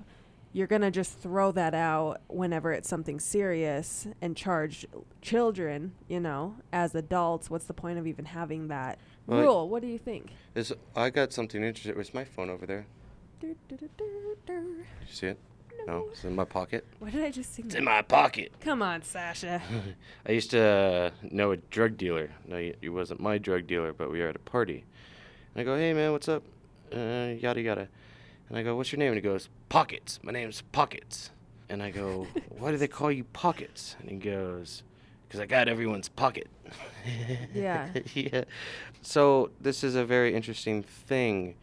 you're 0.53 0.67
going 0.67 0.81
to 0.81 0.91
just 0.91 1.19
throw 1.19 1.51
that 1.51 1.73
out 1.73 2.21
whenever 2.27 2.71
it's 2.71 2.89
something 2.89 3.19
serious 3.19 4.07
and 4.21 4.35
charge 4.35 4.85
children, 5.21 5.93
you 6.07 6.19
know, 6.19 6.55
as 6.71 6.95
adults, 6.95 7.49
what's 7.49 7.65
the 7.65 7.73
point 7.73 7.99
of 7.99 8.07
even 8.07 8.25
having 8.25 8.67
that 8.69 8.97
Well, 9.29 9.41
rule? 9.41 9.69
What 9.69 9.81
do 9.81 9.87
you 9.87 9.99
think? 9.99 10.31
Is 10.55 10.73
I 10.95 11.09
got 11.09 11.31
something 11.31 11.63
interesting. 11.63 11.95
Where's 11.95 12.13
my 12.13 12.23
phone 12.23 12.49
over 12.49 12.65
there? 12.65 12.87
Did 13.39 13.57
you 13.69 14.79
see 15.07 15.27
it? 15.27 15.39
No, 15.87 16.07
it's 16.11 16.23
in 16.23 16.35
my 16.35 16.43
pocket. 16.43 16.85
What 16.99 17.11
did 17.11 17.23
I 17.23 17.31
just 17.31 17.53
sing? 17.53 17.65
It's 17.65 17.75
in 17.75 17.83
my 17.83 18.01
pocket. 18.01 18.51
Come 18.59 18.81
on, 18.81 19.01
Sasha. 19.01 19.61
I 20.27 20.31
used 20.31 20.51
to 20.51 20.61
uh, 20.61 21.09
know 21.31 21.51
a 21.51 21.57
drug 21.57 21.97
dealer. 21.97 22.31
No, 22.47 22.57
he, 22.57 22.73
he 22.81 22.89
wasn't 22.89 23.21
my 23.21 23.37
drug 23.37 23.65
dealer, 23.65 23.93
but 23.93 24.11
we 24.11 24.19
were 24.19 24.27
at 24.27 24.35
a 24.35 24.39
party. 24.39 24.83
And 25.53 25.61
I 25.61 25.63
go, 25.63 25.77
hey 25.77 25.93
man, 25.93 26.11
what's 26.11 26.27
up? 26.27 26.43
Uh, 26.93 27.33
yada 27.39 27.61
yada. 27.61 27.87
And 28.49 28.57
I 28.57 28.63
go, 28.63 28.75
what's 28.75 28.91
your 28.91 28.99
name? 28.99 29.09
And 29.09 29.15
he 29.17 29.21
goes, 29.21 29.47
Pockets. 29.69 30.19
My 30.23 30.31
name's 30.31 30.61
Pockets. 30.71 31.29
And 31.69 31.83
I 31.83 31.91
go, 31.91 32.27
why 32.49 32.71
do 32.71 32.77
they 32.77 32.87
call 32.87 33.11
you 33.11 33.23
Pockets? 33.25 33.95
And 33.99 34.09
he 34.09 34.17
goes, 34.17 34.83
because 35.29 35.39
I 35.39 35.45
got 35.45 35.67
everyone's 35.67 36.09
pocket. 36.09 36.47
Yeah. 37.53 37.89
yeah. 38.15 38.45
So 39.03 39.51
this 39.61 39.83
is 39.83 39.93
a 39.95 40.03
very 40.03 40.33
interesting 40.33 40.81
thing. 40.83 41.55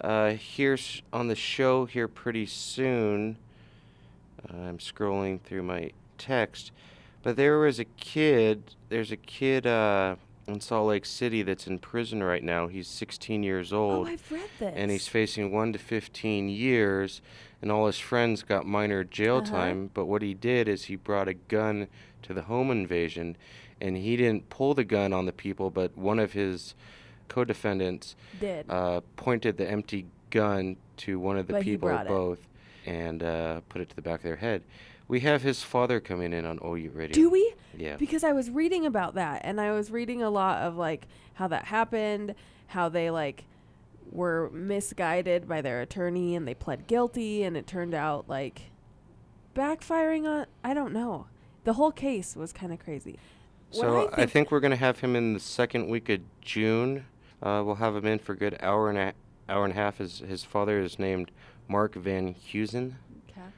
Uh, 0.00 0.30
here 0.32 0.74
s- 0.74 1.00
on 1.12 1.28
the 1.28 1.36
show 1.36 1.86
here 1.86 2.08
pretty 2.08 2.46
soon. 2.46 3.38
Uh, 4.50 4.56
I'm 4.56 4.78
scrolling 4.78 5.40
through 5.40 5.62
my 5.62 5.92
text, 6.18 6.72
but 7.22 7.36
there 7.36 7.58
was 7.58 7.78
a 7.78 7.84
kid. 7.84 8.74
There's 8.90 9.10
a 9.12 9.16
kid 9.16 9.66
uh, 9.66 10.16
in 10.46 10.60
Salt 10.60 10.88
Lake 10.88 11.06
City 11.06 11.42
that's 11.42 11.66
in 11.66 11.78
prison 11.78 12.22
right 12.22 12.42
now. 12.44 12.66
He's 12.66 12.88
16 12.88 13.42
years 13.42 13.72
old. 13.72 14.08
oh, 14.08 14.10
I've 14.10 14.30
read 14.32 14.50
this. 14.58 14.74
and 14.76 14.90
he's 14.90 15.08
facing 15.08 15.50
one 15.52 15.72
to 15.72 15.78
15 15.78 16.48
years 16.48 17.22
and 17.62 17.72
all 17.72 17.86
his 17.86 17.98
friends 17.98 18.42
got 18.42 18.66
minor 18.66 19.02
jail 19.02 19.38
Uh-huh. 19.38 19.50
time 19.50 19.90
but 19.94 20.04
what 20.04 20.20
he 20.20 20.34
did 20.34 20.68
is 20.68 20.84
he 20.84 20.94
brought 20.96 21.26
a 21.26 21.32
gun 21.34 21.88
to 22.26 22.34
the 22.34 22.42
home 22.42 22.70
invasion 22.70 23.36
and 23.80 23.96
he 23.96 24.16
didn't 24.16 24.48
pull 24.50 24.74
the 24.74 24.84
gun 24.84 25.12
on 25.12 25.26
the 25.26 25.32
people 25.32 25.70
but 25.70 25.96
one 25.96 26.18
of 26.18 26.32
his 26.32 26.74
co-defendants 27.28 28.16
did. 28.40 28.66
uh, 28.70 29.00
pointed 29.16 29.56
the 29.56 29.68
empty 29.70 30.06
gun 30.30 30.76
to 30.96 31.18
one 31.18 31.36
of 31.36 31.46
the 31.46 31.54
But 31.54 31.62
people 31.62 31.88
brought 31.88 32.06
it. 32.06 32.08
both 32.08 32.40
and 32.84 33.22
uh, 33.22 33.60
put 33.68 33.80
it 33.80 33.88
to 33.90 33.96
the 33.96 34.02
back 34.02 34.20
of 34.20 34.24
their 34.24 34.36
head 34.36 34.62
we 35.08 35.20
have 35.20 35.42
his 35.42 35.62
father 35.62 36.00
coming 36.00 36.32
in 36.32 36.44
on 36.44 36.58
OU 36.64 36.90
radio 36.94 37.14
Do 37.14 37.30
we? 37.30 37.54
yeah 37.76 37.96
Because 37.96 38.24
I 38.24 38.32
was 38.32 38.50
reading 38.50 38.86
about 38.86 39.14
that 39.14 39.42
and 39.44 39.60
I 39.60 39.72
was 39.72 39.90
reading 39.90 40.22
a 40.22 40.30
lot 40.30 40.62
of 40.62 40.76
like 40.76 41.06
how 41.34 41.46
that 41.48 41.66
happened, 41.66 42.34
how 42.68 42.88
they 42.88 43.10
like 43.10 43.44
were 44.10 44.50
misguided 44.52 45.46
by 45.48 45.60
their 45.62 45.80
attorney 45.82 46.34
and 46.34 46.46
they 46.48 46.54
pled 46.54 46.86
guilty 46.86 47.42
and 47.44 47.56
it 47.56 47.66
turned 47.66 47.92
out 47.94 48.28
like 48.28 48.62
backfiring 49.54 50.26
on 50.26 50.46
I 50.64 50.74
don't 50.74 50.92
know. 50.92 51.26
The 51.66 51.72
whole 51.72 51.90
case 51.90 52.36
was 52.36 52.52
kind 52.52 52.72
of 52.72 52.78
crazy. 52.78 53.18
So 53.72 54.08
I 54.16 54.24
think, 54.26 54.52
we're 54.52 54.60
gonna 54.60 54.76
have 54.76 55.00
him 55.00 55.16
in 55.16 55.34
the 55.34 55.40
second 55.40 55.88
week 55.88 56.08
of 56.08 56.20
June. 56.40 57.06
Uh, 57.42 57.60
we'll 57.66 57.74
have 57.74 57.96
him 57.96 58.06
in 58.06 58.20
for 58.20 58.34
a 58.34 58.36
good 58.36 58.56
hour 58.60 58.88
and 58.88 58.96
a 58.96 59.14
hour 59.48 59.64
and 59.64 59.72
a 59.72 59.76
half. 59.76 59.98
His 59.98 60.20
his 60.20 60.44
father 60.44 60.78
is 60.78 61.00
named 61.00 61.32
Mark 61.66 61.96
Van 61.96 62.36
Heusen. 62.36 62.94
Okay. 63.28 63.48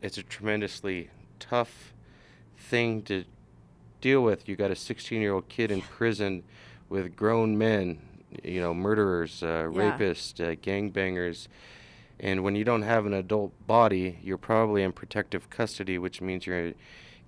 It's 0.00 0.16
a 0.16 0.22
tremendously 0.22 1.10
tough 1.38 1.92
thing 2.56 3.02
to 3.02 3.24
deal 4.00 4.22
with. 4.22 4.48
You 4.48 4.56
got 4.56 4.70
a 4.70 4.74
16 4.74 5.20
year 5.20 5.34
old 5.34 5.50
kid 5.50 5.70
in 5.70 5.82
prison 5.82 6.42
with 6.88 7.14
grown 7.16 7.58
men, 7.58 7.98
you 8.42 8.62
know, 8.62 8.72
murderers, 8.72 9.42
uh, 9.42 9.70
Yeah. 9.70 9.98
rapists, 9.98 10.40
uh, 10.40 10.56
gangbangers. 10.56 11.48
And 12.18 12.42
when 12.42 12.54
you 12.56 12.64
don't 12.64 12.80
have 12.80 13.04
an 13.04 13.12
adult 13.12 13.52
body, 13.66 14.20
you're 14.22 14.38
probably 14.38 14.82
in 14.82 14.92
protective 14.92 15.50
custody, 15.50 15.98
which 15.98 16.22
means 16.22 16.46
you're 16.46 16.72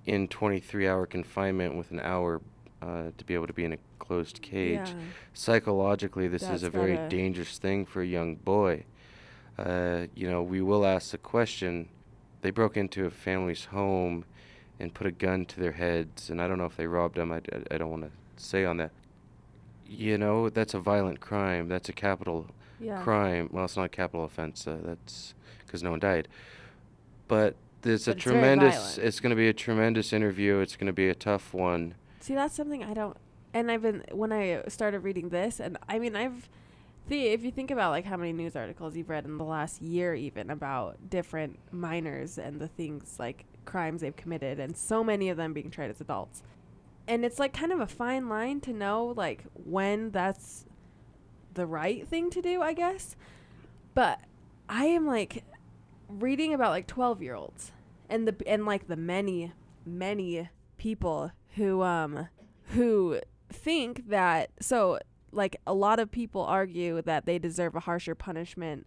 in 0.08 0.26
23 0.28 0.88
hour 0.88 1.06
confinement 1.06 1.76
with 1.76 1.90
an 1.90 2.00
hour 2.00 2.40
uh, 2.80 3.10
to 3.16 3.24
be 3.24 3.34
able 3.34 3.46
to 3.46 3.52
be 3.52 3.64
in 3.64 3.72
a 3.74 3.78
closed 3.98 4.40
cage. 4.40 4.88
Yeah. 4.88 4.94
Psychologically, 5.34 6.28
this 6.28 6.42
is 6.42 6.62
a 6.62 6.70
very 6.70 6.96
dangerous 7.08 7.58
thing 7.58 7.84
for 7.86 8.02
a 8.02 8.06
young 8.06 8.36
boy. 8.36 8.84
Uh, 9.58 10.06
you 10.14 10.30
know, 10.30 10.42
we 10.42 10.60
will 10.62 10.86
ask 10.86 11.10
the 11.10 11.18
question 11.18 11.88
they 12.42 12.50
broke 12.50 12.76
into 12.76 13.04
a 13.04 13.10
family's 13.10 13.66
home 13.66 14.24
and 14.78 14.94
put 14.94 15.06
a 15.06 15.10
gun 15.10 15.44
to 15.44 15.58
their 15.60 15.72
heads, 15.72 16.30
and 16.30 16.40
I 16.40 16.46
don't 16.46 16.58
know 16.58 16.66
if 16.66 16.76
they 16.76 16.86
robbed 16.86 17.16
them. 17.16 17.32
I, 17.32 17.38
I, 17.52 17.74
I 17.74 17.78
don't 17.78 17.90
want 17.90 18.04
to 18.04 18.10
say 18.42 18.64
on 18.64 18.76
that. 18.76 18.92
You 19.88 20.16
know, 20.18 20.48
that's 20.48 20.74
a 20.74 20.78
violent 20.80 21.20
crime. 21.20 21.68
That's 21.68 21.88
a 21.88 21.92
capital 21.92 22.46
Yeah. 22.80 23.02
crime. 23.02 23.48
Well, 23.52 23.64
it's 23.64 23.76
not 23.76 23.84
a 23.84 23.88
capital 23.88 24.24
offense. 24.24 24.66
Uh, 24.66 24.78
that's 24.84 25.34
because 25.66 25.82
no 25.82 25.90
one 25.90 25.98
died. 25.98 26.28
But 27.26 27.56
But 27.82 27.90
a 27.90 27.94
it's 27.94 28.04
very 28.04 28.16
tremendous. 28.18 28.74
violent. 28.74 28.98
It's 28.98 29.20
going 29.20 29.30
to 29.30 29.36
be 29.36 29.48
a 29.48 29.52
tremendous 29.52 30.12
interview. 30.12 30.58
It's 30.58 30.76
going 30.76 30.86
to 30.86 30.92
be 30.92 31.08
a 31.08 31.14
tough 31.14 31.54
one. 31.54 31.94
See, 32.20 32.34
that's 32.34 32.54
something 32.54 32.82
I 32.82 32.94
don't. 32.94 33.16
And 33.54 33.70
I've 33.70 33.82
been 33.82 34.04
when 34.12 34.32
I 34.32 34.62
started 34.68 35.00
reading 35.00 35.30
this, 35.30 35.60
and 35.60 35.78
I 35.88 35.98
mean, 35.98 36.16
I've. 36.16 36.48
See, 37.08 37.28
if 37.28 37.42
you 37.42 37.50
think 37.50 37.70
about 37.70 37.90
like 37.90 38.04
how 38.04 38.18
many 38.18 38.34
news 38.34 38.54
articles 38.54 38.94
you've 38.94 39.08
read 39.08 39.24
in 39.24 39.38
the 39.38 39.44
last 39.44 39.80
year, 39.80 40.14
even 40.14 40.50
about 40.50 41.08
different 41.08 41.58
minors 41.72 42.36
and 42.36 42.60
the 42.60 42.68
things 42.68 43.16
like 43.18 43.46
crimes 43.64 44.02
they've 44.02 44.14
committed, 44.14 44.60
and 44.60 44.76
so 44.76 45.02
many 45.02 45.30
of 45.30 45.38
them 45.38 45.54
being 45.54 45.70
tried 45.70 45.88
as 45.88 46.00
adults, 46.02 46.42
and 47.06 47.24
it's 47.24 47.38
like 47.38 47.54
kind 47.54 47.72
of 47.72 47.80
a 47.80 47.86
fine 47.86 48.28
line 48.28 48.60
to 48.60 48.72
know 48.74 49.14
like 49.16 49.44
when 49.54 50.10
that's 50.10 50.66
the 51.54 51.66
right 51.66 52.06
thing 52.06 52.28
to 52.30 52.42
do, 52.42 52.60
I 52.60 52.74
guess. 52.74 53.16
But 53.94 54.20
I 54.68 54.84
am 54.84 55.06
like 55.06 55.44
reading 56.08 56.54
about 56.54 56.70
like 56.70 56.86
12 56.86 57.22
year 57.22 57.34
olds 57.34 57.72
and 58.08 58.26
the 58.26 58.34
and 58.48 58.64
like 58.64 58.88
the 58.88 58.96
many 58.96 59.52
many 59.84 60.48
people 60.78 61.30
who 61.56 61.82
um 61.82 62.28
who 62.68 63.20
think 63.50 64.08
that 64.08 64.50
so 64.60 64.98
like 65.32 65.56
a 65.66 65.74
lot 65.74 66.00
of 66.00 66.10
people 66.10 66.42
argue 66.42 67.02
that 67.02 67.26
they 67.26 67.38
deserve 67.38 67.74
a 67.74 67.80
harsher 67.80 68.14
punishment 68.14 68.86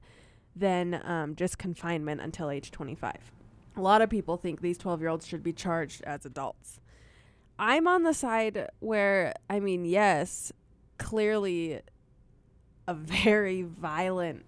than 0.56 1.00
um, 1.06 1.36
just 1.36 1.58
confinement 1.58 2.20
until 2.20 2.50
age 2.50 2.72
25 2.72 3.32
a 3.78 3.82
lot 3.82 4.02
of 4.02 4.10
people 4.10 4.38
think 4.38 4.62
these 4.62 4.78
12 4.78 5.02
year 5.02 5.10
olds 5.10 5.26
should 5.26 5.44
be 5.44 5.54
charged 5.54 6.02
as 6.04 6.26
adults. 6.26 6.80
I'm 7.58 7.88
on 7.88 8.04
the 8.04 8.14
side 8.14 8.68
where 8.80 9.34
i 9.50 9.60
mean 9.60 9.86
yes 9.86 10.52
clearly 10.98 11.82
a 12.88 12.94
very 12.94 13.62
violent 13.62 14.46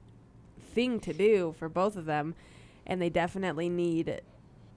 thing 0.74 1.00
to 1.00 1.14
do 1.14 1.54
for 1.58 1.70
both 1.70 1.96
of 1.96 2.06
them 2.06 2.34
and 2.86 3.02
they 3.02 3.10
definitely 3.10 3.70
need 3.70 4.22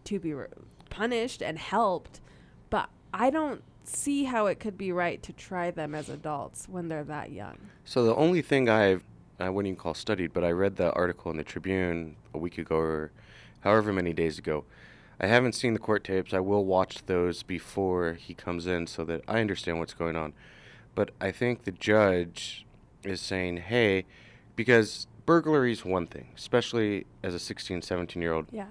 to 0.05 0.19
be 0.19 0.33
re- 0.33 0.47
punished 0.90 1.42
and 1.42 1.59
helped 1.59 2.21
but 2.71 2.88
i 3.12 3.31
don't 3.31 3.62
see 3.85 4.25
how 4.25 4.47
it 4.47 4.59
could 4.59 4.77
be 4.77 4.90
right 4.90 5.23
to 5.23 5.33
try 5.33 5.71
them 5.71 5.95
as 5.95 6.09
adults 6.09 6.69
when 6.69 6.88
they're 6.88 7.05
that 7.05 7.31
young 7.31 7.57
So 7.85 8.05
the 8.05 8.14
only 8.14 8.42
thing 8.42 8.69
I've 8.69 9.05
I 9.38 9.51
wouldn't 9.51 9.69
even 9.71 9.81
call 9.81 9.95
studied, 9.95 10.33
but 10.33 10.45
I 10.45 10.51
read 10.51 10.77
the 10.77 10.92
article 10.92 11.31
in 11.31 11.37
the 11.37 11.45
Tribune 11.45 12.16
a 12.33 12.38
week 12.38 12.57
ago 12.59 12.77
or 12.77 13.11
however 13.61 13.92
many 13.92 14.12
days 14.12 14.38
ago. 14.38 14.64
I 15.21 15.27
haven't 15.27 15.55
seen 15.55 15.73
the 15.73 15.79
court 15.79 16.05
tapes. 16.05 16.33
I 16.33 16.40
will 16.40 16.64
watch 16.64 17.05
those 17.07 17.42
before 17.42 18.14
he 18.14 18.35
comes 18.35 18.66
in 18.66 18.87
so 18.87 19.05
that 19.05 19.23
I 19.27 19.40
understand 19.40 19.79
what's 19.79 19.95
going 19.95 20.16
on. 20.16 20.33
But 20.95 21.11
I 21.21 21.31
think 21.33 21.64
the 21.64 21.73
judge 21.73 22.66
is 23.03 23.21
saying, 23.21 23.59
hey, 23.59 24.05
because 24.57 25.07
burglary 25.27 25.73
is 25.73 25.85
one 25.85 26.07
thing, 26.07 26.29
especially 26.37 27.07
as 27.23 27.35
a 27.35 27.39
16, 27.39 27.83
17 27.83 28.23
year 28.23 28.33
old. 28.33 28.47
Yeah. 28.51 28.67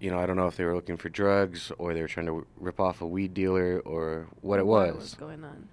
You 0.00 0.10
know, 0.10 0.18
I 0.18 0.26
don't 0.26 0.36
know 0.36 0.46
if 0.48 0.56
they 0.56 0.64
were 0.64 0.74
looking 0.74 0.96
for 0.96 1.08
drugs 1.08 1.70
or 1.78 1.94
they 1.94 2.00
were 2.02 2.08
trying 2.08 2.26
to 2.26 2.46
rip 2.58 2.80
off 2.80 3.00
a 3.00 3.06
weed 3.06 3.32
dealer 3.32 3.80
or 3.84 4.26
what 4.40 4.58
it 4.58 4.66
was. 4.66 4.88
What 4.88 4.98
was. 5.00 5.14
going 5.14 5.44
on? 5.44 5.68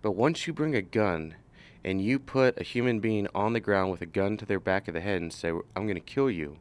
But 0.00 0.12
once 0.12 0.46
you 0.46 0.52
bring 0.52 0.74
a 0.74 0.82
gun 0.82 1.34
and 1.84 2.00
you 2.00 2.18
put 2.18 2.58
a 2.60 2.64
human 2.64 3.00
being 3.00 3.28
on 3.34 3.52
the 3.52 3.60
ground 3.60 3.90
with 3.92 4.00
a 4.00 4.06
gun 4.06 4.36
to 4.38 4.46
their 4.46 4.58
back 4.60 4.88
of 4.88 4.94
the 4.94 5.00
head 5.00 5.20
and 5.20 5.32
say, 5.32 5.50
I'm 5.50 5.84
going 5.84 5.94
to 5.94 6.00
kill 6.00 6.30
you, 6.30 6.56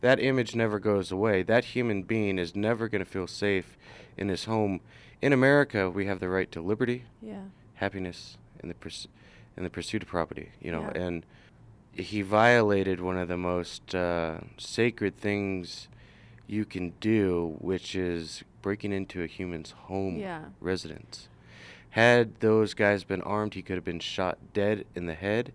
that 0.00 0.18
image 0.20 0.54
never 0.56 0.78
goes 0.78 1.12
away. 1.12 1.42
That 1.42 1.66
human 1.66 2.02
being 2.02 2.38
is 2.38 2.56
never 2.56 2.88
going 2.88 3.04
to 3.04 3.10
feel 3.10 3.26
safe 3.26 3.76
in 4.16 4.28
his 4.28 4.44
home. 4.44 4.80
In 5.22 5.32
America, 5.32 5.88
we 5.90 6.06
have 6.06 6.20
the 6.20 6.28
right 6.28 6.50
to 6.52 6.60
liberty, 6.60 7.04
Yeah. 7.22 7.44
happiness, 7.74 8.36
and 8.60 8.70
the, 8.70 8.74
purs- 8.74 9.08
and 9.56 9.64
the 9.64 9.70
pursuit 9.70 10.02
of 10.02 10.08
property, 10.08 10.50
you 10.60 10.72
know, 10.72 10.90
Yeah. 10.94 11.02
and 11.02 11.26
he 11.96 12.22
violated 12.22 13.00
one 13.00 13.16
of 13.18 13.28
the 13.28 13.36
most 13.36 13.94
uh, 13.94 14.38
sacred 14.58 15.16
things 15.16 15.88
you 16.46 16.64
can 16.64 16.92
do, 17.00 17.56
which 17.60 17.94
is 17.94 18.42
breaking 18.62 18.92
into 18.92 19.22
a 19.22 19.26
human's 19.26 19.70
home 19.72 20.16
Yeah. 20.18 20.46
residence. 20.60 21.28
Had 21.90 22.40
those 22.40 22.74
guys 22.74 23.04
been 23.04 23.22
armed, 23.22 23.54
he 23.54 23.62
could 23.62 23.76
have 23.76 23.84
been 23.84 24.00
shot 24.00 24.38
dead 24.52 24.84
in 24.94 25.06
the 25.06 25.14
head, 25.14 25.52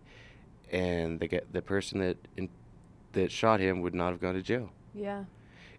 and 0.72 1.20
the 1.20 1.42
the 1.52 1.62
person 1.62 2.00
that 2.00 2.18
in, 2.38 2.50
that 3.14 3.32
shot 3.32 3.60
him 3.60 3.82
would 3.82 3.94
not 3.94 4.12
have 4.12 4.22
gone 4.22 4.36
to 4.36 4.42
jail. 4.42 4.70
Yeah. 4.96 5.26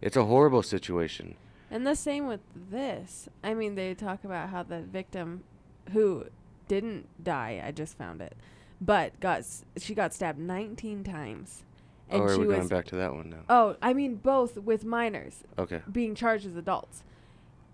It's 0.00 0.16
a 0.16 0.24
horrible 0.24 0.62
situation. 0.62 1.36
And 1.70 1.86
the 1.86 1.94
same 1.96 2.26
with 2.26 2.40
this. 2.70 3.28
I 3.44 3.54
mean, 3.54 3.74
they 3.74 3.94
talk 3.94 4.24
about 4.24 4.48
how 4.50 4.62
the 4.64 4.80
victim 4.80 5.44
who 5.92 6.26
didn't 6.68 7.06
die, 7.22 7.62
I 7.64 7.70
just 7.70 7.96
found 7.96 8.20
it, 8.20 8.36
but 8.80 9.18
got 9.20 9.40
s- 9.40 9.64
she 9.76 9.94
got 9.94 10.12
stabbed 10.14 10.38
19 10.38 11.04
times. 11.04 11.62
Oh, 12.10 12.14
and 12.14 12.22
oh, 12.22 12.24
are 12.24 12.34
she 12.34 12.40
we 12.40 12.46
was 12.48 12.56
going 12.56 12.68
back 12.68 12.86
to 12.86 12.96
that 12.96 13.14
one 13.14 13.30
now? 13.30 13.44
Oh, 13.48 13.76
I 13.80 13.92
mean 13.92 14.16
both 14.16 14.56
with 14.58 14.84
minors 14.84 15.44
Okay. 15.58 15.82
being 15.90 16.14
charged 16.14 16.46
as 16.46 16.56
adults. 16.56 17.02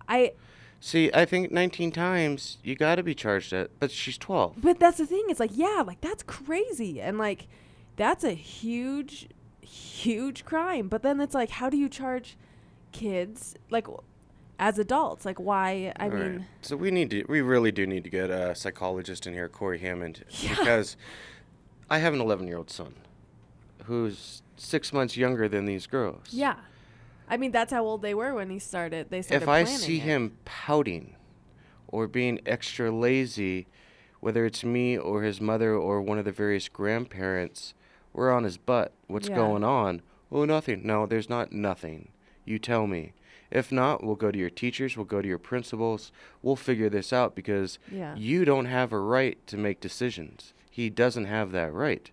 I 0.08 0.32
See, 0.78 1.10
I 1.14 1.24
think 1.24 1.50
19 1.50 1.90
times 1.90 2.58
you 2.62 2.76
got 2.76 2.96
to 2.96 3.02
be 3.02 3.14
charged 3.14 3.52
at, 3.54 3.70
but 3.80 3.90
she's 3.90 4.18
12. 4.18 4.56
but 4.60 4.78
that's 4.78 4.98
the 4.98 5.06
thing. 5.06 5.24
It's 5.28 5.40
like, 5.40 5.52
yeah, 5.54 5.82
like 5.86 6.00
that's 6.02 6.22
crazy. 6.22 7.00
And 7.00 7.16
like 7.18 7.46
that's 7.96 8.24
a 8.24 8.32
huge 8.32 9.28
huge 9.62 10.44
crime. 10.44 10.88
But 10.88 11.02
then 11.02 11.20
it's 11.20 11.34
like 11.34 11.50
how 11.50 11.70
do 11.70 11.76
you 11.76 11.88
charge 11.88 12.36
kids 12.92 13.54
like 13.70 13.86
as 14.58 14.78
adults? 14.78 15.24
Like 15.24 15.38
why? 15.38 15.92
I 15.96 16.04
All 16.04 16.10
right. 16.10 16.30
mean, 16.32 16.46
so 16.62 16.76
we 16.76 16.90
need 16.90 17.10
to, 17.10 17.24
we 17.28 17.40
really 17.40 17.72
do 17.72 17.86
need 17.86 18.04
to 18.04 18.10
get 18.10 18.30
a 18.30 18.54
psychologist 18.54 19.26
in 19.26 19.34
here, 19.34 19.48
Corey 19.48 19.78
Hammond, 19.78 20.24
Yeah. 20.30 20.50
because 20.56 20.96
I 21.90 21.98
have 21.98 22.14
an 22.14 22.20
11 22.20 22.46
year 22.46 22.56
old 22.58 22.70
son 22.70 22.94
who's 23.84 24.42
six 24.56 24.92
months 24.92 25.16
younger 25.16 25.48
than 25.48 25.64
these 25.66 25.86
girls. 25.86 26.26
Yeah. 26.30 26.56
I 27.28 27.36
mean, 27.36 27.50
that's 27.52 27.72
how 27.72 27.84
old 27.84 28.02
they 28.02 28.14
were 28.14 28.34
when 28.34 28.50
he 28.50 28.58
started. 28.58 29.10
They 29.10 29.22
started 29.22 29.42
If 29.42 29.48
I 29.48 29.64
see 29.64 29.96
it. 29.98 30.00
him 30.02 30.36
pouting 30.44 31.14
or 31.88 32.06
being 32.06 32.40
extra 32.46 32.90
lazy, 32.90 33.66
whether 34.20 34.44
it's 34.46 34.64
me 34.64 34.96
or 34.96 35.22
his 35.22 35.40
mother 35.40 35.74
or 35.74 36.00
one 36.00 36.18
of 36.18 36.24
the 36.24 36.32
various 36.32 36.68
grandparents, 36.68 37.74
we're 38.12 38.32
on 38.32 38.44
his 38.44 38.56
butt. 38.56 38.92
What's 39.08 39.28
Yeah. 39.28 39.36
going 39.36 39.62
on? 39.64 40.02
Oh, 40.32 40.44
nothing. 40.44 40.80
No, 40.84 41.06
there's 41.06 41.28
not 41.28 41.52
nothing. 41.52 42.08
You 42.44 42.58
tell 42.58 42.86
me. 42.86 43.12
If 43.50 43.70
not, 43.70 44.02
we'll 44.02 44.16
go 44.16 44.30
to 44.30 44.38
your 44.38 44.50
teachers, 44.50 44.96
we'll 44.96 45.06
go 45.06 45.22
to 45.22 45.28
your 45.28 45.38
principals, 45.38 46.12
we'll 46.42 46.56
figure 46.56 46.88
this 46.88 47.12
out 47.12 47.34
because 47.34 47.78
Yeah. 47.90 48.14
you 48.16 48.44
don't 48.44 48.66
have 48.66 48.92
a 48.92 48.98
right 48.98 49.38
to 49.46 49.56
make 49.56 49.80
decisions. 49.80 50.52
He 50.70 50.90
doesn't 50.90 51.26
have 51.26 51.52
that 51.52 51.72
right. 51.72 52.10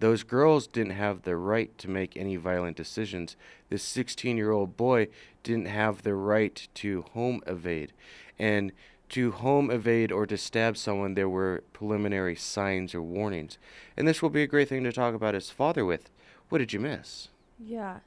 Those 0.00 0.22
girls 0.24 0.66
didn't 0.66 0.92
have 0.92 1.22
the 1.22 1.36
right 1.36 1.76
to 1.78 1.88
make 1.88 2.16
any 2.16 2.36
violent 2.36 2.76
decisions. 2.76 3.36
This 3.70 3.82
16 3.82 4.36
year 4.36 4.50
old 4.50 4.76
boy 4.76 5.08
didn't 5.42 5.66
have 5.68 6.02
the 6.02 6.14
right 6.14 6.66
to 6.74 7.02
home 7.12 7.40
evade. 7.46 7.92
And 8.38 8.72
to 9.10 9.30
home 9.30 9.70
evade 9.70 10.10
or 10.10 10.26
to 10.26 10.36
stab 10.36 10.76
someone, 10.76 11.14
there 11.14 11.28
were 11.28 11.62
preliminary 11.72 12.34
signs 12.34 12.94
or 12.94 13.02
warnings. 13.02 13.56
And 13.96 14.06
this 14.08 14.20
will 14.20 14.30
be 14.30 14.42
a 14.42 14.46
great 14.48 14.68
thing 14.68 14.82
to 14.84 14.92
talk 14.92 15.14
about 15.14 15.34
his 15.34 15.50
father 15.50 15.84
with. 15.84 16.10
What 16.48 16.58
did 16.58 16.72
you 16.72 16.80
miss? 16.80 17.28
yeah, 17.64 18.00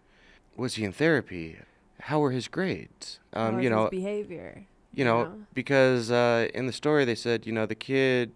Was 0.58 0.76
he 0.76 0.84
in 0.84 0.92
therapy? 0.92 1.58
How 2.02 2.20
were 2.20 2.32
his 2.32 2.48
grades? 2.48 3.20
Um, 3.34 3.56
you 3.56 3.64
his 3.64 3.70
know, 3.72 3.90
behavior. 3.90 4.66
you 4.94 5.04
know, 5.06 5.44
because 5.54 6.12
uh, 6.12 6.48
in 6.54 6.66
the 6.68 6.74
story 6.74 7.06
they 7.06 7.16
said, 7.16 7.46
you 7.46 7.52
know, 7.54 7.66
the 7.66 7.76
kid 7.76 8.32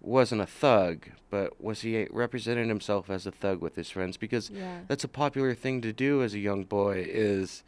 wasn't 0.00 0.40
a 0.40 0.46
thug, 0.46 1.08
but 1.30 1.60
was 1.60 1.80
he 1.80 2.06
representing 2.10 2.68
himself 2.68 3.10
as 3.10 3.26
a 3.26 3.32
thug 3.32 3.60
with 3.60 3.74
his 3.76 3.90
friends? 3.90 4.16
Because 4.16 4.50
Yeah. 4.50 4.80
that's 4.88 5.04
a 5.04 5.08
popular 5.08 5.54
thing 5.54 5.80
to 5.82 5.92
do 5.92 6.22
as 6.22 6.34
a 6.34 6.38
young 6.38 6.64
boy 6.64 7.04
is, 7.08 7.64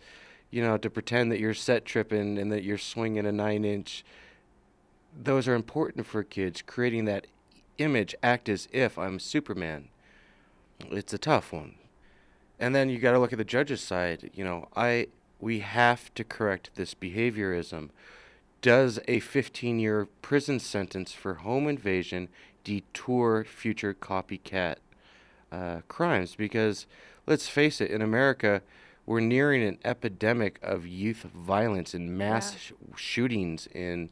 you 0.51 0.63
know, 0.63 0.77
to 0.79 0.89
pretend 0.91 1.33
that 1.33 1.41
you're 1.41 1.55
set 1.55 1.85
tripping 1.85 2.39
and 2.39 2.53
that 2.53 2.63
you're 2.63 2.79
swinging 2.79 3.27
a 3.27 3.33
nine 3.33 3.65
inch. 3.65 4.05
Those 5.21 5.49
are 5.49 5.55
important 5.55 6.07
for 6.07 6.23
kids, 6.23 6.63
creating 6.63 7.05
that 7.07 7.27
image, 7.79 8.15
act 8.23 8.49
as 8.49 8.69
if 8.73 8.97
I'm 8.99 9.19
Superman. 9.19 9.89
It's 10.91 11.13
a 11.13 11.19
tough 11.19 11.53
one. 11.53 11.75
And 12.59 12.75
then 12.75 12.89
you 12.91 12.99
got 12.99 13.13
to 13.13 13.19
look 13.19 13.33
at 13.33 13.39
the 13.39 13.45
judge's 13.45 13.81
side. 13.81 14.31
You 14.35 14.45
know, 14.45 14.69
I 14.77 15.09
we 15.41 15.61
have 15.61 16.13
to 16.15 16.25
correct 16.25 16.71
this 16.75 16.95
behaviorism. 16.95 17.91
Does 18.63 18.99
a 19.09 19.21
15-year 19.21 20.07
prison 20.21 20.61
sentence 20.61 21.13
for 21.13 21.35
home 21.35 21.67
invasion 21.69 22.29
detour 22.63 23.45
future 23.45 23.95
copycat 23.95 24.77
uh, 25.51 25.81
crimes? 25.89 26.35
Because 26.37 26.87
let's 27.27 27.49
face 27.49 27.81
it, 27.81 27.91
in 27.91 28.03
America, 28.03 28.61
we're 29.07 29.21
nearing 29.21 29.63
an 29.63 29.79
epidemic 29.85 30.59
of 30.63 30.87
youth 30.87 31.23
violence 31.35 31.95
and 31.95 32.17
mass 32.17 32.53
Yeah. 32.53 32.59
sh- 32.59 33.01
shootings 33.01 33.67
in 33.69 34.11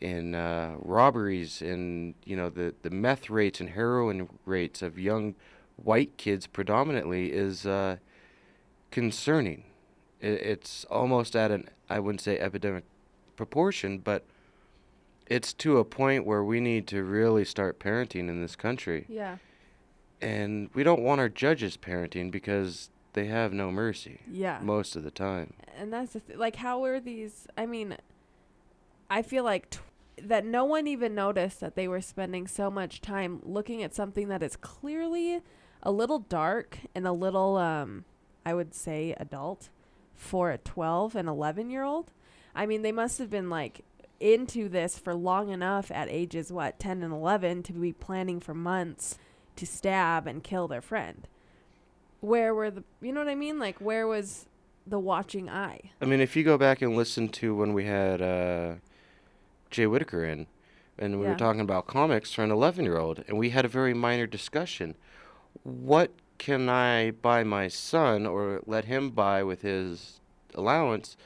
in 0.00 0.34
uh, 0.34 0.74
robberies 0.80 1.62
and 1.62 2.14
you 2.24 2.36
know 2.36 2.50
the 2.50 2.74
the 2.82 2.90
meth 2.90 3.30
rates 3.30 3.60
and 3.60 3.70
heroin 3.70 4.28
rates 4.44 4.82
of 4.82 4.98
young 4.98 5.34
white 5.76 6.16
kids 6.16 6.46
predominantly 6.46 7.32
is 7.32 7.64
uh, 7.66 7.96
concerning. 8.90 9.64
It, 10.24 10.40
it's 10.42 10.84
almost 10.86 11.36
at 11.36 11.50
an 11.50 11.68
I 11.90 11.98
wouldn't 12.00 12.20
say 12.22 12.38
epidemic 12.38 12.84
proportion, 13.36 13.98
but 13.98 14.24
it's 15.26 15.52
to 15.54 15.78
a 15.78 15.84
point 15.84 16.24
where 16.26 16.42
we 16.44 16.60
need 16.60 16.86
to 16.88 17.02
really 17.02 17.44
start 17.44 17.78
parenting 17.78 18.28
in 18.28 18.40
this 18.40 18.56
country. 18.56 19.06
Yeah. 19.08 19.36
And 20.20 20.70
we 20.74 20.82
don't 20.82 21.02
want 21.02 21.20
our 21.20 21.28
judges 21.28 21.76
parenting 21.76 22.30
because 22.30 22.90
they 23.12 23.26
have 23.26 23.52
no 23.52 23.70
mercy 23.70 24.20
Yeah. 24.30 24.58
most 24.62 24.96
of 24.96 25.02
the 25.04 25.10
time. 25.10 25.52
and 25.76 25.92
that's 25.92 26.12
the 26.14 26.20
th- 26.20 26.38
like 26.38 26.56
how 26.56 26.84
are 26.84 27.00
these 27.00 27.48
i 27.58 27.66
mean 27.66 27.96
i 29.10 29.22
feel 29.22 29.42
like 29.44 29.70
t- 29.70 29.78
that 30.22 30.44
no 30.44 30.64
one 30.64 30.86
even 30.86 31.14
noticed 31.16 31.58
that 31.60 31.74
they 31.74 31.88
were 31.88 32.00
spending 32.00 32.46
so 32.46 32.70
much 32.70 33.00
time 33.00 33.40
looking 33.44 33.82
at 33.82 33.92
something 33.94 34.28
that 34.28 34.40
is 34.42 34.54
clearly 34.56 35.40
a 35.82 35.90
little 35.90 36.20
dark 36.20 36.78
and 36.94 37.06
a 37.08 37.12
little 37.12 37.56
um 37.56 38.04
i 38.46 38.54
would 38.54 38.72
say 38.74 39.14
adult 39.18 39.68
for 40.14 40.50
a 40.50 40.58
12 40.58 41.14
and 41.16 41.28
11 41.28 41.70
year 41.70 41.82
old 41.84 42.10
i 42.54 42.64
mean 42.66 42.82
they 42.82 42.92
must 42.92 43.18
have 43.18 43.30
been 43.30 43.50
like 43.50 43.84
into 44.20 44.68
this 44.68 44.98
for 44.98 45.14
long 45.14 45.50
enough 45.50 45.90
at 45.90 46.08
ages 46.08 46.52
what 46.52 46.78
10 46.78 47.02
and 47.02 47.12
11 47.12 47.62
to 47.64 47.72
be 47.72 47.92
planning 47.92 48.40
for 48.40 48.54
months 48.54 49.18
to 49.56 49.66
stab 49.66 50.26
and 50.26 50.42
kill 50.44 50.68
their 50.68 50.80
friend 50.80 51.26
where 52.20 52.54
were 52.54 52.70
the 52.70 52.84
you 53.00 53.12
know 53.12 53.20
what 53.20 53.28
i 53.28 53.34
mean 53.34 53.58
like 53.58 53.78
where 53.80 54.06
was 54.06 54.46
the 54.86 54.98
watching 54.98 55.48
eye 55.48 55.80
I 56.00 56.04
mean, 56.04 56.20
if 56.20 56.36
you 56.36 56.44
go 56.44 56.58
back 56.58 56.82
and 56.82 56.94
listen 56.94 57.28
to 57.30 57.54
when 57.56 57.72
we 57.72 57.86
had 57.86 58.20
uh, 58.20 58.74
Jay 59.70 59.86
Whitaker 59.86 60.22
in, 60.26 60.46
and 60.98 61.18
we 61.18 61.24
Yeah. 61.24 61.32
were 61.32 61.38
talking 61.38 61.62
about 61.62 61.86
comics 61.86 62.34
for 62.34 62.42
an 62.42 62.50
11 62.50 62.84
year 62.84 62.98
old, 62.98 63.24
and 63.26 63.38
we 63.38 63.48
had 63.48 63.64
a 63.64 63.68
very 63.68 63.94
minor 63.94 64.26
discussion. 64.26 64.94
What 65.62 66.10
can 66.38 66.68
I 66.68 67.10
buy 67.12 67.44
my 67.44 67.68
son 67.68 68.26
or 68.26 68.60
let 68.66 68.84
him 68.86 69.10
buy 69.10 69.42
with 69.42 69.62
his 69.62 70.20
allowance 70.54 71.16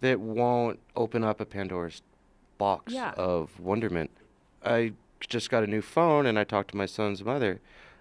that 0.00 0.20
won't 0.20 0.78
open 0.96 1.24
up 1.24 1.40
a 1.40 1.44
Pandora's 1.44 2.02
box 2.58 2.92
Yeah. 2.92 3.12
of 3.12 3.58
wonderment? 3.60 4.10
I 4.64 4.92
just 5.20 5.50
got 5.50 5.64
a 5.64 5.66
new 5.66 5.82
phone, 5.82 6.26
and 6.26 6.38
I 6.38 6.44
talked 6.44 6.70
to 6.72 6.76
my 6.76 6.86
son's 6.86 7.24
mother. 7.24 7.60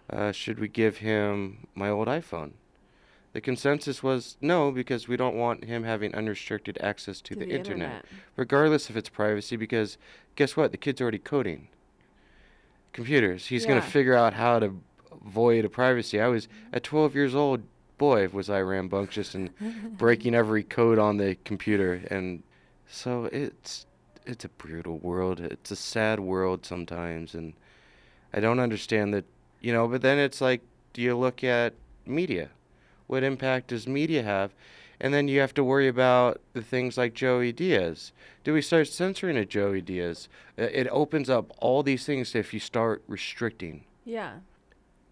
Uh, 0.10 0.32
should 0.32 0.60
we 0.60 0.68
give 0.68 0.98
him 0.98 1.68
my 1.76 1.90
old 1.90 2.08
iPhone? 2.08 2.52
The 3.34 3.42
consensus 3.42 4.02
was 4.02 4.38
no, 4.42 4.72
because 4.72 5.08
we 5.08 5.18
don't 5.18 5.36
want 5.36 5.66
him 5.66 5.84
having 5.84 6.16
unrestricted 6.16 6.78
access 6.82 7.22
to, 7.22 7.36
the, 7.36 7.48
internet, 7.50 8.06
regardless 8.36 8.90
of 8.90 8.98
its 8.98 9.10
privacy. 9.10 9.56
Because 9.56 9.98
guess 10.36 10.58
what? 10.58 10.72
The 10.72 10.78
kid's 10.78 11.02
already 11.02 11.20
coding 11.20 11.68
computers. 12.94 13.48
He's 13.48 13.66
going 13.66 13.80
to 13.82 13.88
figure 13.88 14.16
out 14.16 14.34
how 14.34 14.60
to 14.60 14.74
void 15.26 15.66
of 15.66 15.72
privacy. 15.72 16.20
I 16.20 16.28
was 16.28 16.48
at 16.72 16.84
12 16.84 17.16
years 17.16 17.36
old 17.36 17.64
boy, 17.98 18.28
was 18.30 18.50
I 18.50 18.62
rambunctious 18.62 19.34
and 19.34 19.50
breaking 19.98 20.36
every 20.36 20.64
code 20.64 21.00
on 21.00 21.18
the 21.18 21.36
computer. 21.44 22.02
And 22.10 22.44
so 22.88 23.26
it's 23.26 23.86
it's 24.26 24.46
a 24.46 24.50
brutal 24.50 24.98
world. 24.98 25.40
It's 25.40 25.72
a 25.72 25.76
sad 25.76 26.20
world 26.20 26.66
sometimes, 26.66 27.34
and 27.34 27.54
I 28.34 28.40
don't 28.40 28.60
understand 28.60 29.14
that. 29.14 29.26
You 29.60 29.74
know, 29.74 29.88
but 29.88 30.04
then 30.04 30.20
it's 30.20 30.40
like, 30.40 30.62
do 30.94 31.02
you 31.02 31.18
look 31.18 31.44
at 31.44 31.74
media? 32.06 32.50
What 33.08 33.24
impact 33.24 33.70
does 33.70 33.88
media 33.88 34.22
have? 34.22 34.54
And 35.00 35.14
then 35.14 35.28
you 35.28 35.40
have 35.40 35.54
to 35.56 35.64
worry 35.64 35.88
about 35.88 36.42
the 36.54 36.62
things 36.62 36.98
like 36.98 37.14
Joey 37.14 37.52
Diaz. 37.52 38.12
Do 38.44 38.54
we 38.54 38.62
start 38.62 38.88
censoring 38.88 39.38
a 39.38 39.46
Joey 39.46 39.82
Diaz? 39.82 40.28
It 40.58 40.88
opens 40.92 41.30
up 41.30 41.52
all 41.60 41.84
these 41.84 42.06
things 42.06 42.34
if 42.36 42.54
you 42.54 42.60
start 42.60 43.04
restricting. 43.08 43.84
Yeah. 44.06 44.38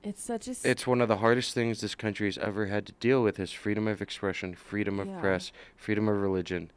It's 0.06 0.24
such 0.24 0.48
a. 0.48 0.56
It's 0.64 0.86
one 0.86 1.02
of 1.02 1.08
the 1.08 1.18
hardest 1.18 1.54
things 1.56 1.82
this 1.82 1.96
country 1.96 2.28
has 2.28 2.38
ever 2.38 2.68
had 2.68 2.86
to 2.86 2.94
deal 2.94 3.24
with 3.24 3.40
is 3.40 3.52
freedom 3.52 3.88
of 3.88 4.02
expression, 4.02 4.54
freedom 4.54 5.00
of 5.00 5.08
Yeah. 5.08 5.20
press, 5.20 5.52
freedom 5.76 6.08
of 6.08 6.22
religion. 6.22 6.70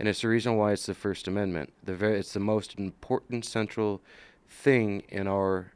And 0.00 0.08
it's 0.08 0.22
the 0.22 0.28
reason 0.28 0.56
why 0.56 0.72
it's 0.72 0.86
the 0.86 0.94
First 0.94 1.28
Amendment. 1.28 1.72
The 1.84 1.94
very, 1.94 2.18
it's 2.18 2.32
the 2.32 2.40
most 2.40 2.76
important 2.76 3.44
central 3.44 4.00
thing 4.48 5.04
in 5.08 5.28
our 5.28 5.72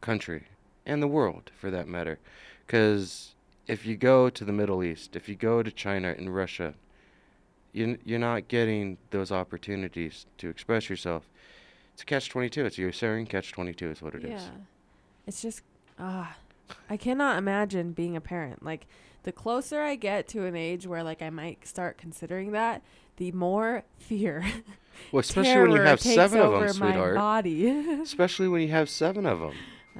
country 0.00 0.48
and 0.84 1.00
the 1.00 1.06
world, 1.06 1.52
for 1.56 1.70
that 1.70 1.86
matter. 1.86 2.18
Because 2.66 3.34
if 3.68 3.86
you 3.86 3.96
go 3.96 4.28
to 4.28 4.44
the 4.44 4.52
Middle 4.52 4.82
East, 4.82 5.14
if 5.14 5.28
you 5.28 5.36
go 5.36 5.62
to 5.62 5.70
China 5.70 6.14
and 6.18 6.34
Russia, 6.34 6.74
you, 7.72 7.96
you're 8.04 8.18
not 8.18 8.48
getting 8.48 8.98
those 9.10 9.30
opportunities 9.30 10.26
to 10.38 10.48
express 10.48 10.90
yourself. 10.90 11.30
It's 11.92 12.02
a 12.02 12.06
catch 12.06 12.28
22. 12.28 12.64
It's 12.64 12.76
your 12.78 12.92
Syrian 12.92 13.26
catch 13.26 13.52
22 13.52 13.90
is 13.90 14.02
what 14.02 14.14
it 14.16 14.24
is. 14.24 14.42
yeah. 14.42 14.48
It's 15.26 15.40
just 15.40 15.62
ah, 15.98 16.36
I 16.88 16.96
cannot 16.96 17.38
imagine 17.38 17.92
being 17.92 18.16
a 18.16 18.20
parent. 18.20 18.62
Like 18.62 18.86
the 19.24 19.32
closer 19.32 19.80
I 19.80 19.96
get 19.96 20.28
to 20.28 20.44
an 20.44 20.54
age 20.54 20.86
where 20.86 21.02
like 21.02 21.22
I 21.22 21.30
might 21.30 21.66
start 21.66 21.98
considering 21.98 22.52
that, 22.52 22.82
the 23.16 23.32
more 23.32 23.84
fear. 23.98 24.44
Well, 25.10 25.20
especially 25.20 25.62
when 25.62 25.72
you 25.72 25.80
have 25.80 26.00
seven 26.00 26.40
of 26.40 26.52
them, 26.52 26.68
sweetheart. 26.68 27.16
body. 27.16 27.68
Especially 28.02 28.46
when 28.46 28.62
you 28.62 28.68
have 28.68 28.88
seven 28.88 29.26
of 29.26 29.40
them. 29.40 29.52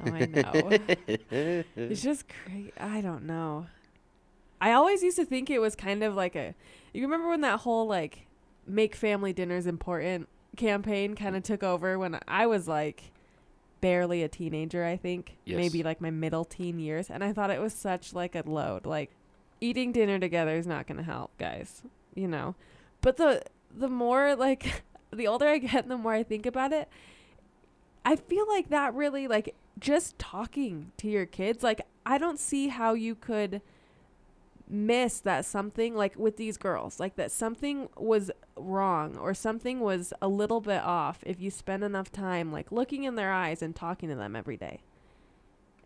Oh, 0.05 0.13
I 0.13 0.25
know. 0.25 0.69
it's 1.75 2.01
just 2.01 2.25
crazy. 2.29 2.71
I 2.79 3.01
don't 3.01 3.25
know. 3.25 3.67
I 4.61 4.71
always 4.71 5.03
used 5.03 5.17
to 5.17 5.25
think 5.25 5.49
it 5.49 5.59
was 5.59 5.75
kind 5.75 6.01
of 6.01 6.15
like 6.15 6.35
a. 6.35 6.55
You 6.93 7.01
remember 7.03 7.27
when 7.27 7.41
that 7.41 7.59
whole 7.59 7.87
like 7.87 8.25
make 8.65 8.95
family 8.95 9.33
dinners 9.33 9.67
important 9.67 10.27
campaign 10.55 11.15
kind 11.15 11.35
of 11.35 11.43
took 11.43 11.61
over 11.61 11.99
when 11.99 12.17
I 12.27 12.47
was 12.47 12.67
like 12.67 13.11
barely 13.81 14.23
a 14.23 14.27
teenager, 14.27 14.83
I 14.83 14.97
think. 14.97 15.37
Yes. 15.45 15.57
Maybe 15.57 15.83
like 15.83 16.01
my 16.01 16.11
middle 16.11 16.45
teen 16.45 16.79
years. 16.79 17.09
And 17.09 17.23
I 17.23 17.33
thought 17.33 17.51
it 17.51 17.61
was 17.61 17.73
such 17.73 18.13
like 18.13 18.35
a 18.35 18.43
load. 18.45 18.85
Like 18.85 19.11
eating 19.61 19.91
dinner 19.91 20.19
together 20.19 20.55
is 20.55 20.67
not 20.67 20.87
going 20.87 20.97
to 20.97 21.03
help, 21.03 21.37
guys. 21.37 21.81
You 22.13 22.27
know. 22.27 22.55
But 23.01 23.17
the 23.17 23.43
the 23.75 23.89
more 23.89 24.35
like 24.35 24.83
the 25.11 25.27
older 25.27 25.47
I 25.47 25.57
get, 25.59 25.87
the 25.87 25.97
more 25.97 26.13
I 26.13 26.23
think 26.23 26.45
about 26.45 26.73
it, 26.73 26.89
I 28.03 28.15
feel 28.15 28.47
like 28.47 28.69
that 28.69 28.93
really 28.93 29.27
like 29.27 29.55
just 29.79 30.17
talking 30.17 30.91
to 30.97 31.07
your 31.07 31.25
kids, 31.25 31.63
like 31.63 31.81
I 32.05 32.17
don't 32.17 32.39
see 32.39 32.69
how 32.69 32.93
you 32.93 33.15
could 33.15 33.61
miss 34.67 35.19
that 35.19 35.45
something 35.45 35.95
like 35.95 36.15
with 36.17 36.37
these 36.37 36.57
girls, 36.57 36.99
like 36.99 37.15
that 37.15 37.31
something 37.31 37.89
was 37.97 38.31
wrong 38.55 39.17
or 39.17 39.33
something 39.33 39.79
was 39.79 40.13
a 40.21 40.27
little 40.27 40.61
bit 40.61 40.81
off 40.81 41.19
if 41.25 41.39
you 41.39 41.51
spend 41.51 41.83
enough 41.83 42.11
time 42.11 42.51
like 42.51 42.71
looking 42.71 43.03
in 43.03 43.15
their 43.15 43.31
eyes 43.31 43.61
and 43.61 43.75
talking 43.75 44.09
to 44.09 44.15
them 44.15 44.35
every 44.35 44.57
day. 44.57 44.81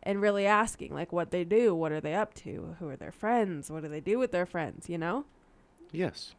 And 0.02 0.22
really 0.22 0.46
asking 0.46 0.94
like 0.94 1.12
what 1.12 1.32
they 1.32 1.44
do, 1.44 1.76
what 1.76 1.92
are 1.92 2.00
they 2.00 2.14
up 2.14 2.34
to, 2.36 2.76
who 2.80 2.88
are 2.88 2.96
their 2.96 3.12
friends, 3.12 3.70
what 3.70 3.84
do 3.84 3.90
they 3.90 4.00
do 4.00 4.18
with 4.18 4.32
their 4.32 4.46
friends, 4.46 4.88
you 4.88 4.98
know? 4.98 5.26
Yes. 5.92 6.36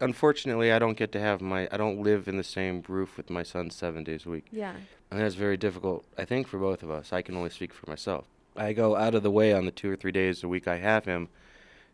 Unfortunately, 0.00 0.72
I 0.72 0.78
don't 0.78 0.96
get 0.96 1.10
to 1.12 1.20
have 1.20 1.40
my. 1.40 1.68
I 1.72 1.76
don't 1.76 2.00
live 2.00 2.28
in 2.28 2.36
the 2.36 2.44
same 2.44 2.84
roof 2.86 3.16
with 3.16 3.30
my 3.30 3.42
son 3.42 3.70
seven 3.70 4.04
days 4.04 4.26
a 4.26 4.30
week. 4.30 4.46
Yeah. 4.52 4.74
And 5.10 5.20
that's 5.20 5.34
very 5.34 5.56
difficult, 5.56 6.04
I 6.16 6.24
think, 6.24 6.46
for 6.46 6.58
both 6.58 6.84
of 6.84 6.90
us. 6.90 7.12
I 7.12 7.20
can 7.20 7.36
only 7.36 7.50
speak 7.50 7.74
for 7.74 7.90
myself. 7.90 8.24
I 8.56 8.72
go 8.72 8.94
out 8.94 9.16
of 9.16 9.24
the 9.24 9.30
way 9.30 9.52
on 9.52 9.64
the 9.64 9.72
two 9.72 9.90
or 9.90 9.96
three 9.96 10.12
days 10.12 10.42
a 10.42 10.48
week 10.48 10.68
I 10.68 10.78
have 10.78 11.04
him 11.04 11.28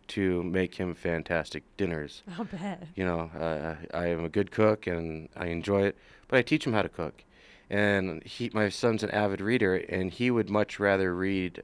to 0.09 0.43
make 0.43 0.77
him 0.77 0.95
fantastic 0.95 1.62
dinners. 1.77 2.23
I'll 2.38 2.45
bet. 2.45 2.87
You 2.95 3.05
know, 3.05 3.31
uh, 3.38 3.77
I 3.97 4.09
am 4.09 4.25
a 4.25 4.29
good 4.29 4.51
cook 4.51 4.87
and 4.87 5.29
I 5.37 5.47
enjoy 5.47 5.83
it, 5.83 5.97
but 6.29 6.38
I 6.38 6.43
teach 6.43 6.67
him 6.67 6.73
how 6.73 6.83
to 6.83 6.88
cook. 6.88 7.25
And 7.71 8.23
he, 8.25 8.51
my 8.53 8.69
son's 8.69 9.03
an 9.03 9.11
avid 9.11 9.40
reader, 9.40 9.75
and 9.77 10.11
he 10.11 10.31
would 10.31 10.51
much 10.51 10.79
rather 10.79 11.14
read 11.14 11.62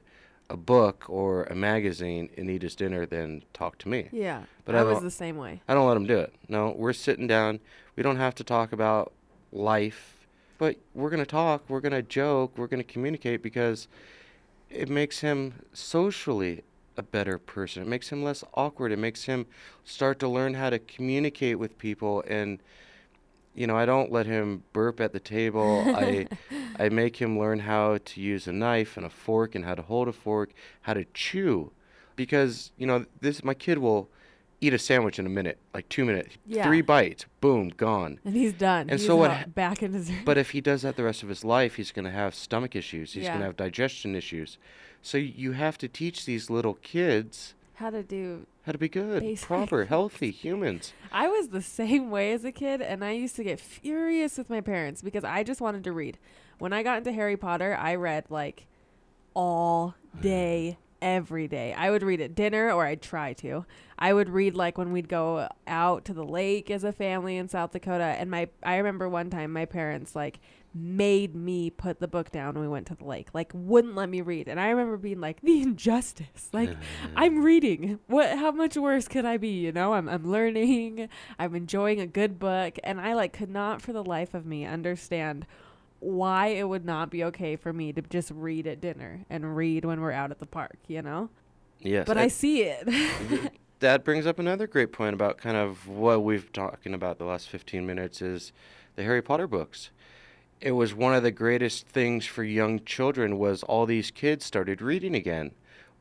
a 0.49 0.57
book 0.57 1.05
or 1.07 1.43
a 1.43 1.55
magazine 1.55 2.29
and 2.37 2.49
eat 2.49 2.63
his 2.63 2.75
dinner 2.75 3.05
than 3.05 3.43
talk 3.53 3.77
to 3.79 3.87
me. 3.87 4.09
Yeah. 4.11 4.43
But 4.65 4.75
I, 4.75 4.79
I 4.79 4.83
was 4.83 5.01
the 5.01 5.11
same 5.11 5.37
way. 5.37 5.61
I 5.67 5.73
don't 5.73 5.87
let 5.87 5.95
him 5.95 6.05
do 6.05 6.17
it. 6.17 6.33
No, 6.49 6.73
we're 6.75 6.93
sitting 6.93 7.27
down. 7.27 7.59
We 7.95 8.03
don't 8.03 8.17
have 8.17 8.35
to 8.35 8.43
talk 8.43 8.73
about 8.73 9.13
life, 9.51 10.27
but 10.57 10.77
we're 10.93 11.09
going 11.09 11.23
to 11.23 11.29
talk. 11.29 11.63
We're 11.69 11.79
going 11.79 11.93
to 11.93 12.01
joke. 12.01 12.57
We're 12.57 12.67
going 12.67 12.83
to 12.83 12.91
communicate 12.91 13.41
because 13.41 13.87
it 14.69 14.89
makes 14.89 15.19
him 15.19 15.53
socially 15.71 16.63
a 16.97 17.03
better 17.03 17.37
person. 17.37 17.81
It 17.81 17.87
makes 17.87 18.09
him 18.09 18.23
less 18.23 18.43
awkward. 18.53 18.91
It 18.91 18.99
makes 18.99 19.23
him 19.23 19.45
start 19.83 20.19
to 20.19 20.27
learn 20.27 20.55
how 20.55 20.69
to 20.69 20.79
communicate 20.79 21.59
with 21.59 21.77
people 21.77 22.23
and 22.27 22.59
you 23.53 23.67
know, 23.67 23.75
I 23.75 23.85
don't 23.85 24.13
let 24.13 24.27
him 24.27 24.63
burp 24.71 25.01
at 25.01 25.11
the 25.11 25.19
table. 25.19 25.83
I 25.85 26.27
I 26.79 26.87
make 26.87 27.17
him 27.17 27.37
learn 27.37 27.59
how 27.59 27.97
to 28.03 28.21
use 28.21 28.47
a 28.47 28.53
knife 28.53 28.95
and 28.95 29.05
a 29.05 29.09
fork 29.09 29.55
and 29.55 29.65
how 29.65 29.75
to 29.75 29.81
hold 29.81 30.07
a 30.07 30.13
fork, 30.13 30.51
how 30.81 30.93
to 30.93 31.05
chew 31.13 31.71
because, 32.15 32.71
you 32.77 32.85
know, 32.85 33.05
this 33.19 33.43
my 33.43 33.53
kid 33.53 33.77
will 33.79 34.09
eat 34.61 34.73
a 34.73 34.77
sandwich 34.77 35.17
in 35.17 35.25
a 35.25 35.29
minute, 35.29 35.57
like 35.73 35.89
2 35.89 36.05
minutes. 36.05 36.37
Yeah. 36.45 36.63
3 36.65 36.81
bites, 36.81 37.25
boom, 37.39 37.69
gone. 37.69 38.19
And 38.23 38.35
he's 38.35 38.53
done. 38.53 38.81
And 38.81 38.99
He's 38.99 39.07
so 39.07 39.15
what 39.15 39.55
back 39.55 39.81
in 39.81 39.93
his 39.93 40.11
But 40.25 40.37
if 40.37 40.51
he 40.51 40.61
does 40.61 40.83
that 40.83 40.95
the 40.95 41.03
rest 41.03 41.23
of 41.23 41.29
his 41.29 41.43
life, 41.43 41.75
he's 41.75 41.91
going 41.91 42.05
to 42.05 42.11
have 42.11 42.35
stomach 42.35 42.75
issues. 42.75 43.13
He's 43.13 43.25
going 43.25 43.39
to 43.39 43.45
have 43.45 43.57
digestion 43.57 44.15
issues. 44.15 44.59
So 45.01 45.17
you 45.17 45.53
have 45.53 45.77
to 45.79 45.87
teach 45.87 46.25
these 46.25 46.49
little 46.49 46.75
kids 46.75 47.53
how 47.75 47.89
to 47.89 48.03
do 48.03 48.45
how 48.63 48.71
to 48.71 48.77
be 48.77 48.89
good, 48.89 49.21
Basic. 49.21 49.47
proper, 49.47 49.85
healthy 49.85 50.29
humans. 50.29 50.93
I 51.11 51.27
was 51.27 51.49
the 51.49 51.63
same 51.63 52.11
way 52.11 52.31
as 52.31 52.45
a 52.45 52.51
kid, 52.51 52.79
and 52.79 53.03
I 53.03 53.11
used 53.11 53.35
to 53.37 53.43
get 53.43 53.59
furious 53.59 54.37
with 54.37 54.51
my 54.51 54.61
parents 54.61 55.01
because 55.01 55.23
I 55.23 55.43
just 55.43 55.61
wanted 55.61 55.83
to 55.85 55.91
read. 55.91 56.19
When 56.59 56.73
I 56.73 56.83
got 56.83 56.99
into 56.99 57.11
Harry 57.11 57.37
Potter, 57.37 57.75
I 57.79 57.95
read 57.95 58.25
like 58.29 58.67
all 59.33 59.95
day, 60.21 60.77
every 61.01 61.47
day. 61.47 61.73
I 61.73 61.89
would 61.89 62.03
read 62.03 62.21
at 62.21 62.35
dinner, 62.35 62.71
or 62.71 62.85
I'd 62.85 63.01
try 63.01 63.33
to. 63.33 63.65
I 63.97 64.13
would 64.13 64.29
read 64.29 64.55
like 64.55 64.77
when 64.77 64.91
we'd 64.91 65.09
go 65.09 65.49
out 65.65 66.05
to 66.05 66.13
the 66.13 66.25
lake 66.25 66.69
as 66.69 66.83
a 66.83 66.91
family 66.91 67.37
in 67.37 67.47
South 67.49 67.71
Dakota. 67.71 68.03
And 68.03 68.29
my, 68.29 68.47
I 68.61 68.77
remember 68.77 69.09
one 69.09 69.31
time 69.31 69.51
my 69.51 69.65
parents 69.65 70.15
like 70.15 70.39
made 70.73 71.35
me 71.35 71.69
put 71.69 71.99
the 71.99 72.07
book 72.07 72.31
down 72.31 72.53
when 72.53 72.61
we 72.63 72.67
went 72.69 72.87
to 72.87 72.95
the 72.95 73.03
lake, 73.03 73.27
like 73.33 73.51
wouldn't 73.53 73.95
let 73.95 74.07
me 74.09 74.21
read. 74.21 74.47
And 74.47 74.59
I 74.59 74.69
remember 74.69 74.95
being 74.97 75.19
like, 75.19 75.41
the 75.41 75.61
injustice. 75.61 76.49
Like 76.53 76.75
I'm 77.15 77.43
reading. 77.43 77.99
What? 78.07 78.37
How 78.37 78.51
much 78.51 78.75
worse 78.77 79.07
could 79.07 79.25
I 79.25 79.37
be? 79.37 79.49
You 79.49 79.71
know, 79.71 79.93
I'm 79.93 80.07
I'm 80.09 80.29
learning. 80.29 81.09
I'm 81.39 81.55
enjoying 81.55 81.99
a 81.99 82.07
good 82.07 82.39
book, 82.39 82.77
and 82.83 82.99
I 83.01 83.13
like 83.13 83.33
could 83.33 83.49
not 83.49 83.81
for 83.81 83.93
the 83.93 84.03
life 84.03 84.33
of 84.33 84.45
me 84.45 84.65
understand 84.65 85.45
why 85.99 86.47
it 86.47 86.67
would 86.67 86.83
not 86.85 87.09
be 87.11 87.23
okay 87.25 87.55
for 87.55 87.71
me 87.71 87.93
to 87.93 88.01
just 88.01 88.31
read 88.31 88.65
at 88.65 88.81
dinner 88.81 89.25
and 89.29 89.55
read 89.55 89.85
when 89.85 90.01
we're 90.01 90.11
out 90.11 90.31
at 90.31 90.39
the 90.39 90.45
park. 90.45 90.77
You 90.87 91.01
know, 91.01 91.29
Yes. 91.79 92.07
but 92.07 92.17
I- 92.17 92.23
I 92.23 92.27
see 92.27 92.63
it. 92.63 93.51
that 93.79 94.03
brings 94.03 94.25
up 94.25 94.39
another 94.39 94.67
great 94.67 94.91
point 94.91 95.13
about 95.13 95.37
kind 95.37 95.57
of 95.57 95.87
what 95.87 96.23
we've 96.23 96.51
talking 96.53 96.93
about 96.93 97.17
the 97.17 97.25
last 97.25 97.49
15 97.49 97.85
minutes 97.85 98.21
is 98.21 98.51
the 98.95 99.03
Harry 99.03 99.21
Potter 99.21 99.47
books. 99.47 99.89
It 100.61 100.71
was 100.73 100.93
one 100.93 101.15
of 101.15 101.23
the 101.23 101.31
greatest 101.31 101.87
things 101.87 102.25
for 102.25 102.43
young 102.43 102.83
children 102.85 103.39
was 103.39 103.63
all 103.63 103.85
these 103.87 104.11
kids 104.11 104.45
started 104.45 104.81
reading 104.81 105.15
again 105.15 105.51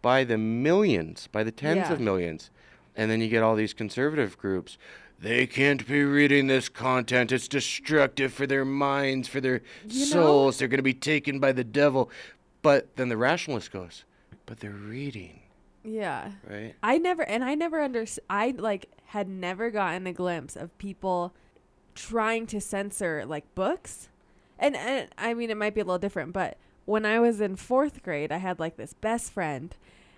by 0.02 0.22
the 0.24 0.36
millions, 0.36 1.28
by 1.32 1.42
the 1.44 1.50
tens 1.50 1.76
Yeah. 1.88 1.92
of 1.94 2.00
millions. 2.00 2.50
And 2.94 3.10
then 3.10 3.20
you 3.22 3.28
get 3.28 3.42
all 3.42 3.54
these 3.56 3.72
conservative 3.72 4.36
groups. 4.36 4.76
They 5.18 5.46
can't 5.46 5.86
be 5.86 6.02
reading 6.02 6.46
this 6.46 6.68
content. 6.68 7.32
It's 7.32 7.48
destructive 7.48 8.32
for 8.34 8.46
their 8.46 8.64
minds, 8.66 9.28
for 9.28 9.40
their 9.40 9.62
You 9.86 10.00
know- 10.00 10.04
souls. 10.06 10.58
They're 10.58 10.68
going 10.68 10.78
to 10.78 10.82
be 10.82 10.94
taken 10.94 11.38
by 11.40 11.52
the 11.52 11.64
devil. 11.64 12.10
But 12.62 12.96
then 12.96 13.08
the 13.08 13.16
rationalist 13.16 13.70
goes, 13.70 14.04
but 14.44 14.60
they're 14.60 14.70
reading, 14.72 15.40
yeah. 15.82 16.32
right? 16.46 16.74
I 16.82 16.98
never 16.98 17.22
and 17.22 17.42
I 17.42 17.54
never 17.54 17.80
under 17.80 18.04
I 18.28 18.50
like 18.58 18.90
had 19.06 19.26
never 19.28 19.70
gotten 19.70 20.06
a 20.06 20.12
glimpse 20.12 20.56
of 20.56 20.76
people 20.76 21.32
trying 21.94 22.46
to 22.48 22.60
censor 22.60 23.24
like 23.26 23.54
books. 23.54 24.09
And 24.60 24.76
and 24.76 25.08
I 25.18 25.34
mean 25.34 25.50
it 25.50 25.56
might 25.56 25.74
be 25.74 25.80
a 25.80 25.84
little 25.84 25.98
different, 25.98 26.32
but 26.32 26.56
when 26.84 27.04
I 27.04 27.18
was 27.18 27.40
in 27.40 27.56
4th 27.56 28.02
grade, 28.02 28.30
I 28.30 28.36
had 28.36 28.60
like 28.60 28.76
this 28.76 28.92
best 28.92 29.32
friend 29.32 29.74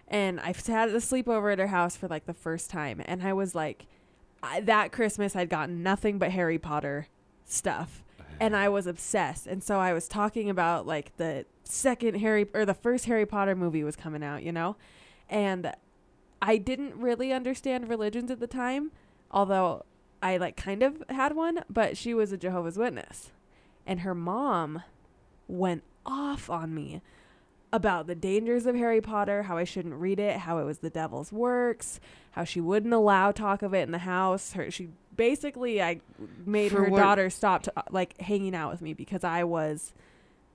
and 0.09 0.38
I 0.40 0.49
had 0.66 0.90
a 0.90 0.97
sleepover 0.97 1.53
at 1.53 1.59
her 1.59 1.68
house 1.68 1.97
for 1.97 2.09
like 2.09 2.26
the 2.26 2.34
first 2.34 2.68
time 2.68 3.01
and 3.07 3.22
I 3.22 3.32
was 3.32 3.55
like 3.55 3.86
I, 4.43 4.61
that 4.61 4.93
Christmas 4.93 5.34
I'd 5.34 5.49
gotten 5.49 5.82
nothing 5.82 6.18
but 6.18 6.32
Harry 6.32 6.59
Potter 6.59 7.07
stuff 7.47 8.03
and 8.40 8.57
I 8.57 8.68
was 8.68 8.88
obsessed. 8.88 9.47
And 9.47 9.62
so 9.62 9.78
I 9.78 9.93
was 9.93 10.09
talking 10.09 10.51
about 10.51 10.86
like 10.86 11.16
the 11.16 11.47
second 11.62 12.16
Harry 12.16 12.47
or 12.53 12.64
the 12.64 12.74
first 12.74 13.05
Harry 13.07 13.24
Potter 13.24 13.55
movie 13.55 13.84
was 13.84 13.95
coming 13.95 14.24
out, 14.24 14.43
you 14.43 14.51
know? 14.51 14.76
And 15.28 15.72
I 16.40 16.57
didn't 16.57 16.97
really 16.97 17.32
understand 17.32 17.88
religions 17.88 18.32
at 18.32 18.40
the 18.40 18.49
time, 18.49 18.90
although 19.30 19.84
I 20.22 20.38
like 20.38 20.57
kind 20.57 20.82
of 20.82 21.05
had 21.09 21.36
one, 21.36 21.62
but 21.70 21.97
she 21.97 22.14
was 22.14 22.32
a 22.32 22.36
Jehovah's 22.36 22.76
Witness. 22.76 23.30
And 23.87 24.01
her 24.01 24.14
mom 24.14 24.83
went 25.49 25.83
off 26.07 26.49
on 26.51 26.74
me 26.74 27.03
about 27.72 28.07
the 28.07 28.14
dangers 28.14 28.66
of 28.66 28.74
Harry 28.76 29.01
Potter, 29.01 29.45
how 29.45 29.57
I 29.57 29.64
shouldn't 29.64 29.95
read 29.95 30.18
it, 30.20 30.39
how 30.39 30.59
it 30.59 30.64
was 30.64 30.78
the 30.78 30.91
devil's 30.91 31.33
works, 31.33 32.01
how 32.33 32.45
she 32.45 32.61
wouldn't 32.61 32.93
allow 32.93 33.33
talk 33.33 33.62
of 33.62 33.72
it 33.74 33.83
in 33.83 33.93
the 33.93 33.99
house. 33.99 34.53
Her 34.53 34.70
she 34.70 34.89
basically 35.16 35.83
I 35.83 36.01
made 36.45 36.70
For 36.72 36.85
her 36.85 36.91
what- 36.91 36.99
daughter 37.01 37.30
stop 37.30 37.62
to, 37.64 37.72
uh, 37.76 37.83
like 37.91 38.20
hanging 38.20 38.55
out 38.55 38.70
with 38.70 38.83
me 38.83 38.93
because 38.93 39.24
I 39.24 39.45
was 39.45 39.95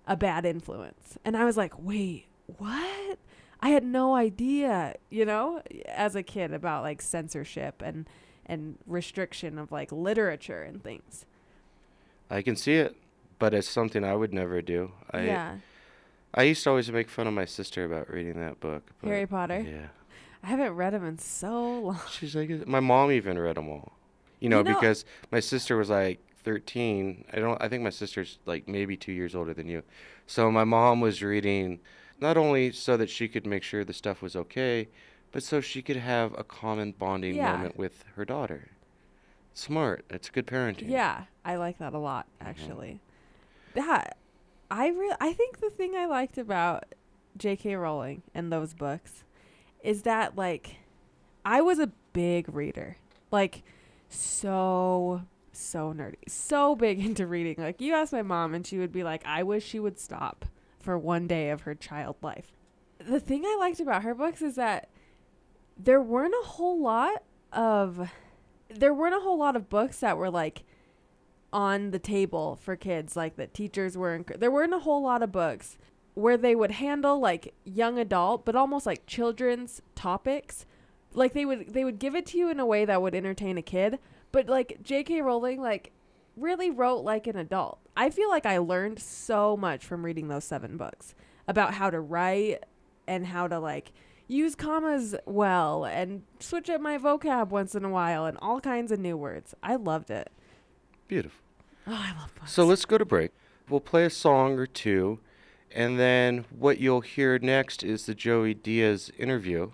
a 0.06 0.16
bad 0.16 0.46
influence. 0.46 1.18
And 1.26 1.36
I 1.36 1.44
was 1.44 1.58
like, 1.58 1.74
"Wait, 1.82 2.28
what?" 2.58 3.18
I 3.60 3.70
had 3.70 3.84
no 3.84 4.14
idea, 4.16 4.96
you 5.10 5.26
know, 5.26 5.62
as 5.88 6.16
a 6.16 6.22
kid 6.24 6.54
about 6.54 6.84
like 6.84 7.02
censorship 7.02 7.82
and 7.84 8.08
and 8.46 8.78
restriction 8.86 9.58
of 9.58 9.72
like 9.72 9.92
literature 9.92 10.62
and 10.62 10.82
things. 10.84 11.26
I 12.30 12.42
can 12.44 12.56
see 12.56 12.76
it, 12.76 12.96
but 13.40 13.54
it's 13.54 13.70
something 13.70 14.04
I 14.04 14.16
would 14.16 14.34
never 14.34 14.62
do. 14.62 14.92
I 15.12 15.22
yeah. 15.24 15.56
I 16.34 16.44
used 16.44 16.64
to 16.66 16.70
always 16.72 16.92
make 16.92 17.10
fun 17.10 17.26
of 17.28 17.34
my 17.34 17.46
sister 17.46 17.86
about 17.86 18.10
reading 18.12 18.40
that 18.40 18.60
book. 18.60 18.92
Harry 19.04 19.26
Potter? 19.26 19.66
Yeah. 19.68 19.88
I 20.44 20.48
haven't 20.48 20.74
read 20.76 20.94
them 20.94 21.06
in 21.06 21.18
so 21.18 21.80
long. 21.80 22.00
She's 22.12 22.36
like, 22.36 22.68
my 22.68 22.80
mom 22.80 23.12
even 23.12 23.40
read 23.40 23.56
them 23.58 23.70
all. 23.70 23.94
You 24.40 24.50
know, 24.50 24.60
You 24.60 24.64
know- 24.66 24.74
because 24.74 25.06
my 25.32 25.40
sister 25.40 25.78
was 25.78 25.90
like 25.90 26.20
13. 26.44 27.26
I 27.34 27.38
don't. 27.40 27.62
I 27.62 27.68
think 27.70 27.84
my 27.84 27.90
sister's 27.90 28.40
like 28.46 28.68
maybe 28.68 28.96
two 28.96 29.12
years 29.12 29.36
older 29.36 29.54
than 29.54 29.68
you. 29.68 29.84
So 30.28 30.52
my 30.52 30.64
mom 30.64 31.02
was 31.02 31.24
reading, 31.24 31.80
not 32.20 32.38
only 32.38 32.72
so 32.72 32.98
that 32.98 33.10
she 33.10 33.28
could 33.28 33.46
make 33.48 33.64
sure 33.64 33.84
the 33.84 33.94
stuff 33.94 34.22
was 34.22 34.36
okay, 34.36 34.90
but 35.32 35.44
so 35.44 35.60
she 35.60 35.82
could 35.82 35.98
have 35.98 36.38
a 36.38 36.44
common 36.44 36.92
bonding 36.92 37.36
Yeah. 37.36 37.54
moment 37.54 37.78
with 37.78 38.04
her 38.16 38.26
daughter. 38.26 38.70
Smart. 39.54 40.06
That's 40.10 40.30
good 40.30 40.46
parenting. 40.46 40.90
Yeah, 40.90 41.24
I 41.44 41.56
like 41.56 41.80
that 41.80 41.94
a 41.94 41.98
lot 42.00 42.28
Mm-hmm. 42.42 42.98
That 43.78 44.18
I 44.72 44.90
re- 44.90 45.16
I 45.22 45.34
think 45.34 45.60
the 45.60 45.70
thing 45.70 45.96
I 45.96 46.08
liked 46.08 46.38
about 46.38 46.96
J.K. 47.38 47.76
Rowling 47.76 48.24
and 48.34 48.52
those 48.52 48.74
books 48.74 49.24
is 49.84 50.02
that 50.02 50.36
like 50.36 50.78
I 51.46 51.62
was 51.62 51.78
a 51.80 51.92
big 52.14 52.54
reader. 52.54 52.98
Like 53.32 53.64
so 54.10 55.22
so 55.52 55.94
nerdy. 55.94 56.28
So 56.28 56.76
big 56.76 57.00
into 57.06 57.28
reading. 57.28 57.56
Like 57.58 57.80
you 57.80 57.94
ask 57.94 58.12
my 58.12 58.24
mom 58.24 58.54
and 58.54 58.66
she 58.66 58.80
would 58.80 58.92
be 58.92 59.04
like, 59.04 59.26
"I 59.26 59.44
wish 59.44 59.64
she 59.64 59.80
would 59.80 60.00
stop 60.00 60.46
for 60.80 60.98
one 60.98 61.28
day 61.28 61.52
of 61.52 61.62
her 61.62 61.76
child 61.76 62.16
life." 62.22 62.52
The 63.00 63.20
thing 63.20 63.44
I 63.46 63.58
liked 63.60 63.80
about 63.80 64.02
her 64.02 64.16
books 64.16 64.42
is 64.42 64.56
that 64.56 64.90
there 65.78 66.02
weren't 66.02 66.34
a 66.34 66.48
whole 66.48 66.82
lot 66.82 67.24
of 67.54 68.10
there 68.70 68.94
weren't 68.94 69.16
a 69.16 69.20
whole 69.20 69.38
lot 69.38 69.56
of 69.56 69.70
books 69.70 70.00
that 70.00 70.18
were 70.18 70.32
like 70.32 70.64
on 71.54 71.92
the 71.92 72.00
table 72.00 72.58
for 72.62 72.76
kids 72.76 73.16
like 73.16 73.36
that 73.38 73.54
teachers 73.54 73.98
were 73.98 74.18
enc- 74.18 74.40
there 74.40 74.52
weren't 74.52 74.74
a 74.74 74.80
whole 74.80 75.02
lot 75.02 75.24
of 75.24 75.32
books 75.32 75.78
where 76.14 76.38
they 76.38 76.56
would 76.56 76.72
handle 76.72 77.20
like 77.20 77.54
young 77.64 77.98
adult 77.98 78.44
but 78.46 78.56
almost 78.56 78.86
like 78.86 79.06
children's 79.06 79.82
topics 79.96 80.66
like 81.14 81.34
they 81.34 81.46
would 81.46 81.74
they 81.74 81.86
would 81.86 82.00
give 82.00 82.16
it 82.16 82.26
to 82.26 82.38
you 82.38 82.50
in 82.50 82.60
a 82.60 82.66
way 82.66 82.84
that 82.86 83.02
would 83.02 83.16
entertain 83.16 83.58
a 83.58 83.62
kid 83.62 83.98
but 84.32 84.48
like 84.48 84.80
JK 84.84 85.24
Rowling 85.24 85.62
like 85.62 85.92
really 86.36 86.70
wrote 86.70 87.04
like 87.04 87.28
an 87.28 87.38
adult 87.38 87.80
I 87.96 88.10
feel 88.10 88.30
like 88.30 88.46
I 88.46 88.58
learned 88.58 89.00
so 89.00 89.56
much 89.56 89.86
from 89.86 90.06
reading 90.06 90.28
those 90.28 90.44
seven 90.44 90.76
books 90.76 91.16
about 91.48 91.76
how 91.76 91.90
to 91.90 92.00
write 92.00 92.64
and 93.08 93.26
how 93.26 93.48
to 93.48 93.58
like 93.60 93.94
use 94.28 94.56
commas 94.56 95.16
well 95.26 95.86
and 95.86 96.24
switch 96.40 96.70
up 96.70 96.82
my 96.82 96.98
vocab 96.98 97.50
once 97.50 97.74
in 97.74 97.86
a 97.86 97.90
while 97.90 98.26
and 98.26 98.38
all 98.42 98.60
kinds 98.60 98.92
of 98.92 99.00
new 99.00 99.16
words. 99.16 99.56
I 99.64 99.76
loved 99.76 100.12
it. 100.12 100.30
Beautiful. 101.08 101.40
Oh, 101.88 101.94
I 101.94 102.14
love 102.20 102.34
books. 102.36 102.52
So 102.52 102.66
let's 102.66 102.86
go 102.86 102.98
to 102.98 103.06
break. 103.06 103.32
We'll 103.70 103.80
play 103.80 104.06
a 104.06 104.10
song 104.10 104.58
or 104.60 104.66
two, 104.66 105.20
and 105.72 106.00
then 106.00 106.46
what 106.58 106.80
you'll 106.80 107.02
hear 107.02 107.38
next 107.40 107.84
is 107.84 108.06
the 108.06 108.16
Joey 108.16 108.54
Diaz 108.54 109.12
interview. 109.18 109.72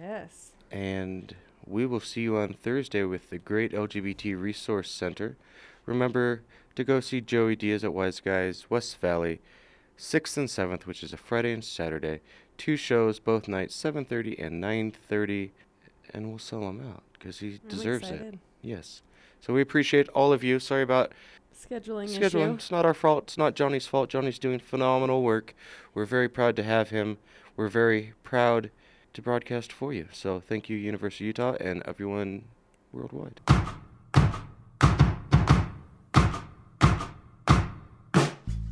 yes. 0.00 0.52
and 0.70 1.34
we 1.66 1.86
will 1.86 2.00
see 2.00 2.22
you 2.22 2.36
on 2.36 2.52
Thursday 2.52 3.04
with 3.04 3.30
the 3.30 3.38
Great 3.38 3.72
LGBT 3.72 4.38
Resource 4.40 4.90
Center. 4.90 5.36
Remember 5.86 6.42
to 6.76 6.84
go 6.84 7.00
see 7.00 7.20
Joey 7.20 7.56
Diaz 7.56 7.84
at 7.84 7.94
Wise 7.94 8.20
Guys 8.20 8.68
West 8.68 9.00
Valley, 9.00 9.40
6th 9.98 10.36
and 10.36 10.48
7th, 10.48 10.86
which 10.86 11.02
is 11.02 11.12
a 11.12 11.16
Friday 11.16 11.52
and 11.52 11.64
Saturday. 11.64 12.20
Two 12.58 12.76
shows, 12.76 13.18
both 13.18 13.48
nights, 13.48 13.74
7:30 13.74 14.38
and 14.38 14.60
9:30, 14.62 15.50
and 16.12 16.28
we'll 16.28 16.38
sell 16.38 16.68
him 16.68 16.80
out 16.86 17.02
because 17.14 17.38
he 17.38 17.60
I'm 17.62 17.68
deserves 17.68 18.10
it. 18.10 18.38
Yes. 18.60 19.02
So 19.44 19.52
we 19.52 19.60
appreciate 19.60 20.08
all 20.08 20.32
of 20.32 20.42
you. 20.42 20.58
Sorry 20.58 20.82
about 20.82 21.12
Scheduling, 21.54 22.08
scheduling. 22.08 22.24
issue. 22.24 22.54
It's 22.54 22.70
not 22.70 22.86
our 22.86 22.94
fault. 22.94 23.24
It's 23.24 23.36
not 23.36 23.54
Johnny's 23.54 23.86
fault. 23.86 24.08
Johnny's 24.08 24.38
doing 24.38 24.58
phenomenal 24.58 25.22
work. 25.22 25.54
We're 25.92 26.06
very 26.06 26.30
proud 26.30 26.56
to 26.56 26.62
have 26.62 26.88
him. 26.88 27.18
We're 27.54 27.68
very 27.68 28.14
proud 28.22 28.70
to 29.12 29.20
broadcast 29.20 29.70
for 29.70 29.92
you. 29.92 30.08
So 30.12 30.40
thank 30.40 30.70
you, 30.70 30.78
University 30.78 31.24
of 31.24 31.26
Utah, 31.26 31.56
and 31.60 31.82
everyone 31.84 32.44
worldwide. 32.90 33.40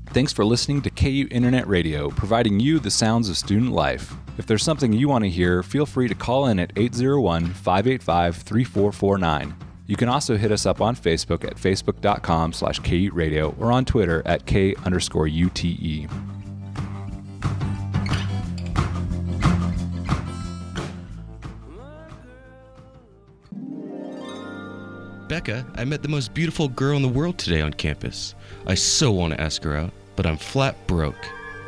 Thanks 0.06 0.32
for 0.32 0.46
listening 0.46 0.80
to 0.82 0.90
K-UTE 0.90 1.30
Internet 1.30 1.66
Radio, 1.68 2.08
providing 2.08 2.60
you 2.60 2.78
the 2.78 2.90
sounds 2.90 3.28
of 3.28 3.36
student 3.36 3.72
life. 3.72 4.14
If 4.38 4.46
there's 4.46 4.62
something 4.62 4.94
you 4.94 5.08
want 5.08 5.24
to 5.24 5.30
hear, 5.30 5.62
feel 5.62 5.84
free 5.84 6.08
to 6.08 6.14
call 6.14 6.46
in 6.46 6.58
at 6.58 6.72
801 6.76 7.52
585 7.52 8.36
3449. 8.36 9.71
You 9.86 9.96
can 9.96 10.08
also 10.08 10.36
hit 10.36 10.52
us 10.52 10.64
up 10.64 10.80
on 10.80 10.94
Facebook 10.94 11.44
at 11.44 11.56
facebook.com 11.56 12.52
slash 12.52 12.78
K-UTE 12.78 13.12
Radio 13.12 13.54
or 13.58 13.72
on 13.72 13.84
Twitter 13.84 14.22
at 14.24 14.46
K 14.46 14.74
underscore 14.84 15.26
E. 15.26 15.42
UTE. 15.44 16.08
Becca, 25.28 25.66
I 25.76 25.84
met 25.86 26.02
the 26.02 26.08
most 26.08 26.34
beautiful 26.34 26.68
girl 26.68 26.94
in 26.94 27.02
the 27.02 27.08
world 27.08 27.38
today 27.38 27.62
on 27.62 27.72
campus. 27.72 28.34
I 28.66 28.74
so 28.74 29.10
want 29.10 29.32
to 29.32 29.40
ask 29.40 29.62
her 29.62 29.74
out, 29.74 29.90
but 30.14 30.26
I'm 30.26 30.36
flat 30.36 30.76
broke. 30.86 31.16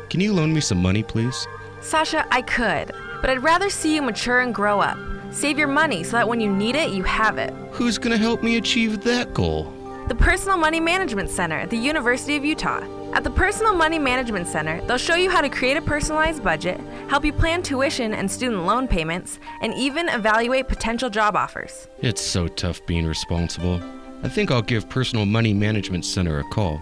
Can 0.09 0.21
you 0.21 0.33
loan 0.33 0.53
me 0.53 0.61
some 0.61 0.81
money, 0.81 1.01
please? 1.01 1.47
Sasha, 1.81 2.27
I 2.31 2.43
could, 2.43 2.91
but 3.21 3.29
I'd 3.31 3.41
rather 3.41 3.71
see 3.71 3.95
you 3.95 4.03
mature 4.03 4.41
and 4.41 4.53
grow 4.53 4.79
up. 4.81 4.97
Save 5.35 5.59
your 5.59 5.67
money 5.67 6.01
so 6.01 6.13
that 6.13 6.29
when 6.29 6.39
you 6.39 6.49
need 6.49 6.77
it, 6.77 6.91
you 6.91 7.03
have 7.03 7.37
it. 7.37 7.53
Who's 7.71 7.97
gonna 7.97 8.15
help 8.15 8.41
me 8.41 8.55
achieve 8.55 9.03
that 9.03 9.33
goal? 9.33 9.65
The 10.07 10.15
Personal 10.15 10.55
Money 10.55 10.79
Management 10.79 11.29
Center 11.29 11.57
at 11.57 11.69
the 11.69 11.77
University 11.77 12.37
of 12.37 12.45
Utah. 12.45 12.81
At 13.11 13.25
the 13.25 13.29
Personal 13.29 13.75
Money 13.75 13.99
Management 13.99 14.47
Center, 14.47 14.79
they'll 14.85 14.97
show 14.97 15.15
you 15.15 15.29
how 15.29 15.41
to 15.41 15.49
create 15.49 15.75
a 15.75 15.81
personalized 15.81 16.41
budget, 16.41 16.79
help 17.09 17.25
you 17.25 17.33
plan 17.33 17.63
tuition 17.63 18.13
and 18.13 18.31
student 18.31 18.65
loan 18.65 18.87
payments, 18.87 19.39
and 19.59 19.73
even 19.73 20.07
evaluate 20.07 20.69
potential 20.69 21.09
job 21.09 21.35
offers. 21.35 21.89
It's 21.99 22.21
so 22.21 22.47
tough 22.47 22.85
being 22.85 23.05
responsible. 23.05 23.81
I 24.23 24.29
think 24.29 24.51
I'll 24.51 24.61
give 24.61 24.87
Personal 24.87 25.25
Money 25.25 25.53
Management 25.53 26.05
Center 26.05 26.39
a 26.39 26.45
call. 26.45 26.81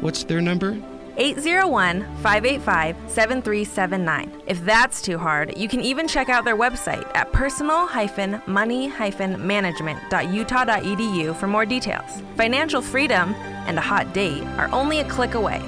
What's 0.00 0.24
their 0.24 0.40
number? 0.40 0.76
801 1.16 2.02
585 2.22 2.96
7379. 3.06 4.42
If 4.46 4.64
that's 4.64 5.02
too 5.02 5.18
hard, 5.18 5.56
you 5.56 5.68
can 5.68 5.80
even 5.80 6.08
check 6.08 6.28
out 6.28 6.44
their 6.44 6.56
website 6.56 7.08
at 7.14 7.32
personal 7.32 7.86
money 8.46 8.88
management.utah.edu 8.88 11.36
for 11.36 11.46
more 11.46 11.66
details. 11.66 12.22
Financial 12.36 12.82
freedom 12.82 13.34
and 13.66 13.78
a 13.78 13.82
hot 13.82 14.12
date 14.12 14.42
are 14.58 14.68
only 14.72 15.00
a 15.00 15.08
click 15.08 15.34
away. 15.34 15.62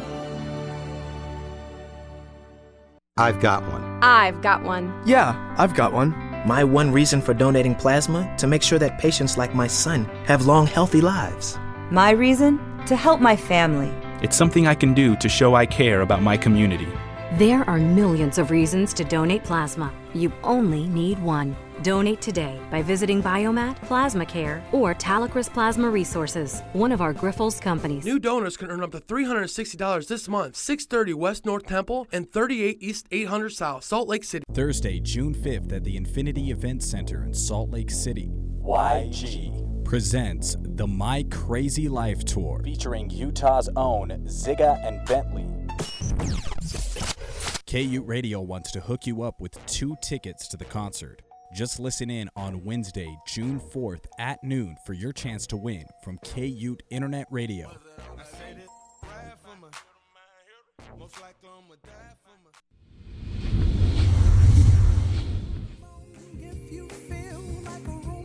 I've 3.16 3.40
got 3.40 3.62
one. 3.70 4.02
I've 4.02 4.42
got 4.42 4.64
one. 4.64 4.92
Yeah, 5.06 5.54
I've 5.56 5.74
got 5.74 5.92
one. 5.92 6.10
My 6.46 6.64
one 6.64 6.90
reason 6.90 7.22
for 7.22 7.32
donating 7.32 7.74
plasma 7.74 8.34
to 8.38 8.46
make 8.46 8.62
sure 8.62 8.78
that 8.80 8.98
patients 8.98 9.38
like 9.38 9.54
my 9.54 9.68
son 9.68 10.04
have 10.24 10.46
long, 10.46 10.66
healthy 10.66 11.00
lives. 11.00 11.58
My 11.90 12.10
reason? 12.10 12.58
To 12.86 12.96
help 12.96 13.20
my 13.20 13.36
family. 13.36 13.92
It's 14.24 14.38
something 14.38 14.66
I 14.66 14.74
can 14.74 14.94
do 14.94 15.16
to 15.16 15.28
show 15.28 15.54
I 15.54 15.66
care 15.66 16.00
about 16.00 16.22
my 16.22 16.34
community. 16.34 16.88
There 17.32 17.62
are 17.68 17.76
millions 17.76 18.38
of 18.38 18.50
reasons 18.50 18.94
to 18.94 19.04
donate 19.04 19.44
plasma. 19.44 19.92
You 20.14 20.32
only 20.42 20.86
need 20.86 21.22
one. 21.22 21.54
Donate 21.82 22.22
today 22.22 22.58
by 22.70 22.80
visiting 22.80 23.22
Biomat, 23.22 23.76
Plasma 23.82 24.24
Care, 24.24 24.64
or 24.72 24.94
Talecris 24.94 25.52
Plasma 25.52 25.90
Resources, 25.90 26.62
one 26.72 26.90
of 26.90 27.02
our 27.02 27.12
Grifols 27.12 27.60
companies. 27.60 28.06
New 28.06 28.18
donors 28.18 28.56
can 28.56 28.70
earn 28.70 28.82
up 28.82 28.92
to 28.92 29.00
$360 29.00 30.08
this 30.08 30.26
month, 30.26 30.56
630 30.56 31.12
West 31.12 31.44
North 31.44 31.66
Temple 31.66 32.08
and 32.10 32.32
38 32.32 32.78
East 32.80 33.06
800 33.10 33.50
South, 33.50 33.84
Salt 33.84 34.08
Lake 34.08 34.24
City. 34.24 34.44
Thursday, 34.54 35.00
June 35.00 35.34
5th 35.34 35.70
at 35.70 35.84
the 35.84 35.98
Infinity 35.98 36.50
Event 36.50 36.82
Center 36.82 37.24
in 37.24 37.34
Salt 37.34 37.68
Lake 37.68 37.90
City. 37.90 38.30
YG 38.62 39.63
presents 39.94 40.56
the 40.60 40.84
My 40.84 41.24
Crazy 41.30 41.88
Life 41.88 42.24
Tour 42.24 42.60
featuring 42.64 43.08
Utah's 43.10 43.68
own 43.76 44.08
Zigga 44.26 44.84
and 44.84 45.06
Bentley. 45.06 45.46
K-UTE 47.64 48.04
Radio 48.04 48.40
wants 48.40 48.72
to 48.72 48.80
hook 48.80 49.06
you 49.06 49.22
up 49.22 49.40
with 49.40 49.56
two 49.66 49.94
tickets 50.02 50.48
to 50.48 50.56
the 50.56 50.64
concert. 50.64 51.22
Just 51.54 51.78
listen 51.78 52.10
in 52.10 52.28
on 52.34 52.64
Wednesday, 52.64 53.16
June 53.28 53.60
4th 53.60 54.06
at 54.18 54.42
noon 54.42 54.76
for 54.84 54.94
your 54.94 55.12
chance 55.12 55.46
to 55.46 55.56
win 55.56 55.84
from 56.02 56.18
K-UTE 56.24 56.82
Internet 56.90 57.28
Radio. 57.30 57.70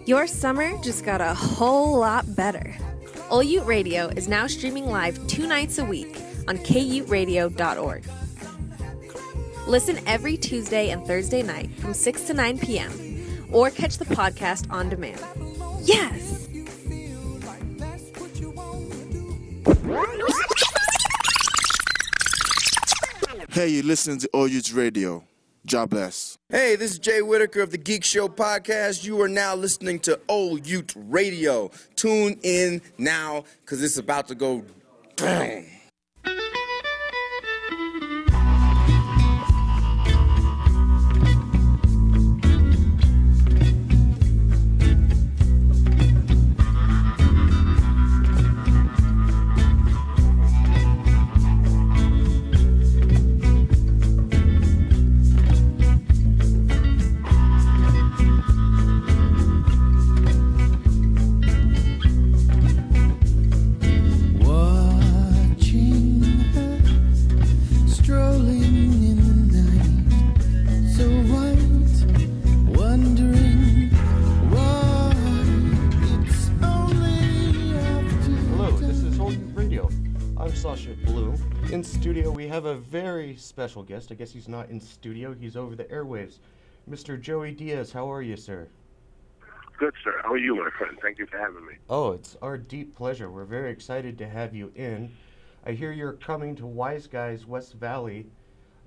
Your 0.10 0.26
summer 0.26 0.76
just 0.82 1.06
got 1.06 1.22
a 1.22 1.36
whole 1.36 2.00
lot 2.00 2.36
better. 2.36 2.76
K-UTE 3.30 3.62
Radio 3.62 4.08
is 4.08 4.28
now 4.28 4.48
streaming 4.48 4.88
live 4.88 5.16
two 5.28 5.46
nights 5.46 5.78
a 5.78 5.86
week 5.86 6.20
on 6.48 6.58
kuteradio.org. 6.58 8.04
Listen 9.68 10.00
every 10.08 10.36
Tuesday 10.36 10.90
and 10.90 11.06
Thursday 11.06 11.44
night 11.44 11.70
from 11.76 11.94
6 11.94 12.24
to 12.24 12.34
9 12.34 12.58
p.m. 12.58 12.92
or 13.52 13.70
catch 13.70 14.00
the 14.00 14.06
podcast 14.06 14.66
on 14.72 14.90
demand. 14.90 15.24
Yes! 15.84 16.48
Hey, 23.52 23.68
you're 23.68 23.84
listening 23.84 24.18
to 24.18 24.30
K-UTE 24.34 24.74
Radio. 24.74 25.29
God 25.70 25.92
bless. 25.92 26.40
Hey, 26.50 26.76
this 26.76 26.94
is 26.94 27.00
Jay 27.00 27.22
Whitaker 27.22 27.62
of 27.62 27.70
the 27.70 27.78
Geek 27.78 28.04
Show 28.04 28.28
podcast. 28.28 29.04
You 29.04 29.22
are 29.22 29.28
now 29.28 29.54
listening 29.54 30.00
to 30.00 30.20
K-UTE 30.28 30.94
Radio. 30.96 31.70
Tune 31.96 32.40
in 32.42 32.82
now 32.98 33.44
because 33.62 33.84
it's 33.84 34.00
about 34.00 34.28
to 34.30 34.36
go 34.36 34.66
down. 35.16 35.68
Have 82.60 82.66
a 82.66 82.76
very 82.76 83.38
special 83.38 83.84
guest. 83.84 84.12
I 84.12 84.16
guess 84.16 84.34
he's 84.34 84.50
not 84.50 84.70
in 84.70 84.82
studio, 84.82 85.34
he's 85.34 85.56
over 85.56 85.78
the 85.78 85.86
airwaves. 85.86 86.40
Mr. 86.90 87.20
Joey 87.20 87.54
Diaz, 87.54 87.94
how 87.94 88.12
are 88.12 88.22
you, 88.22 88.36
sir? 88.36 88.68
Good, 89.78 89.94
sir. 90.04 90.20
How 90.24 90.34
are 90.34 90.38
you, 90.38 90.56
my 90.58 90.70
friend? 90.78 90.98
Thank 91.02 91.20
you 91.20 91.26
for 91.26 91.38
having 91.38 91.66
me. 91.66 91.76
Oh, 91.90 92.12
it's 92.12 92.36
our 92.42 92.58
deep 92.58 92.98
pleasure. 92.98 93.32
We're 93.32 93.46
very 93.46 93.72
excited 93.72 94.18
to 94.18 94.28
have 94.28 94.54
you 94.54 94.74
in. 94.76 95.10
I 95.66 95.72
hear 95.72 95.94
you're 95.94 96.14
coming 96.14 96.54
to 96.58 96.66
Wise 96.66 97.08
Guys 97.08 97.46
West 97.46 97.76
Valley 97.76 98.26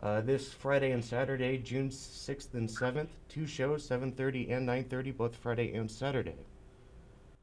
uh, 0.02 0.20
this 0.20 0.52
Friday 0.52 0.90
and 0.90 1.02
Saturday, 1.02 1.56
June 1.56 1.88
6th 1.88 2.52
and 2.52 2.68
7th. 2.68 3.08
Two 3.30 3.46
shows, 3.46 3.88
7:30 3.88 4.52
and 4.52 4.68
9:30, 4.68 5.16
both 5.16 5.34
Friday 5.34 5.72
and 5.72 5.90
Saturday. 5.90 6.36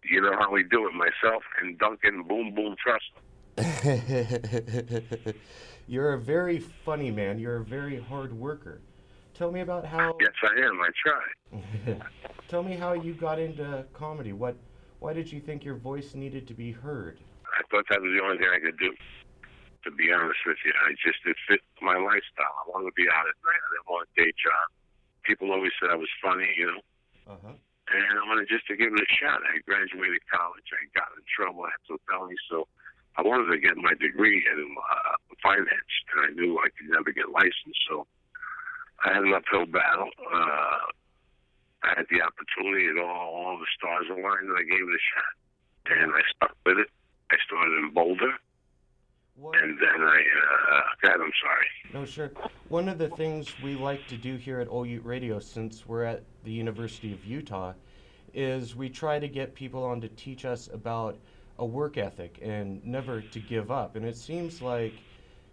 You 0.03 0.21
know 0.21 0.33
how 0.37 0.51
we 0.51 0.61
do 0.61 0.87
it, 0.87 0.93
myself 0.93 1.41
and 1.59 1.79
Duncan 1.79 2.21
Boom 2.21 2.53
Boom 2.53 2.75
Trust. 2.77 3.13
You're 5.89 6.13
a 6.13 6.21
very 6.21 6.59
funny 6.59 7.09
man. 7.09 7.39
You're 7.39 7.57
a 7.57 7.65
very 7.65 7.99
hard 7.99 8.31
worker. 8.31 8.79
Tell 9.33 9.49
me 9.51 9.61
about 9.61 9.87
how. 9.89 10.13
Yes, 10.21 10.37
I 10.45 10.53
am. 10.61 10.77
I 10.77 10.89
try. 11.01 11.97
Tell 12.47 12.61
me 12.61 12.75
how 12.77 12.93
you 12.93 13.17
got 13.17 13.39
into 13.39 13.83
comedy. 13.91 14.31
What? 14.31 14.53
Why 14.99 15.13
did 15.13 15.33
you 15.33 15.41
think 15.41 15.65
your 15.65 15.81
voice 15.81 16.13
needed 16.13 16.45
to 16.45 16.53
be 16.53 16.69
heard? 16.69 17.17
I 17.41 17.65
thought 17.73 17.89
that 17.89 18.05
was 18.05 18.13
the 18.13 18.21
only 18.21 18.37
thing 18.37 18.53
I 18.53 18.61
could 18.61 18.77
do. 18.77 18.93
To 19.81 19.89
be 19.89 20.13
honest 20.13 20.37
with 20.45 20.61
you, 20.61 20.69
I 20.77 20.93
just 21.01 21.25
it 21.25 21.33
fit 21.49 21.65
my 21.81 21.97
lifestyle. 21.97 22.53
I 22.53 22.69
wanted 22.69 22.93
to 22.93 22.97
be 22.99 23.09
out 23.09 23.25
at 23.25 23.33
night. 23.41 23.57
I 23.57 23.69
didn't 23.73 23.89
want 23.89 24.05
a 24.05 24.11
day 24.13 24.29
job. 24.37 24.65
People 25.25 25.49
always 25.49 25.73
said 25.81 25.89
I 25.89 25.97
was 25.97 26.11
funny, 26.21 26.53
you 26.53 26.69
know. 26.69 26.81
Uh-huh. 27.33 27.57
And 27.89 28.13
I 28.13 28.23
wanted 28.29 28.45
just 28.45 28.69
to 28.69 28.77
give 28.77 28.93
it 28.93 29.01
a 29.01 29.09
shot. 29.17 29.41
I 29.41 29.57
graduated 29.65 30.21
college. 30.29 30.69
I 30.69 30.85
got 30.93 31.09
in 31.17 31.25
trouble. 31.25 31.65
I 31.65 31.73
had 31.73 31.81
some 31.89 31.97
felonies, 32.05 32.45
so 32.45 32.69
I 33.19 33.21
wanted 33.21 33.51
to 33.51 33.59
get 33.59 33.75
my 33.75 33.91
degree 33.99 34.37
in 34.47 34.75
uh, 34.79 35.35
finance, 35.43 35.91
and 36.15 36.19
I 36.23 36.29
knew 36.39 36.57
I 36.57 36.69
could 36.71 36.87
never 36.89 37.11
get 37.11 37.27
licensed. 37.29 37.83
So 37.89 38.07
I 39.03 39.11
had 39.13 39.23
an 39.23 39.33
uphill 39.33 39.65
battle. 39.65 40.09
Uh, 40.23 40.87
I 41.83 41.89
had 41.97 42.05
the 42.09 42.21
opportunity, 42.23 42.87
and 42.87 42.97
all, 42.99 43.35
all 43.35 43.57
the 43.59 43.67
stars 43.77 44.05
aligned, 44.09 44.47
and 44.47 44.57
I 44.57 44.63
gave 44.63 44.87
it 44.87 44.95
a 44.95 45.03
shot. 45.03 45.99
And 45.99 46.11
I 46.13 46.21
stuck 46.33 46.55
with 46.65 46.77
it. 46.77 46.87
I 47.29 47.35
started 47.45 47.73
in 47.83 47.93
Boulder, 47.93 48.31
and 49.53 49.77
then 49.79 50.01
I. 50.01 50.23
Uh, 50.71 50.81
God, 51.01 51.15
I'm 51.15 51.33
sorry. 51.43 51.67
No, 51.93 52.05
sure. 52.05 52.31
One 52.69 52.87
of 52.87 52.99
the 52.99 53.09
things 53.09 53.53
we 53.61 53.75
like 53.75 54.07
to 54.07 54.15
do 54.15 54.37
here 54.37 54.61
at 54.61 54.69
K-UTE 54.69 55.03
Radio, 55.03 55.39
since 55.39 55.85
we're 55.85 56.05
at 56.05 56.23
the 56.45 56.51
University 56.51 57.11
of 57.11 57.25
Utah, 57.25 57.73
is 58.33 58.77
we 58.77 58.87
try 58.87 59.19
to 59.19 59.27
get 59.27 59.55
people 59.55 59.83
on 59.83 59.99
to 60.01 60.07
teach 60.07 60.45
us 60.45 60.69
about 60.71 61.17
a 61.59 61.65
work 61.65 61.97
ethic 61.97 62.39
and 62.41 62.83
never 62.85 63.21
to 63.21 63.39
give 63.39 63.69
up. 63.69 63.95
And 63.95 64.05
it 64.05 64.15
seems 64.15 64.61
like 64.61 64.93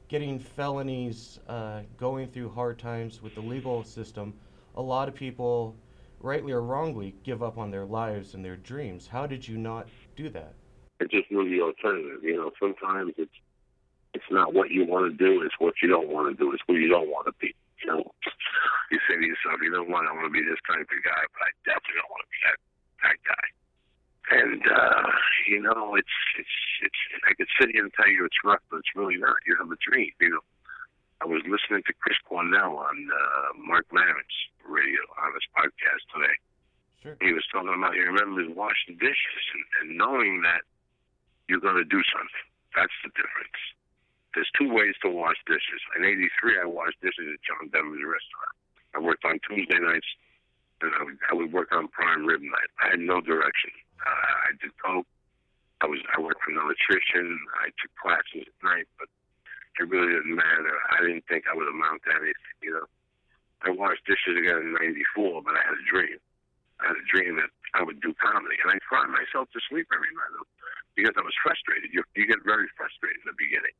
getting 0.09 0.39
felonies, 0.39 1.41
uh, 1.49 1.83
going 1.99 2.29
through 2.29 2.51
hard 2.51 2.79
times 2.79 3.21
with 3.21 3.35
the 3.35 3.43
legal 3.43 3.83
system, 3.83 4.33
a 4.77 4.83
lot 4.83 5.09
of 5.09 5.15
people, 5.15 5.75
rightly 6.21 6.53
or 6.53 6.63
wrongly, 6.63 7.17
give 7.25 7.43
up 7.43 7.59
on 7.59 7.71
their 7.71 7.85
lives 7.85 8.35
and 8.35 8.45
their 8.45 8.57
dreams. 8.57 9.09
How 9.09 9.27
did 9.27 9.47
you 9.47 9.59
not 9.59 9.89
do 10.15 10.29
that? 10.31 10.55
I 11.03 11.05
just 11.05 11.31
knew 11.31 11.45
the 11.51 11.61
alternative. 11.61 12.23
You 12.23 12.37
know, 12.37 12.51
sometimes 12.59 13.13
it's 13.19 13.35
it's 14.15 14.31
not 14.31 14.55
what 14.55 14.71
you 14.71 14.87
want 14.87 15.11
to 15.11 15.17
do; 15.19 15.43
it's 15.43 15.59
what 15.59 15.75
you 15.83 15.89
don't 15.91 16.09
want 16.09 16.31
to 16.31 16.35
do. 16.39 16.53
It's 16.53 16.63
who 16.67 16.77
you 16.77 16.89
don't 16.89 17.11
want 17.11 17.27
to 17.27 17.35
be. 17.41 17.53
You 17.85 17.91
know, 17.91 18.01
you 18.91 18.99
say 19.05 19.17
to 19.17 19.27
yourself, 19.27 19.61
"You 19.61 19.73
know 19.73 19.85
what? 19.85 20.07
I 20.07 20.13
want 20.15 20.25
to 20.25 20.33
be 20.33 20.41
this 20.41 20.57
type 20.65 20.81
of 20.81 21.01
guy, 21.05 21.23
but 21.37 21.43
I 21.45 21.51
definitely 21.69 22.01
don't 22.01 22.11
want 22.15 22.23
to 22.25 22.31
be 22.33 22.41
that 22.49 22.59
that 23.03 23.19
guy." 23.29 23.66
And 24.31 24.63
uh, 24.67 25.07
you 25.47 25.63
know, 25.63 25.95
it's 25.95 26.17
it's 26.39 26.57
it's. 26.83 27.01
I 27.31 27.35
could 27.35 27.47
sit 27.61 27.71
here 27.71 27.85
and 27.85 27.95
tell 27.95 28.11
you 28.11 28.25
it's 28.25 28.43
rough, 28.43 28.63
but 28.71 28.83
it's 28.83 28.95
really 28.97 29.17
not. 29.17 29.39
You 29.47 29.55
have 29.59 29.71
a 29.71 29.79
dream. 29.79 30.11
You 30.21 30.31
know, 30.31 30.45
I 31.23 31.27
was 31.31 31.43
listening 31.47 31.87
to 31.87 31.93
Chris 32.03 32.19
Cornell 32.27 32.75
on 32.75 32.97
uh, 33.07 33.49
Marc 33.55 33.87
Maron's 33.93 34.39
radio 34.67 34.99
on 35.23 35.31
his 35.31 35.47
podcast 35.55 36.03
today. 36.11 36.37
Sure. 37.07 37.17
He 37.23 37.33
was 37.33 37.47
talking 37.55 37.71
about 37.71 37.95
he 37.95 38.03
remembers 38.03 38.51
washing 38.51 38.99
dishes 38.99 39.45
and, 39.55 39.65
and 39.79 39.87
knowing 39.95 40.43
that 40.43 40.67
you're 41.47 41.63
going 41.63 41.79
to 41.79 41.87
do 41.87 42.03
something. 42.11 42.47
That's 42.75 42.93
the 43.07 43.15
difference. 43.15 43.61
There's 44.35 44.51
two 44.59 44.69
ways 44.69 44.99
to 45.07 45.09
wash 45.09 45.39
dishes. 45.47 45.81
In 45.95 46.03
'83, 46.03 46.61
I 46.61 46.67
washed 46.67 46.99
dishes 46.99 47.31
at 47.31 47.41
John 47.47 47.71
Denver's 47.71 48.03
restaurant. 48.03 48.55
I 48.93 48.99
worked 48.99 49.25
on 49.25 49.39
Tuesday 49.47 49.79
nights, 49.79 50.11
and 50.83 50.91
I 50.99 51.03
would, 51.07 51.19
I 51.31 51.35
would 51.39 51.53
work 51.55 51.71
on 51.71 51.87
prime 51.89 52.27
rib 52.27 52.43
night. 52.43 52.71
I 52.83 52.91
had 52.91 53.01
no 53.01 53.23
direction. 53.23 53.71
Uh, 54.05 54.35
I 54.49 54.51
did 54.61 54.73
coke. 54.81 55.07
I 55.81 55.87
was 55.87 56.01
I 56.13 56.21
worked 56.21 56.41
for 56.41 56.53
an 56.53 56.61
electrician. 56.61 57.37
I 57.61 57.69
took 57.77 57.93
classes 58.01 58.49
at 58.49 58.57
night, 58.65 58.89
but 58.97 59.09
it 59.77 59.89
really 59.89 60.09
didn't 60.09 60.37
matter. 60.37 60.73
I 60.97 61.05
didn't 61.05 61.29
think 61.29 61.45
I 61.45 61.55
would 61.55 61.69
amount 61.69 62.01
to 62.09 62.17
anything. 62.17 62.57
You 62.65 62.81
know, 62.81 62.87
I 63.61 63.71
washed 63.77 64.09
dishes 64.09 64.41
again 64.41 64.73
in 64.73 64.73
'94, 64.73 65.45
but 65.45 65.53
I 65.53 65.63
had 65.69 65.77
a 65.77 65.85
dream. 65.85 66.17
I 66.81 66.93
had 66.93 66.97
a 66.97 67.07
dream 67.09 67.37
that 67.37 67.53
I 67.77 67.85
would 67.85 68.01
do 68.01 68.17
comedy, 68.17 68.57
and 68.61 68.73
I 68.73 68.81
cried 68.85 69.09
myself 69.13 69.53
to 69.53 69.61
sleep 69.69 69.89
every 69.93 70.13
night 70.17 70.49
because 70.97 71.13
I 71.17 71.25
was 71.25 71.37
frustrated. 71.45 71.93
You 71.93 72.01
you 72.17 72.25
get 72.25 72.41
very 72.45 72.69
frustrated 72.73 73.21
in 73.21 73.29
the 73.29 73.37
beginning. 73.37 73.77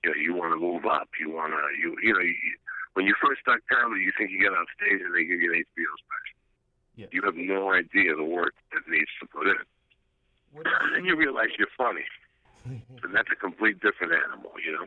You 0.00 0.10
know, 0.10 0.18
you 0.18 0.32
want 0.32 0.56
to 0.56 0.60
move 0.60 0.88
up. 0.88 1.12
You 1.20 1.28
want 1.28 1.52
to 1.52 1.62
you 1.76 1.92
you 2.00 2.12
know 2.16 2.24
you, 2.24 2.36
when 2.96 3.04
you 3.04 3.14
first 3.20 3.44
start 3.44 3.60
comedy, 3.68 4.00
you 4.00 4.12
think 4.16 4.32
you 4.32 4.40
get 4.40 4.56
on 4.56 4.64
stage 4.80 5.00
and 5.00 5.12
they 5.12 5.28
give 5.28 5.40
you 5.40 5.52
an 5.52 5.60
HBO 5.60 5.92
special. 6.00 6.31
Yeah. 6.96 7.06
You 7.10 7.22
have 7.24 7.34
no 7.36 7.72
idea 7.72 8.14
the 8.16 8.24
work 8.24 8.54
that 8.72 8.82
needs 8.88 9.10
to 9.20 9.26
put 9.26 9.46
in. 9.46 9.56
And 10.94 11.06
you 11.06 11.16
realize 11.16 11.48
you're 11.58 11.68
funny, 11.78 12.04
and 12.64 13.14
that's 13.14 13.28
a 13.32 13.36
complete 13.36 13.80
different 13.80 14.12
animal. 14.12 14.52
You 14.64 14.72
know. 14.72 14.86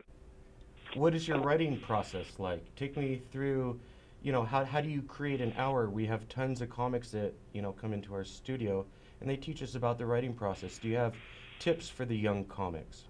What 0.94 1.14
is 1.14 1.26
your 1.26 1.40
writing 1.40 1.80
process 1.80 2.38
like? 2.38 2.62
Take 2.76 2.96
me 2.96 3.20
through, 3.32 3.80
you 4.22 4.32
know, 4.32 4.44
how, 4.44 4.64
how 4.64 4.80
do 4.80 4.88
you 4.88 5.02
create 5.02 5.40
an 5.40 5.52
hour? 5.58 5.90
We 5.90 6.06
have 6.06 6.28
tons 6.28 6.62
of 6.62 6.70
comics 6.70 7.10
that, 7.10 7.34
you 7.52 7.60
know, 7.60 7.72
come 7.72 7.92
into 7.92 8.14
our 8.14 8.24
studio 8.24 8.86
and 9.20 9.28
they 9.28 9.36
teach 9.36 9.62
us 9.62 9.74
about 9.74 9.98
the 9.98 10.06
writing 10.06 10.32
process. 10.32 10.78
Do 10.78 10.88
you 10.88 10.96
have 10.96 11.14
tips 11.58 11.88
for 11.88 12.04
the 12.04 12.16
young 12.16 12.44
comics? 12.44 13.04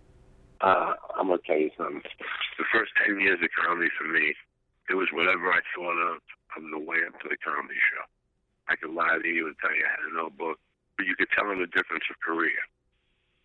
Uh, 0.60 0.94
I'm 1.16 1.28
gonna 1.28 1.38
tell 1.46 1.58
you 1.58 1.70
something. 1.76 2.02
The 2.58 2.64
first 2.72 2.92
ten 3.04 3.20
years 3.20 3.38
of 3.42 3.48
comedy 3.62 3.90
for 3.98 4.08
me, 4.08 4.34
it 4.88 4.94
was 4.94 5.08
whatever 5.12 5.52
I 5.52 5.60
thought 5.74 6.14
of 6.14 6.18
on 6.56 6.70
the 6.70 6.78
way 6.78 6.96
up 7.06 7.20
to 7.20 7.28
the 7.28 7.36
comedy 7.36 7.78
show. 7.92 8.04
I 8.66 8.74
could 8.76 8.90
lie 8.90 9.18
to 9.18 9.30
you 9.30 9.46
and 9.46 9.56
tell 9.58 9.74
you 9.74 9.86
I 9.86 9.94
had 9.94 10.10
a 10.10 10.14
notebook, 10.14 10.58
but 10.98 11.06
you 11.06 11.14
could 11.14 11.30
tell 11.30 11.46
them 11.46 11.62
the 11.62 11.70
difference 11.70 12.04
of 12.10 12.18
career. 12.22 12.58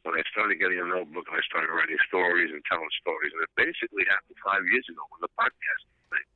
When 0.02 0.18
I 0.18 0.26
started 0.34 0.58
getting 0.58 0.82
a 0.82 0.88
notebook 0.90 1.30
and 1.30 1.38
I 1.38 1.46
started 1.46 1.70
writing 1.70 2.02
stories 2.10 2.50
and 2.50 2.62
telling 2.66 2.90
stories, 2.98 3.30
and 3.38 3.46
it 3.46 3.54
basically 3.54 4.02
happened 4.10 4.38
five 4.42 4.66
years 4.66 4.86
ago 4.90 5.06
when 5.14 5.22
the 5.22 5.34
podcast 5.38 5.84
thing, 6.10 6.28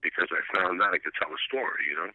because 0.00 0.32
I 0.32 0.40
found 0.56 0.80
out 0.80 0.96
I 0.96 1.00
could 1.02 1.12
tell 1.20 1.28
a 1.28 1.40
story, 1.44 1.92
you 1.92 1.96
know. 2.00 2.12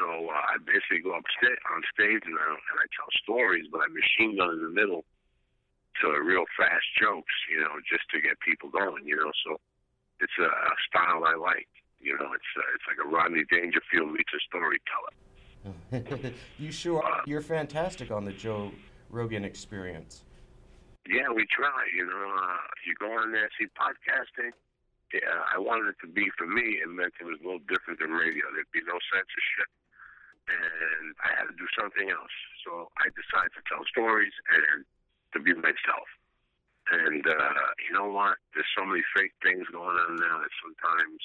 So 0.00 0.32
uh, 0.32 0.56
I 0.56 0.60
basically 0.64 1.04
go 1.04 1.16
upstage 1.16 1.60
on 1.68 1.84
stage 1.92 2.24
now 2.24 2.52
and 2.56 2.76
I 2.80 2.88
tell 2.96 3.12
stories, 3.20 3.68
but 3.68 3.84
I 3.84 3.88
machine 3.92 4.40
gun 4.40 4.56
in 4.56 4.62
the 4.64 4.72
middle 4.72 5.04
to 6.00 6.06
real 6.24 6.48
fast 6.56 6.86
jokes, 6.96 7.34
you 7.52 7.60
know, 7.60 7.76
just 7.84 8.08
to 8.10 8.20
get 8.20 8.40
people 8.40 8.72
going, 8.72 9.04
you 9.04 9.16
know. 9.16 9.32
So 9.44 9.60
it's 10.20 10.36
a, 10.40 10.48
a 10.48 10.74
style 10.88 11.24
I 11.24 11.36
like. 11.36 11.68
You 12.00 12.16
know, 12.16 12.32
it's 12.32 12.50
uh, 12.56 12.74
it's 12.74 12.86
like 12.88 13.00
a 13.04 13.08
Rodney 13.08 13.44
Dangerfield 13.50 14.12
meets 14.12 14.32
a 14.32 14.40
storyteller. 14.48 15.14
you 16.58 16.72
sure 16.72 17.04
you're 17.26 17.44
fantastic 17.44 18.10
on 18.10 18.24
the 18.24 18.32
Joe 18.32 18.72
Rogan 19.10 19.44
experience. 19.44 20.24
Yeah, 21.04 21.28
we 21.28 21.44
try. 21.52 21.84
You 21.92 22.08
know, 22.08 22.24
uh, 22.40 22.64
you 22.88 22.94
go 22.96 23.12
on 23.12 23.32
there, 23.32 23.48
see 23.60 23.68
podcasting. 23.76 24.56
Yeah, 25.12 25.42
I 25.52 25.58
wanted 25.58 25.92
it 25.92 25.98
to 26.06 26.08
be 26.08 26.30
for 26.38 26.46
me. 26.46 26.80
It 26.80 26.88
meant 26.88 27.12
it 27.20 27.26
was 27.26 27.36
a 27.42 27.44
little 27.44 27.66
different 27.68 28.00
than 28.00 28.14
radio. 28.14 28.46
There'd 28.54 28.70
be 28.72 28.80
no 28.86 28.96
censorship, 29.12 29.68
and 30.48 31.12
I 31.20 31.36
had 31.36 31.52
to 31.52 31.56
do 31.58 31.66
something 31.76 32.08
else. 32.08 32.36
So 32.64 32.88
I 32.96 33.12
decided 33.12 33.52
to 33.58 33.62
tell 33.68 33.84
stories 33.90 34.32
and 34.48 34.86
to 35.34 35.38
be 35.42 35.52
myself. 35.52 36.08
And 36.90 37.26
uh, 37.26 37.66
you 37.84 37.92
know 37.92 38.08
what? 38.08 38.38
There's 38.54 38.70
so 38.72 38.86
many 38.86 39.02
fake 39.12 39.34
things 39.42 39.66
going 39.68 39.98
on 39.98 40.16
now 40.16 40.40
that 40.40 40.52
sometimes 40.62 41.20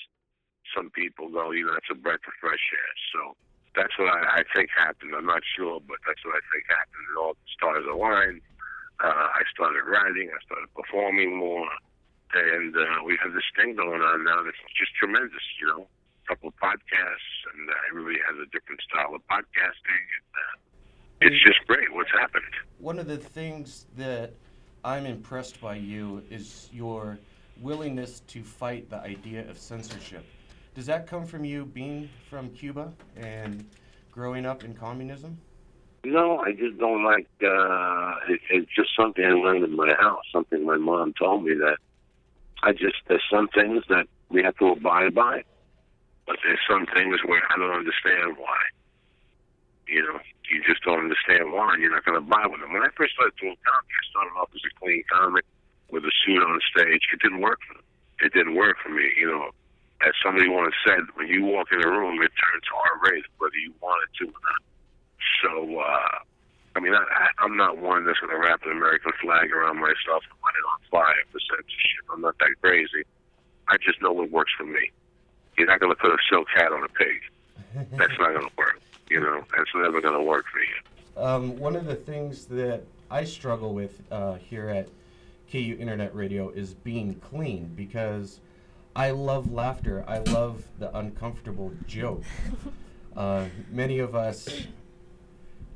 some 0.74 0.90
people 0.90 1.30
you 1.54 1.66
know, 1.66 1.74
that's 1.74 1.92
a 1.92 1.96
breath 1.96 2.24
of 2.26 2.34
fresh 2.40 2.66
air. 2.74 2.92
So 3.14 3.36
that's 3.76 3.94
what 4.00 4.10
I, 4.10 4.42
I 4.42 4.44
think 4.56 4.70
happened. 4.72 5.14
I'm 5.16 5.28
not 5.28 5.44
sure, 5.44 5.80
but 5.84 6.00
that's 6.08 6.24
what 6.24 6.40
I 6.40 6.44
think 6.50 6.64
happened. 6.72 7.06
It 7.12 7.20
all 7.20 7.36
stars 7.52 7.86
aligned. 7.86 8.42
Uh, 9.04 9.28
I 9.36 9.44
started 9.52 9.84
writing. 9.84 10.32
I 10.32 10.40
started 10.48 10.72
performing 10.72 11.36
more, 11.36 11.68
and 12.34 12.72
uh, 12.76 13.04
we 13.04 13.20
have 13.22 13.34
this 13.36 13.48
thing 13.60 13.76
going 13.76 14.02
on 14.02 14.24
now 14.24 14.42
that's 14.44 14.58
just 14.80 14.96
tremendous. 14.96 15.44
You 15.60 15.68
know, 15.68 15.82
a 15.84 16.26
couple 16.28 16.50
of 16.50 16.56
podcasts, 16.56 17.36
and 17.52 17.70
uh, 17.70 17.92
everybody 17.92 18.24
has 18.24 18.40
a 18.40 18.48
different 18.56 18.80
style 18.88 19.14
of 19.14 19.22
podcasting. 19.28 20.04
And, 20.16 20.32
uh, 20.32 20.56
it's 21.22 21.44
just 21.44 21.60
great. 21.68 21.92
What's 21.94 22.12
happened? 22.12 22.56
One 22.80 23.00
of 23.00 23.08
the 23.08 23.18
things 23.18 23.86
that 23.98 24.34
I'm 24.84 25.06
impressed 25.06 25.60
by 25.60 25.76
you 25.76 26.24
is 26.30 26.70
your 26.72 27.20
willingness 27.62 28.22
to 28.28 28.44
fight 28.44 28.90
the 28.90 28.98
idea 28.98 29.50
of 29.50 29.58
censorship. 29.58 30.26
Does 30.76 30.86
that 30.88 31.08
come 31.08 31.26
from 31.26 31.46
you 31.46 31.66
being 31.66 32.10
from 32.30 32.50
Cuba 32.50 32.92
and 33.16 33.66
growing 34.12 34.46
up 34.46 34.66
in 34.66 34.74
communism? 34.74 35.38
No, 36.04 36.40
I 36.40 36.52
just 36.52 36.78
don't 36.78 37.04
like. 37.04 37.28
uh 37.42 38.14
it, 38.28 38.42
It's 38.52 38.70
just 38.76 38.90
something 39.00 39.24
I 39.24 39.32
learned 39.32 39.64
in 39.64 39.76
my 39.76 39.94
house. 39.98 40.22
Something 40.34 40.66
my 40.66 40.76
mom 40.78 41.14
told 41.18 41.46
me 41.46 41.54
that 41.56 41.78
I 42.62 42.74
just 42.74 42.96
there's 43.08 43.24
some 43.32 43.48
things 43.56 43.84
that 43.88 44.06
we 44.30 44.44
have 44.44 44.58
to 44.58 44.68
abide 44.76 45.16
by, 45.16 45.44
but 46.28 46.38
there's 46.44 46.60
some 46.70 46.86
things 46.94 47.16
where 47.26 47.42
I 47.50 47.58
don't 47.58 47.72
understand 47.72 48.38
why. 48.38 48.60
You 49.88 50.02
know, 50.04 50.20
you 50.52 50.62
just 50.68 50.84
don't 50.84 51.00
understand 51.00 51.54
why, 51.54 51.74
and 51.74 51.82
you're 51.82 51.94
not 51.94 52.04
going 52.04 52.20
to 52.20 52.26
abide 52.26 52.52
with 52.52 52.60
them. 52.60 52.74
When 52.74 52.84
I 52.84 52.90
first 52.98 53.14
started 53.14 53.38
doing 53.40 53.56
comedy, 53.64 53.94
I 53.96 54.04
started 54.12 54.34
off 54.36 54.50
as 54.54 54.62
a 54.66 54.74
clean 54.82 55.04
comic 55.08 55.46
with 55.90 56.04
a 56.04 56.12
suit 56.26 56.42
on 56.42 56.58
the 56.58 56.64
stage. 56.74 57.06
It 57.14 57.22
didn't 57.22 57.40
work 57.42 57.60
for 57.64 57.76
me. 57.78 57.86
It 58.26 58.34
didn't 58.34 58.56
work 58.56 58.78
for 58.82 58.90
me. 58.90 59.06
You 59.18 59.30
know, 59.30 59.50
as 60.02 60.14
somebody 60.24 60.50
once 60.50 60.76
said, 60.86 61.00
when 61.16 61.28
you 61.28 61.46
walk 61.46 61.68
in 61.72 61.84
a 61.84 61.88
room, 61.88 62.22
it 62.22 62.32
turns 62.36 62.64
R-rated, 62.74 63.26
whether 63.38 63.56
you 63.58 63.74
want 63.82 64.04
it 64.04 64.18
to 64.20 64.30
or 64.30 64.42
not. 64.44 64.62
So, 65.42 65.80
uh, 65.80 66.20
I 66.76 66.80
mean, 66.80 66.94
I, 66.94 67.30
I'm 67.40 67.56
not 67.56 67.78
one 67.78 68.06
that's 68.06 68.20
going 68.20 68.32
to 68.32 68.38
wrap 68.38 68.64
an 68.66 68.72
American 68.72 69.12
flag 69.22 69.52
around 69.52 69.78
myself 69.80 70.24
and 70.30 70.38
light 70.44 70.56
it 70.58 70.66
on 70.68 70.80
fire 70.92 71.24
for 71.32 71.40
censorship. 71.40 72.04
I'm 72.12 72.22
not 72.22 72.38
that 72.40 72.56
crazy. 72.62 73.04
I 73.68 73.78
just 73.78 74.02
know 74.02 74.12
what 74.12 74.30
works 74.32 74.52
for 74.58 74.66
me. 74.66 74.92
You're 75.58 75.68
not 75.68 75.80
going 75.80 75.92
to 75.92 76.00
put 76.00 76.12
a 76.12 76.18
silk 76.30 76.48
hat 76.54 76.72
on 76.72 76.84
a 76.84 76.90
pig. 76.90 77.22
That's 77.92 78.14
not 78.20 78.34
going 78.34 78.48
to 78.48 78.56
work. 78.58 78.82
You 79.10 79.22
know, 79.22 79.44
that's 79.56 79.70
never 79.74 80.02
going 80.02 80.18
to 80.18 80.24
work 80.24 80.46
for 80.52 80.60
you. 80.60 81.24
Um, 81.24 81.58
one 81.58 81.76
of 81.76 81.86
the 81.86 81.96
things 81.96 82.46
that 82.48 82.84
I 83.10 83.24
struggle 83.24 83.74
with 83.74 84.02
uh, 84.12 84.36
here 84.36 84.70
at 84.70 84.90
K-UTE 85.48 85.80
Internet 85.80 86.14
Radio 86.14 86.50
is 86.50 86.74
being 86.74 87.16
clean 87.16 87.72
because 87.76 88.40
I 88.96 89.12
love 89.12 89.52
laughter. 89.52 90.06
I 90.08 90.20
love 90.20 90.64
the 90.80 90.96
uncomfortable 90.98 91.72
joke. 91.88 92.24
Uh, 93.16 93.46
many 93.72 94.00
of 94.00 94.14
us, 94.14 94.50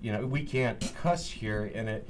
you 0.01 0.11
know, 0.11 0.25
we 0.25 0.43
can't 0.43 0.93
cuss 1.01 1.29
here, 1.29 1.71
and 1.73 1.87
it. 1.87 2.05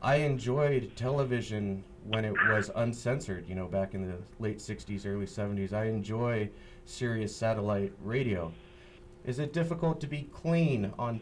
I 0.00 0.16
enjoyed 0.16 0.96
television 0.96 1.84
when 2.06 2.24
it 2.24 2.32
was 2.48 2.70
uncensored. 2.74 3.46
You 3.46 3.56
know, 3.56 3.66
back 3.66 3.92
in 3.92 4.08
the 4.08 4.16
late 4.38 4.56
'60s, 4.56 5.04
early 5.04 5.26
'70s. 5.26 5.74
I 5.74 5.84
enjoy 5.88 6.48
Sirius 6.86 7.36
satellite 7.36 7.92
radio. 8.02 8.54
Is 9.26 9.38
it 9.38 9.52
difficult 9.52 10.00
to 10.00 10.06
be 10.06 10.30
clean 10.32 10.94
on 10.98 11.20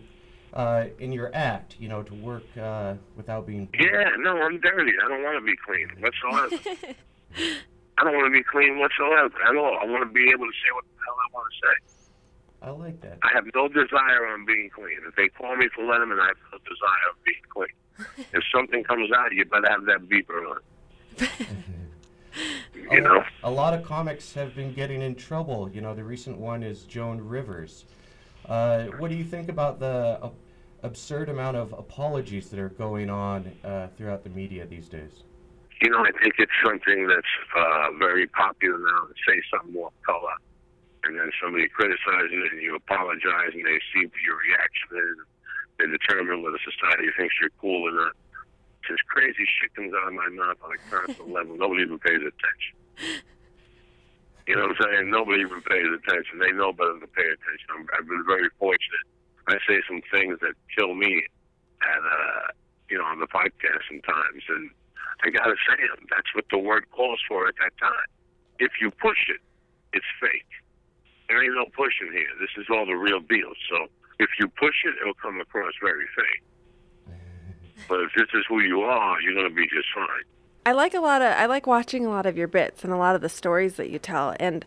uh, 0.55 0.85
in 1.01 1.13
your 1.13 1.35
act? 1.35 1.75
You 1.81 1.89
know, 1.89 2.05
to 2.05 2.15
work 2.15 2.45
uh, 2.57 2.95
without 3.17 3.45
being. 3.45 3.69
Yeah, 3.77 4.11
no, 4.19 4.41
I'm 4.41 4.61
dirty. 4.61 4.93
I 5.05 5.09
don't 5.09 5.25
want 5.25 5.37
to 5.37 5.45
be 5.45 5.57
clean 5.57 5.89
whatsoever. 5.99 6.95
I 7.99 8.05
don't 8.05 8.15
want 8.15 8.27
to 8.27 8.31
be 8.31 8.45
clean 8.45 8.79
whatsoever 8.79 9.35
at 9.49 9.57
all. 9.57 9.79
I 9.81 9.85
want 9.87 10.07
to 10.07 10.13
be 10.13 10.31
able 10.31 10.47
to 10.47 10.53
say 10.63 10.71
what 10.73 10.85
the 10.85 10.99
hell 11.05 11.17
I 11.19 11.29
want 11.35 11.47
to 11.51 11.57
say. 11.67 11.75
I 12.63 12.71
like 12.71 13.01
that. 13.03 13.19
I 13.23 13.31
have 13.35 13.45
no 13.55 13.69
desire 13.69 14.27
on 14.27 14.45
being 14.45 14.71
clean. 14.71 14.99
If 15.07 15.17
they 15.17 15.29
call 15.29 15.57
me 15.57 15.69
for 15.75 15.83
Letterman, 15.83 16.21
I 16.21 16.29
have 16.29 16.37
no 16.53 16.59
desire 16.59 17.05
on 17.11 17.19
being 17.25 17.43
clean. 17.49 18.27
if 18.33 18.45
something 18.55 18.85
comes 18.85 19.11
out, 19.13 19.33
you 19.33 19.45
better 19.45 19.69
have 19.69 19.85
that 19.87 20.09
beeper 20.09 20.51
on. 20.51 20.61
you 22.93 23.01
know, 23.01 23.25
a 23.43 23.51
lot 23.51 23.75
of 23.75 23.83
comics 23.85 24.33
have 24.35 24.55
been 24.55 24.73
getting 24.73 25.03
in 25.03 25.15
trouble. 25.15 25.69
You 25.73 25.81
know, 25.81 25.95
the 25.95 26.05
recent 26.05 26.39
one 26.39 26.63
is 26.63 26.83
Joan 26.85 27.21
Rivers. 27.21 27.85
Uh, 28.47 28.87
what 28.99 29.11
do 29.11 29.17
you 29.17 29.25
think 29.25 29.49
about 29.49 29.81
the 29.81 30.19
uh, 30.23 30.31
absurd 30.83 31.29
amount 31.29 31.57
of 31.57 31.73
apologies 31.73 32.49
that 32.51 32.61
are 32.61 32.71
going 32.71 33.11
on 33.11 33.53
uh, 33.65 33.89
throughout 33.97 34.25
the 34.25 34.31
media 34.31 34.67
these 34.67 34.89
days? 34.89 35.23
You 35.81 35.91
know, 35.91 36.03
I 36.03 36.11
think 36.19 36.35
it's 36.39 36.53
something 36.65 37.07
that's 37.07 37.35
uh, 37.55 37.95
very 37.99 38.27
popular 38.27 38.79
now 38.79 39.07
to 39.07 39.15
say 39.27 39.39
something 39.51 39.73
more 39.73 39.93
color. 40.05 40.35
And 41.05 41.19
then 41.19 41.31
somebody 41.41 41.69
criticizes 41.69 42.35
it 42.35 42.53
and 42.53 42.63
you 42.63 42.75
apologize 42.75 43.55
and 43.55 43.63
they 43.63 43.79
see 43.95 44.03
what 44.05 44.21
your 44.27 44.37
reaction 44.43 44.91
is. 44.99 45.19
They 45.79 45.87
determine 45.87 46.43
whether 46.43 46.59
society 46.67 47.07
thinks 47.17 47.35
you're 47.41 47.55
cool 47.63 47.87
or 47.87 47.95
not. 47.95 48.15
This 48.91 48.99
crazy 49.07 49.47
shit 49.47 49.75
comes 49.77 49.93
out 49.95 50.09
of 50.09 50.15
my 50.15 50.29
mouth 50.33 50.59
on 50.65 50.75
a 50.75 50.81
constant 50.91 51.31
level. 51.37 51.57
Nobody 51.57 51.83
even 51.83 51.99
pays 52.01 52.19
attention. 52.19 52.75
You 54.49 54.57
know 54.57 54.67
what 54.67 54.81
I'm 54.81 54.83
saying? 54.83 55.11
Nobody 55.11 55.45
even 55.45 55.61
pays 55.63 55.87
attention. 55.87 56.41
They 56.41 56.51
know 56.57 56.73
better 56.73 56.97
than 56.97 57.05
to 57.05 57.13
pay 57.13 57.29
attention. 57.29 57.69
I'm, 57.69 57.87
I've 57.95 58.09
been 58.09 58.25
very 58.27 58.49
fortunate. 58.59 59.07
I 59.47 59.61
say 59.69 59.79
some 59.87 60.01
things 60.11 60.41
that 60.41 60.57
kill 60.77 60.95
me 60.95 61.23
at, 61.85 62.01
uh, 62.01 62.49
you 62.89 62.97
know, 62.97 63.05
on 63.05 63.21
the 63.21 63.29
podcast 63.29 63.85
sometimes. 63.87 64.43
And 64.49 64.71
I 65.23 65.31
got 65.31 65.45
to 65.45 65.57
say 65.67 65.87
them. 65.89 66.07
That's 66.11 66.35
what 66.35 66.45
the 66.51 66.59
word 66.59 66.91
calls 66.91 67.21
for 67.29 67.49
at 67.49 67.55
that 67.61 67.77
time. 67.79 68.09
If 68.59 68.73
you 68.81 68.91
push 68.91 69.29
it, 69.29 69.41
it's 69.93 70.07
fake. 70.21 70.47
There 71.29 71.43
ain't 71.43 71.55
no 71.55 71.67
pushing 71.77 72.13
here. 72.13 72.29
This 72.41 72.51
is 72.57 72.67
all 72.71 72.87
the 72.87 72.95
real 72.95 73.21
deal. 73.21 73.53
So 73.71 73.87
if 74.19 74.31
you 74.39 74.49
push 74.49 74.85
it, 74.85 74.95
it'll 75.01 75.15
come 75.15 75.41
across 75.41 75.73
very 75.83 76.07
fake. 76.17 77.17
But 77.89 78.01
if 78.01 78.11
this 78.17 78.29
is 78.35 78.45
who 78.49 78.61
you 78.61 78.81
are, 78.83 79.21
you're 79.21 79.35
going 79.35 79.49
to 79.49 79.55
be 79.55 79.67
just 79.67 79.89
fine. 79.95 80.25
I 80.67 80.73
like 80.73 80.95
a 80.95 81.01
lot 81.01 81.23
of 81.23 81.33
I 81.33 81.47
like 81.47 81.67
watching 81.67 82.05
a 82.05 82.11
lot 82.11 82.27
of 82.27 82.37
your 82.37 82.49
bits 82.49 82.85
and 82.85 82.93
a 82.93 82.97
lot 82.97 83.15
of 83.15 83.23
the 83.23 83.29
stories 83.31 83.77
that 83.77 83.89
you 83.89 83.99
tell 83.99 84.35
and 84.39 84.67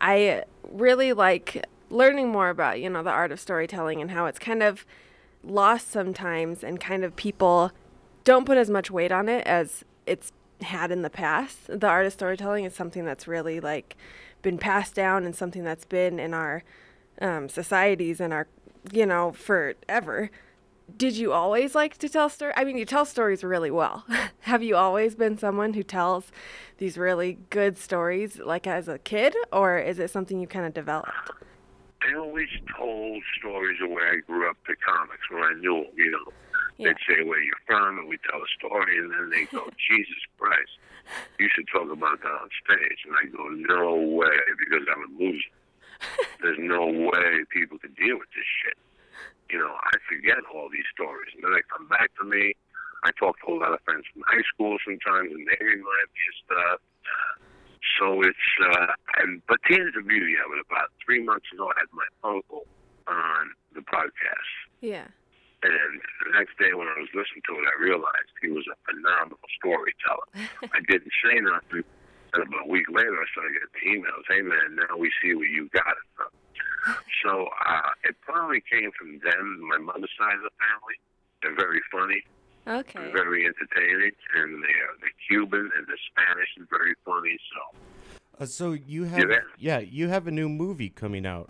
I 0.00 0.44
really 0.68 1.12
like 1.12 1.64
learning 1.90 2.28
more 2.30 2.48
about, 2.48 2.80
you 2.80 2.88
know, 2.88 3.02
the 3.02 3.10
art 3.10 3.30
of 3.32 3.38
storytelling 3.38 4.00
and 4.00 4.10
how 4.10 4.26
it's 4.26 4.38
kind 4.38 4.62
of 4.62 4.86
lost 5.44 5.90
sometimes 5.90 6.64
and 6.64 6.80
kind 6.80 7.04
of 7.04 7.14
people 7.16 7.70
don't 8.24 8.46
put 8.46 8.56
as 8.56 8.70
much 8.70 8.90
weight 8.90 9.12
on 9.12 9.28
it 9.28 9.46
as 9.46 9.84
it's 10.06 10.32
had 10.62 10.90
in 10.90 11.02
the 11.02 11.10
past. 11.10 11.66
The 11.68 11.86
art 11.86 12.06
of 12.06 12.12
storytelling 12.12 12.64
is 12.64 12.74
something 12.74 13.04
that's 13.04 13.26
really 13.26 13.60
like 13.60 13.96
been 14.42 14.58
passed 14.58 14.94
down 14.94 15.24
and 15.24 15.34
something 15.34 15.64
that's 15.64 15.84
been 15.84 16.18
in 16.18 16.34
our 16.34 16.64
um, 17.20 17.48
societies 17.48 18.20
and 18.20 18.32
our, 18.32 18.48
you 18.92 19.06
know, 19.06 19.32
forever. 19.32 20.30
Did 20.96 21.16
you 21.16 21.32
always 21.32 21.74
like 21.74 21.96
to 21.98 22.08
tell 22.08 22.28
stories? 22.28 22.54
I 22.56 22.64
mean, 22.64 22.76
you 22.76 22.84
tell 22.84 23.04
stories 23.04 23.44
really 23.44 23.70
well. 23.70 24.04
Have 24.40 24.62
you 24.62 24.76
always 24.76 25.14
been 25.14 25.38
someone 25.38 25.74
who 25.74 25.82
tells 25.82 26.32
these 26.78 26.98
really 26.98 27.38
good 27.50 27.78
stories, 27.78 28.38
like 28.38 28.66
as 28.66 28.88
a 28.88 28.98
kid, 28.98 29.34
or 29.52 29.78
is 29.78 29.98
it 29.98 30.10
something 30.10 30.40
you 30.40 30.46
kind 30.46 30.66
of 30.66 30.74
developed? 30.74 31.10
I 32.02 32.14
always 32.18 32.48
told 32.76 33.22
stories 33.38 33.78
of 33.82 33.90
where 33.90 34.12
I 34.12 34.16
grew 34.26 34.50
up 34.50 34.56
to 34.66 34.74
comics 34.84 35.30
when 35.30 35.42
I 35.42 35.52
knew 35.54 35.86
you 35.96 36.10
know. 36.10 36.32
Yeah. 36.82 36.92
They'd 36.92 37.04
say 37.06 37.22
where 37.22 37.40
you're 37.42 37.64
from, 37.66 37.98
and 37.98 38.08
we 38.08 38.18
tell 38.28 38.42
a 38.42 38.50
story, 38.58 38.98
and 38.98 39.10
then 39.10 39.30
they 39.30 39.44
go, 39.46 39.70
Jesus 39.90 40.22
Christ, 40.38 40.74
you 41.38 41.48
should 41.54 41.66
talk 41.72 41.90
about 41.90 42.20
that 42.22 42.34
on 42.34 42.50
stage. 42.66 43.00
And 43.06 43.14
I 43.16 43.24
go, 43.30 43.48
no 43.48 43.94
way, 43.96 44.36
because 44.58 44.86
I 44.90 44.98
would 44.98 45.14
lose. 45.18 45.44
There's 46.42 46.58
no 46.58 46.86
way 46.86 47.46
people 47.54 47.78
can 47.78 47.94
deal 47.94 48.18
with 48.18 48.30
this 48.34 48.48
shit. 48.62 48.78
you 49.50 49.58
know, 49.58 49.70
I 49.70 49.94
forget 50.08 50.42
all 50.52 50.68
these 50.70 50.88
stories, 50.92 51.30
and 51.34 51.44
then 51.44 51.52
they 51.54 51.62
come 51.70 51.86
back 51.88 52.10
to 52.18 52.24
me. 52.24 52.54
I 53.04 53.10
talk 53.18 53.36
to 53.46 53.52
a 53.52 53.58
lot 53.58 53.72
of 53.74 53.80
friends 53.84 54.04
from 54.12 54.22
high 54.26 54.42
school 54.54 54.78
sometimes, 54.84 55.30
and 55.30 55.46
they 55.46 55.58
remind 55.62 56.08
me 56.10 56.22
of 56.26 56.36
stuff. 56.46 56.80
So 57.98 58.22
it's, 58.22 58.48
uh, 58.62 58.86
and 59.22 59.42
but 59.48 59.58
here's 59.66 59.94
the 59.94 60.02
beauty 60.02 60.34
of 60.34 60.52
it. 60.56 60.64
About 60.70 60.88
three 61.04 61.22
months 61.22 61.46
ago, 61.52 61.68
I 61.68 61.74
had 61.78 61.90
my 61.92 62.30
uncle 62.30 62.64
on 63.06 63.50
the 63.74 63.80
podcast. 63.80 64.50
Yeah. 64.80 65.06
And 65.62 65.94
the 66.26 66.30
next 66.38 66.58
day 66.58 66.74
when 66.74 66.88
I 66.90 66.98
was 66.98 67.08
listening 67.14 67.42
to 67.46 67.54
it, 67.62 67.64
I 67.70 67.76
realized 67.78 68.30
he 68.42 68.50
was 68.50 68.66
a 68.66 68.74
phenomenal 68.82 69.38
storyteller. 69.62 70.28
I 70.74 70.80
didn't 70.90 71.14
say 71.22 71.38
nothing. 71.38 71.86
And 72.34 72.42
about 72.48 72.66
a 72.66 72.70
week 72.70 72.88
later, 72.90 73.14
I 73.14 73.26
started 73.30 73.54
getting 73.60 74.02
emails. 74.02 74.24
Hey, 74.26 74.42
man, 74.42 74.74
now 74.74 74.96
we 74.98 75.12
see 75.22 75.34
where 75.34 75.46
you 75.46 75.68
got 75.72 75.94
it 75.94 76.08
from. 76.16 76.32
So 77.22 77.46
uh, 77.64 77.90
it 78.02 78.16
probably 78.22 78.60
came 78.66 78.90
from 78.98 79.20
them, 79.22 79.60
my 79.70 79.78
mother's 79.78 80.10
side 80.18 80.34
of 80.34 80.42
the 80.42 80.50
family. 80.58 80.98
They're 81.40 81.54
very 81.54 81.80
funny, 81.92 82.20
Okay. 82.66 82.98
and 82.98 83.12
very 83.12 83.46
entertaining, 83.46 84.10
and 84.34 84.64
they're 84.64 84.94
the 85.00 85.12
Cuban 85.28 85.70
and 85.78 85.86
the 85.86 85.96
Spanish 86.10 86.48
is 86.58 86.66
very 86.68 86.94
funny. 87.04 87.38
So 87.54 88.42
Uh, 88.42 88.46
so 88.46 88.72
you 88.72 88.82
You 88.82 89.04
have 89.04 89.28
there? 89.28 89.44
yeah, 89.56 89.78
you 89.78 90.08
have 90.08 90.26
a 90.26 90.32
new 90.32 90.48
movie 90.48 90.88
coming 90.90 91.24
out. 91.24 91.48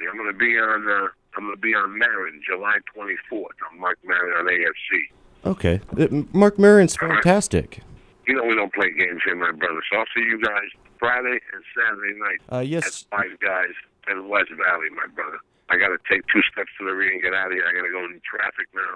Yeah, 0.00 0.08
I'm 0.10 0.16
going 0.18 0.32
to 0.32 0.36
be 0.38 0.58
on. 0.58 0.88
Uh, 0.88 1.06
I'm 1.36 1.44
going 1.44 1.54
to 1.56 1.60
be 1.60 1.74
on 1.74 1.98
Maron 1.98 2.40
July 2.46 2.76
24th. 2.96 3.56
I'm 3.70 3.80
Marc 3.80 3.98
Maron 4.04 4.32
on 4.36 4.46
IFC. 4.52 5.00
Okay, 5.44 5.80
Uh, 5.98 6.24
Marc 6.32 6.58
Maron's 6.58 6.94
fantastic. 6.94 7.80
You 8.28 8.34
know 8.36 8.44
we 8.44 8.54
don't 8.54 8.72
play 8.72 8.90
games 8.96 9.20
here, 9.24 9.34
my 9.34 9.50
brother. 9.50 9.80
So 9.90 9.98
I'll 9.98 10.04
see 10.14 10.20
you 10.22 10.40
guys 10.40 10.68
Friday 11.00 11.38
and 11.52 11.62
Saturday 11.74 12.18
night. 12.18 12.40
Uh, 12.52 12.60
yes. 12.60 13.06
At 13.10 13.18
Five 13.18 13.40
Guys 13.40 13.74
in 14.10 14.28
West 14.28 14.50
Valley, 14.50 14.86
my 14.94 15.06
brother. 15.14 15.38
I 15.70 15.76
got 15.78 15.88
to 15.88 15.98
take 16.08 16.22
two 16.32 16.42
steps 16.52 16.70
to 16.78 16.84
the 16.84 16.92
rear 16.92 17.12
and 17.12 17.20
get 17.22 17.34
out 17.34 17.46
of 17.48 17.52
here. 17.54 17.64
I 17.68 17.72
got 17.74 17.82
to 17.86 17.90
go 17.90 18.04
in 18.04 18.20
traffic 18.22 18.68
now 18.74 18.94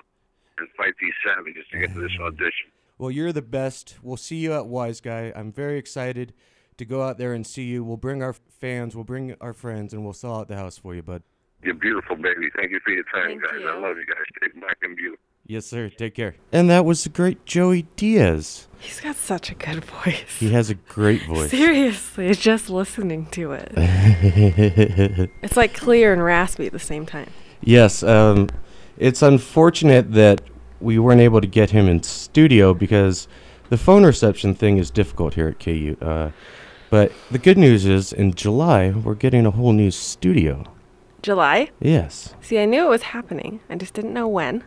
and 0.59 0.69
fight 0.77 0.95
these 1.01 1.13
savages 1.27 1.65
to 1.73 1.79
get 1.81 1.93
to 1.95 2.01
this 2.01 2.13
audition. 2.21 2.71
Well, 2.99 3.11
you're 3.11 3.33
the 3.33 3.43
best. 3.43 3.97
We'll 4.03 4.17
see 4.17 4.37
you 4.37 4.53
at 4.53 4.67
Wise 4.67 5.01
Guy. 5.01 5.33
I'm 5.35 5.51
very 5.53 5.79
excited 5.79 6.33
to 6.77 6.85
go 6.85 7.03
out 7.03 7.19
there 7.19 7.33
and 7.33 7.45
see 7.47 7.65
you. 7.65 7.83
We'll 7.83 7.97
bring 7.97 8.23
our 8.23 8.35
fans, 8.61 8.95
we'll 8.95 9.05
bring 9.05 9.35
our 9.41 9.53
friends, 9.53 9.93
and 9.93 10.05
we'll 10.05 10.13
sell 10.13 10.37
out 10.37 10.49
the 10.49 10.57
house 10.57 10.79
for 10.79 10.95
you, 10.95 11.03
bud. 11.03 11.23
You're 11.67 11.75
beautiful, 11.75 12.15
baby. 12.15 12.49
Thank 12.55 12.71
you 12.71 12.79
for 12.85 12.93
your 12.93 13.03
time, 13.13 13.41
Thank 13.41 13.43
guys. 13.43 13.61
I 13.67 13.77
love 13.77 13.97
you 13.97 14.07
guys. 14.07 14.25
Stay 14.37 14.61
black 14.61 14.77
and 14.83 14.97
beautiful. 14.97 15.19
Yes, 15.49 15.67
sir. 15.67 15.89
Take 15.89 16.15
care. 16.15 16.37
And 16.53 16.71
that 16.71 16.85
was 16.85 17.03
the 17.03 17.09
great 17.09 17.45
Joey 17.45 17.87
Diaz. 17.97 18.69
He's 18.79 19.01
got 19.01 19.17
such 19.17 19.51
a 19.51 19.57
good 19.57 19.85
voice. 19.85 20.39
He 20.39 20.51
has 20.51 20.71
a 20.71 20.75
great 20.75 21.25
voice. 21.27 21.51
Seriously, 21.51 22.33
just 22.35 22.71
listening 22.71 23.27
to 23.33 23.53
it. 23.53 23.73
It's 25.43 25.57
like 25.57 25.75
clear 25.75 26.13
and 26.13 26.23
raspy 26.23 26.67
at 26.67 26.73
the 26.73 26.79
same 26.79 27.05
time. 27.05 27.31
Yes, 27.63 28.05
um, 28.05 28.49
it's 28.97 29.23
unfortunate 29.23 30.13
that 30.13 30.43
we 30.81 31.01
weren't 31.01 31.21
able 31.21 31.41
to 31.41 31.49
get 31.49 31.71
him 31.71 31.89
in 31.89 32.05
studio 32.05 32.75
because 32.75 33.27
the 33.71 33.77
phone 33.77 34.05
reception 34.05 34.55
thing 34.55 34.79
is 34.79 34.91
difficult 34.91 35.35
here 35.35 35.49
at 35.49 35.59
K-UTE. 35.59 36.01
Uh, 36.01 36.31
but 36.91 37.11
the 37.33 37.39
good 37.39 37.59
news 37.59 37.87
is, 37.87 38.13
in 38.13 38.35
July, 38.35 38.91
we're 38.91 39.15
getting 39.17 39.47
a 39.47 39.51
whole 39.51 39.73
new 39.73 39.91
studio. 39.91 40.65
July? 41.27 41.71
Yes. 41.81 42.35
See, 42.41 42.59
I 42.59 42.65
knew 42.67 42.87
it 42.87 42.89
was 42.89 43.03
happening. 43.03 43.59
I 43.69 43.75
just 43.75 43.95
didn't 43.95 44.15
know 44.15 44.29
when. 44.29 44.63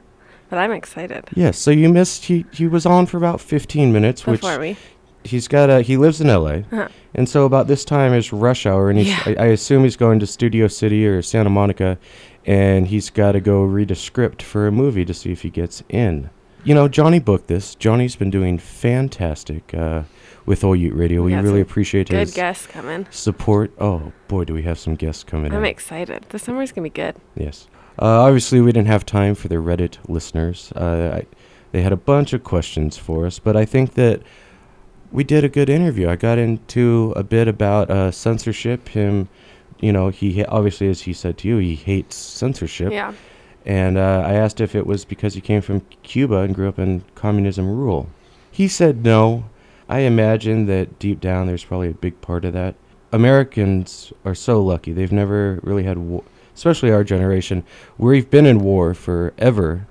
But 0.50 0.60
I'm 0.60 0.72
excited. 0.74 1.24
Yes. 1.36 1.58
So 1.58 1.72
you 1.72 1.88
missed. 1.90 2.26
He 2.26 2.46
he 2.52 2.68
was 2.68 2.86
on 2.86 3.06
for 3.06 3.18
about 3.18 3.40
15 3.40 3.94
minutes, 3.94 4.26
which 4.26 4.42
Before 4.42 4.60
me. 4.60 4.76
he's 5.24 5.48
got 5.48 5.70
a. 5.70 5.82
He 5.82 5.96
lives 5.96 6.20
in 6.22 6.28
LA, 6.28 6.64
Uh-huh. 6.72 6.88
and 7.16 7.30
so 7.30 7.46
about 7.46 7.68
this 7.68 7.86
time 7.86 8.14
is 8.14 8.34
rush 8.34 8.66
hour, 8.66 8.90
and 8.90 9.00
he's. 9.00 9.08
Yeah. 9.08 9.24
I, 9.26 9.36
I 9.36 9.46
assume 9.48 9.84
he's 9.84 9.96
going 9.96 10.20
to 10.20 10.28
Studio 10.28 10.68
City 10.68 11.06
or 11.08 11.22
Santa 11.22 11.50
Monica, 11.52 11.98
and 12.48 12.88
he's 12.88 13.10
got 13.12 13.34
to 13.34 13.40
go 13.40 13.64
read 13.64 13.92
a 13.92 13.96
script 13.96 14.42
for 14.42 14.68
a 14.68 14.72
movie 14.72 15.06
to 15.06 15.14
see 15.14 15.32
if 15.32 15.44
he 15.44 15.50
gets 15.52 15.82
in. 15.88 16.30
You 16.66 16.74
know, 16.74 16.88
Johnny 16.90 17.20
booked 17.20 17.48
this. 17.48 17.74
Johnny's 17.76 18.16
been 18.18 18.32
doing 18.32 18.58
fantastic 18.58 19.72
uh, 19.74 20.02
with 20.50 20.62
K-UTE 20.62 20.96
Radio. 20.96 21.22
We 21.22 21.32
got 21.32 21.44
really 21.44 21.62
appreciate 21.62 22.10
good 22.10 22.22
his 22.22 22.34
guests 22.34 22.66
coming. 22.66 23.06
support. 23.12 23.72
Oh 23.80 24.12
boy, 24.28 24.46
do 24.46 24.56
we 24.56 24.64
have 24.64 24.80
some 24.80 24.96
guests 24.96 25.24
coming 25.24 25.54
I'm 25.54 25.60
in. 25.60 25.70
excited. 25.70 26.26
The 26.30 26.40
summer's 26.40 26.72
going 26.72 26.84
to 26.84 26.90
be 26.90 27.02
good. 27.02 27.16
Yes. 27.36 27.68
Uh, 28.02 28.22
obviously, 28.22 28.60
we 28.60 28.72
didn't 28.72 28.88
have 28.88 29.06
time 29.06 29.36
for 29.36 29.48
the 29.48 29.56
Reddit 29.58 29.98
listeners. 30.08 30.74
Uh, 30.76 31.20
I, 31.22 31.26
they 31.72 31.84
had 31.84 31.92
a 31.92 31.98
bunch 31.98 32.34
of 32.34 32.44
questions 32.44 32.98
for 32.98 33.28
us, 33.28 33.38
but 33.38 33.56
I 33.56 33.64
think 33.64 33.94
that 33.94 34.24
we 35.12 35.24
did 35.24 35.44
a 35.44 35.50
good 35.50 35.70
interview. 35.70 36.10
I 36.10 36.16
got 36.16 36.40
into 36.40 37.14
a 37.16 37.24
bit 37.24 37.48
about 37.48 37.92
uh, 37.92 38.10
censorship. 38.10 38.90
Him, 38.90 39.30
you 39.80 39.94
know, 39.94 40.10
he 40.10 40.40
ha- 40.40 40.48
obviously, 40.50 40.90
as 40.90 41.02
he 41.04 41.14
said 41.14 41.38
to 41.40 41.48
you, 41.48 41.58
he 41.58 41.76
hates 41.76 42.16
censorship. 42.16 42.92
Yeah. 42.92 43.14
And 43.68 44.00
uh, 44.00 44.24
I 44.26 44.34
asked 44.34 44.62
if 44.62 44.74
it 44.74 44.88
was 44.88 45.06
because 45.06 45.36
he 45.36 45.42
came 45.42 45.62
from 45.62 45.82
Cuba 46.02 46.38
and 46.38 46.56
grew 46.56 46.70
up 46.70 46.80
in 46.80 47.04
communism 47.14 47.70
rule. 47.70 48.10
He 48.50 48.68
said 48.68 49.04
no. 49.04 49.46
I 49.90 50.00
imagine 50.00 50.68
that 50.68 51.00
deep 51.00 51.20
down 51.20 51.48
there's 51.48 51.64
probably 51.66 51.90
a 51.90 51.94
big 51.94 52.22
part 52.22 52.46
of 52.46 52.54
that. 52.54 52.76
Americans 53.12 54.14
are 54.24 54.36
so 54.36 54.62
lucky. 54.62 54.94
They've 54.94 55.12
never 55.12 55.60
really 55.64 55.84
had 55.84 55.98
war, 55.98 56.24
especially 56.56 56.92
our 56.92 57.04
generation. 57.04 57.64
We've 57.98 58.30
been 58.30 58.46
in 58.46 58.60
war 58.60 58.94
forever, 58.94 59.88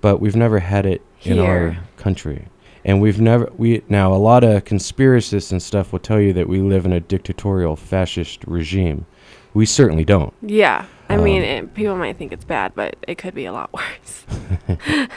but 0.00 0.20
we've 0.20 0.34
never 0.36 0.58
had 0.60 0.86
it 0.86 1.02
in 1.22 1.38
our 1.38 1.76
country. 1.96 2.46
And 2.84 3.00
we've 3.00 3.20
never 3.20 3.52
we 3.56 3.82
now 3.88 4.12
a 4.12 4.16
lot 4.16 4.42
of 4.42 4.64
conspiracists 4.64 5.52
and 5.52 5.62
stuff 5.62 5.92
will 5.92 6.00
tell 6.00 6.18
you 6.20 6.32
that 6.32 6.48
we 6.48 6.60
live 6.60 6.84
in 6.86 6.92
a 6.92 6.98
dictatorial 7.00 7.76
fascist 7.76 8.42
regime. 8.46 9.06
We 9.54 9.66
certainly 9.66 10.04
don't. 10.04 10.32
Yeah. 10.40 10.86
I 11.10 11.18
mean, 11.18 11.42
Um, 11.42 11.48
it, 11.48 11.74
people 11.74 11.94
might 11.96 12.16
think 12.16 12.32
it's 12.32 12.44
bad, 12.44 12.72
but 12.74 12.96
it 13.06 13.18
could 13.18 13.34
be 13.34 13.44
a 13.44 13.52
lot 13.52 13.70
worse. 13.72 14.26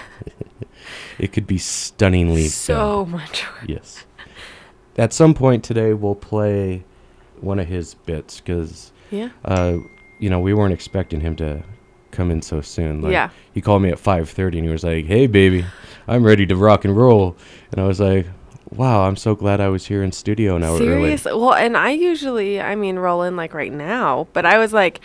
It 1.18 1.32
could 1.32 1.48
be 1.48 1.58
stunningly 1.58 2.48
So 2.50 3.06
bad. 3.06 3.12
much 3.14 3.46
worse. 3.46 3.66
Yes. 3.70 4.06
At 4.98 5.14
some 5.14 5.34
point 5.34 5.64
today, 5.64 5.94
we'll 5.94 6.16
play 6.16 6.84
one 7.42 7.60
of 7.60 7.68
his 7.68 7.94
bits 7.96 8.40
because, 8.40 8.92
Yeah. 9.12 9.30
uh, 9.44 9.78
you 10.20 10.30
know, 10.30 10.40
we 10.40 10.54
weren't 10.54 10.74
expecting 10.74 11.20
him 11.22 11.36
to 11.38 11.64
come 12.12 12.32
in 12.32 12.42
so 12.42 12.62
soon. 12.62 13.02
Like, 13.02 13.12
Yeah. 13.12 13.30
He 13.54 13.60
called 13.62 13.82
me 13.82 13.90
at 13.90 14.00
5:30 14.00 14.58
and 14.60 14.66
he 14.68 14.72
was 14.72 14.84
like, 14.86 15.06
"Hey, 15.06 15.28
baby, 15.28 15.66
I'm 16.08 16.24
ready 16.24 16.46
to 16.46 16.56
rock 16.56 16.86
and 16.86 16.96
roll," 16.96 17.36
and 17.72 17.82
I 17.82 17.88
was 17.88 18.00
like, 18.00 18.28
"Wow, 18.74 19.06
I'm 19.06 19.18
so 19.18 19.36
glad 19.36 19.60
I 19.60 19.68
was 19.68 19.88
here 19.88 20.02
in 20.02 20.14
studio 20.14 20.56
an 20.56 20.64
hour 20.64 20.76
early." 20.76 20.86
Seriously? 20.86 21.34
Well, 21.34 21.54
and 21.54 21.76
I 21.76 21.90
usually, 21.92 22.62
I 22.62 22.76
mean, 22.76 22.98
roll 22.98 23.22
in 23.24 23.36
like 23.36 23.54
right 23.54 23.72
now, 23.74 24.28
but 24.32 24.46
I 24.46 24.58
was 24.58 24.72
like 24.72 25.02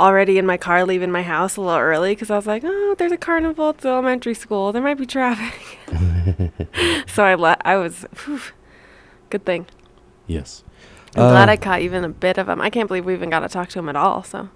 already 0.00 0.38
in 0.38 0.46
my 0.46 0.56
car 0.56 0.84
leaving 0.86 1.10
my 1.10 1.22
house 1.22 1.56
a 1.58 1.60
little 1.60 1.78
early 1.78 2.12
because 2.12 2.30
I 2.30 2.36
was 2.36 2.46
like, 2.46 2.62
oh, 2.64 2.94
there's 2.98 3.12
a 3.12 3.16
carnival 3.18 3.68
at 3.68 3.78
the 3.78 3.88
elementary 3.90 4.34
school. 4.34 4.72
There 4.72 4.82
might 4.82 4.98
be 4.98 5.06
traffic. 5.06 5.78
so 7.06 7.24
I 7.24 7.34
let, 7.36 7.60
I 7.64 7.76
was, 7.76 8.04
whew, 8.24 8.40
good 9.30 9.44
thing. 9.44 9.66
Yes. 10.26 10.62
I'm 11.16 11.28
glad 11.30 11.48
Uh, 11.48 11.52
I 11.52 11.56
caught 11.56 11.80
even 11.80 12.02
a 12.04 12.08
bit 12.08 12.38
of 12.38 12.48
him. 12.48 12.60
I 12.60 12.70
can't 12.70 12.88
believe 12.88 13.04
we 13.04 13.14
even 13.14 13.30
got 13.30 13.40
to 13.40 13.48
talk 13.48 13.68
to 13.70 13.78
him 13.78 13.88
at 13.88 13.96
all. 13.96 14.22
So 14.24 14.48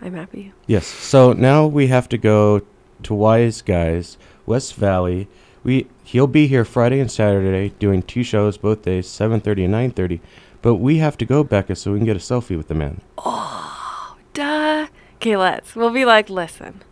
I'm 0.00 0.14
happy. 0.14 0.52
Yes. 0.66 0.86
So 0.86 1.32
now 1.32 1.66
we 1.66 1.88
have 1.88 2.08
to 2.10 2.18
go 2.18 2.62
to 3.02 3.14
Wise 3.14 3.62
Guys, 3.62 4.16
West 4.46 4.74
Valley. 4.74 5.28
We 5.64 5.86
he'll 6.04 6.26
be 6.28 6.46
here 6.46 6.64
Friday 6.64 7.00
and 7.00 7.10
Saturday 7.10 7.70
doing 7.78 8.02
two 8.02 8.22
shows 8.22 8.56
both 8.58 8.82
days, 8.82 9.06
7:30 9.08 9.64
and 9.64 9.74
9:30. 9.74 10.20
But 10.62 10.76
we 10.76 10.98
have 10.98 11.16
to 11.18 11.24
go, 11.24 11.44
Becca, 11.44 11.76
so 11.76 11.92
we 11.92 11.98
can 11.98 12.06
get 12.06 12.16
a 12.16 12.20
selfie 12.20 12.56
with 12.56 12.66
the 12.68 12.74
man. 12.74 13.00
Oh, 13.18 14.16
duh. 14.34 14.86
Okay, 15.16 15.36
let's. 15.36 15.74
We'll 15.76 15.90
be 15.92 16.04
like, 16.04 16.28
listen, 16.30 16.82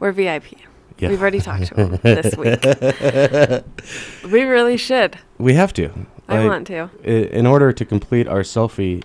we're 0.00 0.12
VIP. 0.12 0.44
Yeah. 0.98 1.08
We've 1.08 1.20
already 1.20 1.40
talked 1.40 1.66
to 1.66 1.74
him 1.74 1.98
this 2.02 2.36
week. 4.24 4.32
we 4.32 4.42
really 4.44 4.76
should. 4.76 5.18
We 5.38 5.54
have 5.54 5.72
to. 5.74 5.90
I 6.28 6.46
want 6.46 6.66
to. 6.68 6.88
i- 7.04 7.08
In 7.08 7.46
order 7.46 7.72
to 7.72 7.84
complete 7.84 8.28
our 8.28 8.40
selfie. 8.40 9.02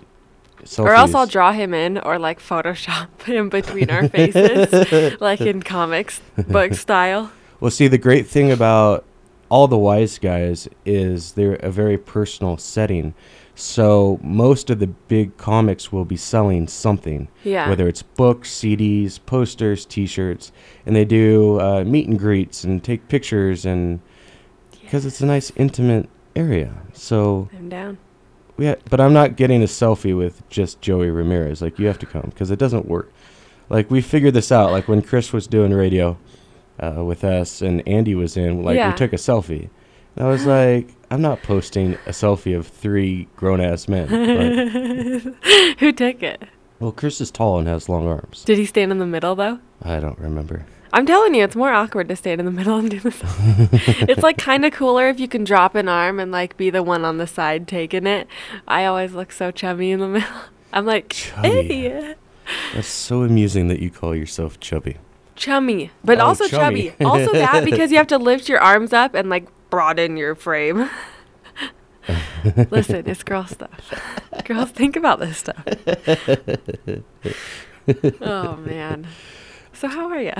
Selfies. 0.64 0.78
Or 0.84 0.94
else 0.94 1.14
I'll 1.14 1.26
draw 1.26 1.52
him 1.52 1.72
in 1.74 1.98
or 1.98 2.18
like 2.18 2.38
Photoshop 2.38 3.22
him 3.24 3.48
between 3.48 3.90
our 3.90 4.08
faces, 4.08 5.16
like 5.20 5.40
in 5.40 5.62
comics 5.62 6.20
book 6.48 6.74
style. 6.74 7.32
Well, 7.60 7.70
see, 7.70 7.88
the 7.88 7.98
great 7.98 8.26
thing 8.26 8.50
about 8.52 9.04
all 9.48 9.68
the 9.68 9.78
wise 9.78 10.18
guys 10.18 10.68
is 10.84 11.32
they're 11.32 11.54
a 11.56 11.70
very 11.70 11.98
personal 11.98 12.56
setting. 12.56 13.14
So 13.60 14.18
most 14.22 14.70
of 14.70 14.78
the 14.78 14.86
big 14.86 15.36
comics 15.36 15.92
will 15.92 16.04
be 16.04 16.16
selling 16.16 16.66
something. 16.68 17.28
Yeah. 17.44 17.68
Whether 17.68 17.86
it's 17.88 18.02
books, 18.02 18.50
CDs, 18.50 19.18
posters, 19.26 19.84
T-shirts, 19.84 20.50
and 20.86 20.96
they 20.96 21.04
do 21.04 21.60
uh, 21.60 21.84
meet 21.84 22.08
and 22.08 22.18
greets 22.18 22.64
and 22.64 22.82
take 22.82 23.06
pictures, 23.08 23.64
and 23.66 24.00
because 24.80 25.04
it's 25.06 25.20
a 25.20 25.26
nice 25.26 25.52
intimate 25.56 26.08
area. 26.34 26.72
So 26.94 27.48
I'm 27.56 27.68
down. 27.68 27.98
we, 28.56 28.66
ha- 28.66 28.76
but 28.88 29.00
I'm 29.00 29.12
not 29.12 29.36
getting 29.36 29.62
a 29.62 29.66
selfie 29.66 30.16
with 30.16 30.48
just 30.48 30.80
Joey 30.80 31.10
Ramirez. 31.10 31.60
Like 31.60 31.78
you 31.78 31.86
have 31.86 31.98
to 31.98 32.06
come 32.06 32.26
because 32.30 32.50
it 32.50 32.58
doesn't 32.58 32.86
work. 32.86 33.12
Like 33.68 33.90
we 33.90 34.00
figured 34.00 34.34
this 34.34 34.50
out. 34.50 34.70
Like 34.72 34.88
when 34.88 35.02
Chris 35.02 35.32
was 35.32 35.46
doing 35.46 35.72
radio 35.74 36.16
uh, 36.82 37.04
with 37.04 37.24
us 37.24 37.60
and 37.62 37.86
Andy 37.86 38.14
was 38.14 38.36
in, 38.36 38.62
like 38.64 38.76
Yeah. 38.76 38.90
we 38.90 38.96
took 38.96 39.12
a 39.12 39.16
selfie. 39.16 39.68
I 40.16 40.24
was 40.24 40.44
like, 40.46 40.88
I'm 41.10 41.22
not 41.22 41.42
posting 41.42 41.94
a 42.06 42.10
selfie 42.10 42.56
of 42.56 42.66
three 42.66 43.28
grown 43.36 43.60
ass 43.60 43.88
men. 43.88 44.08
Who 45.78 45.92
took 45.92 46.22
it? 46.22 46.42
well, 46.78 46.92
Chris 46.92 47.20
is 47.20 47.30
tall 47.30 47.58
and 47.58 47.68
has 47.68 47.88
long 47.88 48.06
arms. 48.06 48.44
Did 48.44 48.58
he 48.58 48.66
stand 48.66 48.90
in 48.92 48.98
the 48.98 49.06
middle 49.06 49.34
though? 49.34 49.58
I 49.82 50.00
don't 50.00 50.18
remember. 50.18 50.64
I'm 50.92 51.06
telling 51.06 51.34
you, 51.36 51.44
it's 51.44 51.54
more 51.54 51.72
awkward 51.72 52.08
to 52.08 52.16
stand 52.16 52.40
in 52.40 52.46
the 52.46 52.50
middle 52.52 52.76
and 52.78 52.90
do 52.90 52.98
the 52.98 53.12
song. 53.12 53.30
it's 54.08 54.22
like 54.24 54.38
kind 54.38 54.64
of 54.64 54.72
cooler 54.72 55.08
if 55.08 55.20
you 55.20 55.28
can 55.28 55.44
drop 55.44 55.74
an 55.76 55.88
arm 55.88 56.18
and 56.18 56.32
like 56.32 56.56
be 56.56 56.68
the 56.70 56.82
one 56.82 57.04
on 57.04 57.18
the 57.18 57.26
side 57.28 57.68
taking 57.68 58.06
it. 58.06 58.26
I 58.66 58.84
always 58.86 59.12
look 59.12 59.30
so 59.30 59.50
chubby 59.52 59.90
in 59.92 60.00
the 60.00 60.08
middle. 60.08 60.28
I'm 60.72 60.86
like, 60.86 61.12
hey, 61.12 62.14
That's 62.74 62.88
so 62.88 63.22
amusing 63.22 63.68
that 63.68 63.80
you 63.80 63.90
call 63.90 64.14
yourself 64.16 64.58
chubby. 64.60 64.96
chummy, 65.36 65.90
but 66.04 66.18
Oh, 66.20 66.26
also 66.26 66.46
chummy. 66.48 66.90
chubby. 66.90 67.04
Also 67.04 67.32
that 67.34 67.64
because 67.64 67.90
you 67.92 67.96
have 67.98 68.06
to 68.08 68.18
lift 68.18 68.48
your 68.48 68.60
arms 68.60 68.92
up 68.92 69.14
and 69.14 69.28
like 69.30 69.46
broaden 69.70 70.16
your 70.16 70.34
frame. 70.34 70.90
Listen, 72.70 73.08
it's 73.08 73.22
girl 73.22 73.46
stuff. 73.46 73.94
Girls 74.44 74.70
think 74.70 74.96
about 74.96 75.20
this 75.20 75.38
stuff. 75.38 75.64
oh 78.20 78.56
man. 78.56 79.06
So 79.72 79.88
how 79.88 80.08
are 80.08 80.20
you? 80.20 80.32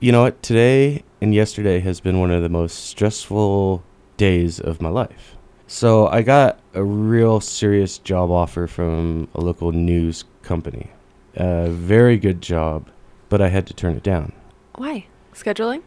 You 0.00 0.12
know 0.12 0.22
what? 0.22 0.42
Today 0.42 1.02
and 1.20 1.34
yesterday 1.34 1.80
has 1.80 2.00
been 2.00 2.20
one 2.20 2.30
of 2.30 2.42
the 2.42 2.48
most 2.48 2.86
stressful 2.86 3.82
days 4.16 4.60
of 4.60 4.80
my 4.80 4.90
life. 4.90 5.36
So 5.66 6.06
I 6.08 6.22
got 6.22 6.60
a 6.74 6.84
real 6.84 7.40
serious 7.40 7.98
job 7.98 8.30
offer 8.30 8.66
from 8.66 9.28
a 9.34 9.40
local 9.40 9.72
news 9.72 10.24
company. 10.42 10.90
A 11.36 11.68
very 11.68 12.18
good 12.18 12.42
job, 12.42 12.90
but 13.28 13.40
I 13.40 13.48
had 13.48 13.66
to 13.68 13.74
turn 13.74 13.96
it 13.96 14.02
down. 14.02 14.32
Why? 14.74 15.06
Scheduling? 15.32 15.82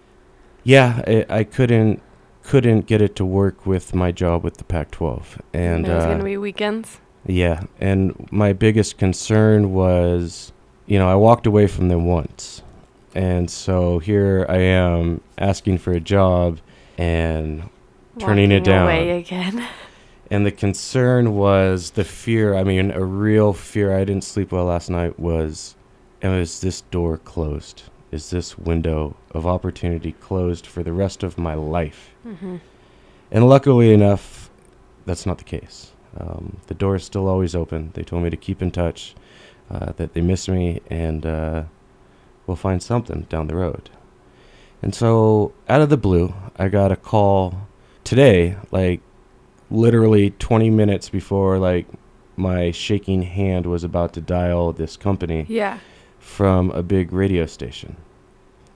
Yeah, 0.63 1.03
I, 1.07 1.25
I 1.29 1.43
couldn't 1.43 2.01
couldn't 2.47 2.87
get 2.87 3.01
it 3.01 3.13
to 3.17 3.25
work 3.25 3.65
with 3.65 3.93
my 3.93 4.11
job 4.11 4.43
with 4.43 4.55
the 4.55 4.63
Pac-12, 4.63 5.39
and 5.53 5.85
it 5.85 5.93
was 5.93 6.05
uh, 6.05 6.07
gonna 6.07 6.23
be 6.23 6.37
weekends. 6.37 6.99
yeah, 7.25 7.63
and 7.79 8.27
my 8.31 8.53
biggest 8.53 8.97
concern 8.97 9.73
was, 9.73 10.53
you 10.85 10.97
know, 10.97 11.09
I 11.09 11.15
walked 11.15 11.45
away 11.45 11.67
from 11.67 11.89
them 11.89 12.05
once. 12.05 12.61
And 13.13 13.49
so 13.49 13.99
here 13.99 14.45
I 14.47 14.57
am 14.57 15.21
asking 15.37 15.79
for 15.79 15.91
a 15.91 15.99
job 15.99 16.59
and 16.97 17.69
turning 18.19 18.51
it 18.51 18.63
down. 18.63 18.83
away 18.85 19.17
again. 19.19 19.67
And 20.29 20.45
the 20.45 20.51
concern 20.51 21.35
was 21.35 21.91
the 21.91 22.03
fear, 22.03 22.53
I 22.53 22.65
mean, 22.65 22.91
a 22.91 23.01
real 23.01 23.53
fear. 23.53 23.95
I 23.95 24.03
didn't 24.03 24.25
sleep 24.25 24.51
well 24.51 24.65
last 24.65 24.89
night 24.89 25.17
was, 25.17 25.75
and 26.21 26.33
is 26.33 26.59
this 26.59 26.81
door 26.81 27.17
closed? 27.17 27.83
Is 28.11 28.29
this 28.29 28.57
window 28.57 29.15
of 29.31 29.47
opportunity 29.47 30.11
closed 30.11 30.67
for 30.67 30.83
the 30.83 30.91
rest 30.91 31.23
of 31.23 31.37
my 31.37 31.53
life? 31.53 32.13
Mhm. 32.27 32.59
And 33.31 33.47
luckily 33.49 33.93
enough, 33.93 34.49
that's 35.05 35.25
not 35.25 35.37
the 35.37 35.43
case. 35.43 35.91
Um, 36.19 36.57
the 36.67 36.73
door 36.73 36.95
is 36.95 37.03
still 37.03 37.27
always 37.27 37.55
open. 37.55 37.91
They 37.93 38.03
told 38.03 38.23
me 38.23 38.29
to 38.29 38.37
keep 38.37 38.61
in 38.61 38.71
touch, 38.71 39.15
uh, 39.69 39.91
that 39.97 40.13
they 40.13 40.21
miss 40.21 40.47
me, 40.47 40.81
and 40.89 41.25
uh, 41.25 41.63
we'll 42.45 42.55
find 42.57 42.81
something 42.81 43.21
down 43.29 43.47
the 43.47 43.55
road. 43.55 43.89
And 44.81 44.93
so, 44.93 45.53
out 45.69 45.81
of 45.81 45.89
the 45.89 45.97
blue, 45.97 46.33
I 46.57 46.67
got 46.69 46.91
a 46.91 46.95
call 46.95 47.67
today, 48.03 48.57
like 48.71 49.01
literally 49.69 50.31
20 50.31 50.69
minutes 50.69 51.09
before 51.09 51.57
like 51.59 51.85
my 52.37 52.71
shaking 52.71 53.23
hand 53.23 53.65
was 53.65 53.83
about 53.83 54.13
to 54.13 54.21
dial 54.21 54.71
this 54.71 54.95
company 54.95 55.45
Yeah. 55.49 55.79
from 56.19 56.71
a 56.71 56.81
big 56.83 57.11
radio 57.11 57.45
station. 57.47 57.97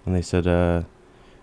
And 0.06 0.14
they 0.16 0.22
said, 0.22 0.48
uh, 0.48 0.82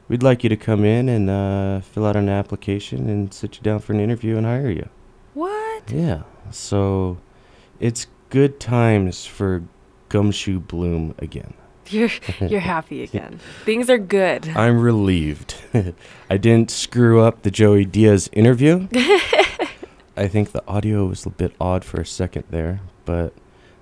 we'd 0.09 0.23
like 0.23 0.43
you 0.43 0.49
to 0.49 0.57
come 0.57 0.85
in 0.85 1.09
and 1.09 1.31
uh, 1.31 1.81
fill 1.81 2.07
out 2.07 2.17
an 2.17 2.29
application 2.29 3.09
and 3.09 3.33
sit 3.33 3.57
you 3.57 3.63
down 3.63 3.81
for 3.81 3.93
an 3.93 4.01
interview 4.01 4.37
and 4.37 4.47
hire 4.47 4.71
you. 4.71 4.89
What? 5.35 5.91
Yeah. 5.91 6.23
So 6.51 7.19
it's 7.79 8.07
good 8.31 8.59
times 8.61 9.25
for 9.27 9.63
Gumshoe 10.09 10.61
Bloom 10.61 11.15
again. 11.19 11.55
You're 11.91 12.11
you're 12.41 12.61
happy 12.61 13.03
again. 13.09 13.41
Things 13.65 13.89
are 13.89 13.97
good. 13.97 14.47
I'm 14.49 14.79
relieved. 14.79 15.55
I 16.29 16.37
didn't 16.37 16.71
screw 16.71 17.23
up 17.23 17.43
the 17.43 17.51
Joey 17.51 17.87
Diaz 17.87 18.29
interview. 18.35 18.89
I 20.15 20.29
think 20.29 20.53
the 20.53 20.63
audio 20.69 21.07
was 21.07 21.25
a 21.25 21.31
bit 21.31 21.55
odd 21.59 21.87
for 21.87 21.99
a 21.99 22.05
second 22.05 22.45
there, 22.51 22.81
but 23.07 23.33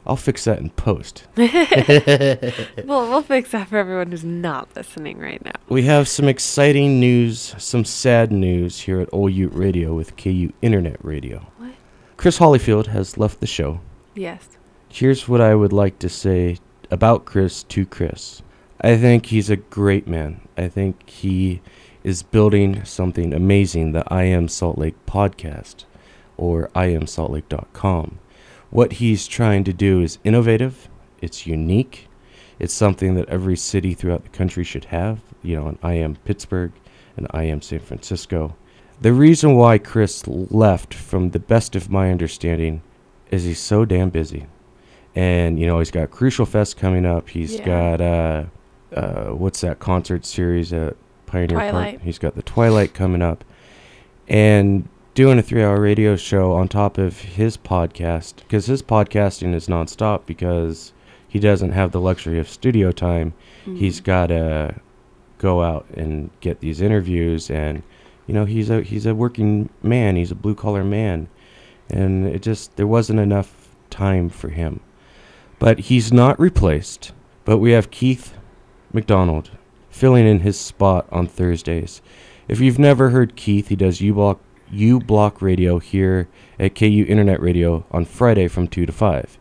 I'll 0.07 0.17
fix 0.17 0.45
that 0.45 0.59
in 0.59 0.71
post. 0.71 1.27
well, 1.37 3.09
we'll 3.09 3.23
fix 3.23 3.51
that 3.51 3.69
for 3.69 3.77
everyone 3.77 4.11
who's 4.11 4.25
not 4.25 4.69
listening 4.77 5.19
right 5.19 5.45
now. 5.45 5.53
We 5.69 5.83
have 5.83 6.09
some 6.09 6.29
exciting 6.29 7.01
news, 7.01 7.55
some 7.59 7.85
sad 7.85 8.31
news 8.31 8.81
here 8.81 9.01
at 9.01 9.11
K-UTE 9.11 9.53
Radio 9.53 9.95
with 9.95 10.17
K-UTE 10.17 10.55
Internet 10.63 11.05
Radio. 11.05 11.47
What? 11.59 11.73
Chris 12.17 12.39
Hollyfield 12.39 12.87
has 12.87 13.19
left 13.19 13.41
the 13.41 13.47
show. 13.47 13.81
Yes. 14.15 14.49
Here's 14.89 15.29
what 15.29 15.41
I 15.41 15.55
would 15.55 15.73
like 15.73 15.99
to 15.99 16.09
say 16.09 16.59
about 16.91 17.25
Chris 17.25 17.63
to 17.65 17.85
Chris. 17.85 18.43
I 18.81 18.97
think 18.97 19.27
he's 19.27 19.51
a 19.51 19.57
great 19.57 20.07
man. 20.07 20.41
I 20.57 20.69
think 20.69 21.09
he 21.09 21.61
is 22.05 22.23
building 22.23 22.85
something 22.85 23.35
amazing, 23.35 23.93
the 23.93 24.05
I 24.07 24.25
Am 24.25 24.49
Salt 24.49 24.79
Lake 24.79 24.95
podcast 25.07 25.85
or 26.37 26.69
iamsaltlake.com. 26.75 28.19
What 28.77 28.93
he's 28.93 29.27
trying 29.27 29.65
to 29.65 29.73
do 29.73 30.03
is 30.03 30.19
innovative, 30.23 30.91
it's 31.23 31.47
unique, 31.47 32.09
it's 32.59 32.75
something 32.75 33.15
that 33.15 33.27
every 33.27 33.57
city 33.57 33.95
throughout 33.95 34.25
the 34.25 34.29
country 34.29 34.65
should 34.65 34.85
have. 34.87 35.21
You 35.43 35.57
know, 35.57 35.69
an 35.69 35.79
I 35.83 35.95
Am 35.95 36.17
Pittsburgh, 36.17 36.73
and 37.17 37.27
I 37.31 37.45
Am 37.45 37.63
San 37.63 37.79
Francisco. 37.79 38.55
The 39.01 39.15
reason 39.15 39.55
why 39.55 39.79
Chris 39.79 40.27
left, 40.27 40.93
from 40.93 41.31
the 41.31 41.39
best 41.39 41.75
of 41.75 41.89
my 41.89 42.11
understanding, 42.11 42.83
is 43.31 43.45
he's 43.45 43.61
so 43.61 43.87
damn 43.87 44.11
busy. 44.11 44.45
And, 45.15 45.59
you 45.59 45.67
know, 45.67 45.79
he's 45.79 45.91
got 45.91 46.11
Crucial 46.11 46.45
Fest 46.45 46.77
coming 46.77 47.07
up. 47.07 47.31
He's 47.31 47.55
Yeah. 47.55 47.65
got, 47.65 48.01
uh, 48.03 48.45
uh, 48.95 49.25
what's 49.35 49.63
that 49.63 49.79
concert 49.79 50.27
series 50.27 50.75
at 50.75 50.97
Pioneer 51.25 51.57
Twilight. 51.57 51.95
Park? 51.95 52.03
He's 52.03 52.19
got 52.19 52.35
the 52.35 52.43
Twilight 52.43 52.93
coming 52.93 53.23
up. 53.23 53.43
And 54.29 54.87
doing 55.17 55.39
a 55.39 55.43
three 55.43 55.63
hour 55.65 55.81
radio 55.81 56.15
show 56.15 56.53
on 56.53 56.69
top 56.69 56.99
of 56.99 57.19
his 57.21 57.57
podcast, 57.57 58.37
because 58.37 58.67
his 58.67 58.83
podcasting 58.83 59.55
is 59.55 59.67
nonstop 59.67 60.27
because 60.27 60.93
he 61.27 61.39
doesn't 61.39 61.73
have 61.73 61.91
the 61.91 62.01
luxury 62.01 62.39
of 62.39 62.49
studio 62.49 62.93
time. 62.93 63.33
He's 63.65 64.01
Mhm. 64.01 64.05
got 64.05 64.27
to 64.27 64.75
go 65.39 65.63
out 65.63 65.87
and 65.95 66.29
get 66.41 66.61
these 66.61 66.81
interviews 66.81 67.51
and 67.51 67.83
you 68.27 68.35
know 68.35 68.45
he's 68.45 68.69
a 68.71 68.83
he's 68.83 69.07
a 69.07 69.15
working 69.15 69.71
man. 69.83 70.17
He's 70.17 70.31
a 70.31 70.35
blue 70.37 70.55
collar 70.55 70.85
man. 70.85 71.29
And 71.91 72.27
it 72.27 72.43
just 72.43 72.77
there 72.77 72.87
wasn't 72.87 73.21
enough 73.21 73.75
time 73.91 74.29
for 74.29 74.49
him. 74.51 74.81
But 75.59 75.79
he's 75.81 76.13
not 76.13 76.39
replaced. 76.39 77.13
But 77.47 77.59
we 77.59 77.73
have 77.73 77.91
Keith 77.91 78.35
McDonald 78.93 79.51
filling 79.89 80.27
in 80.27 80.41
his 80.41 80.59
spot 80.59 81.07
on 81.11 81.27
Thursdays. 81.27 82.03
If 82.49 82.61
you've 82.61 82.79
never 82.79 83.11
heard 83.11 83.35
Keith 83.37 83.69
he 83.69 83.77
does 83.77 84.01
U 84.03 84.13
Block 84.15 84.41
U 84.71 85.01
Block 85.01 85.41
Radio 85.43 85.79
here 85.79 86.29
at 86.59 86.75
K-UTE 86.75 87.09
Internet 87.09 87.41
Radio 87.41 87.85
on 87.91 88.05
Friday 88.05 88.49
from 88.49 88.69
2 88.69 88.87
to 88.87 88.93
5 88.93 89.39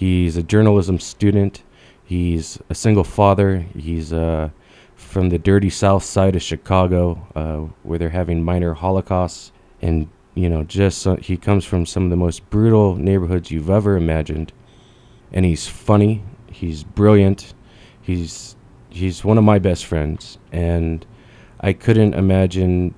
he's 0.00 0.34
a 0.38 0.42
journalism 0.42 0.98
student. 0.98 1.62
He's 2.02 2.58
a 2.70 2.74
single 2.74 3.04
father. 3.04 3.66
He's 3.76 4.12
uh 4.12 4.48
from 4.96 5.28
the 5.28 5.38
dirty 5.38 5.70
south 5.70 6.04
side 6.04 6.36
of 6.36 6.42
Chicago, 6.42 7.26
uh, 7.34 7.72
where 7.82 7.98
they're 7.98 8.10
having 8.10 8.42
minor 8.42 8.74
holocausts, 8.74 9.50
and 9.82 10.08
you 10.34 10.48
know, 10.48 10.62
just 10.62 10.98
so, 10.98 11.16
he 11.16 11.36
comes 11.36 11.64
from 11.64 11.84
some 11.84 12.04
of 12.04 12.10
the 12.10 12.16
most 12.16 12.48
brutal 12.50 12.96
neighborhoods 12.96 13.50
you've 13.50 13.70
ever 13.70 13.96
imagined, 13.96 14.52
and 15.32 15.44
he's 15.44 15.66
funny, 15.66 16.22
he's 16.50 16.84
brilliant, 16.84 17.54
he's 18.00 18.56
he's 18.88 19.24
one 19.24 19.38
of 19.38 19.44
my 19.44 19.58
best 19.58 19.84
friends, 19.86 20.38
and 20.52 21.04
I 21.60 21.72
couldn't 21.72 22.14
imagine 22.14 22.94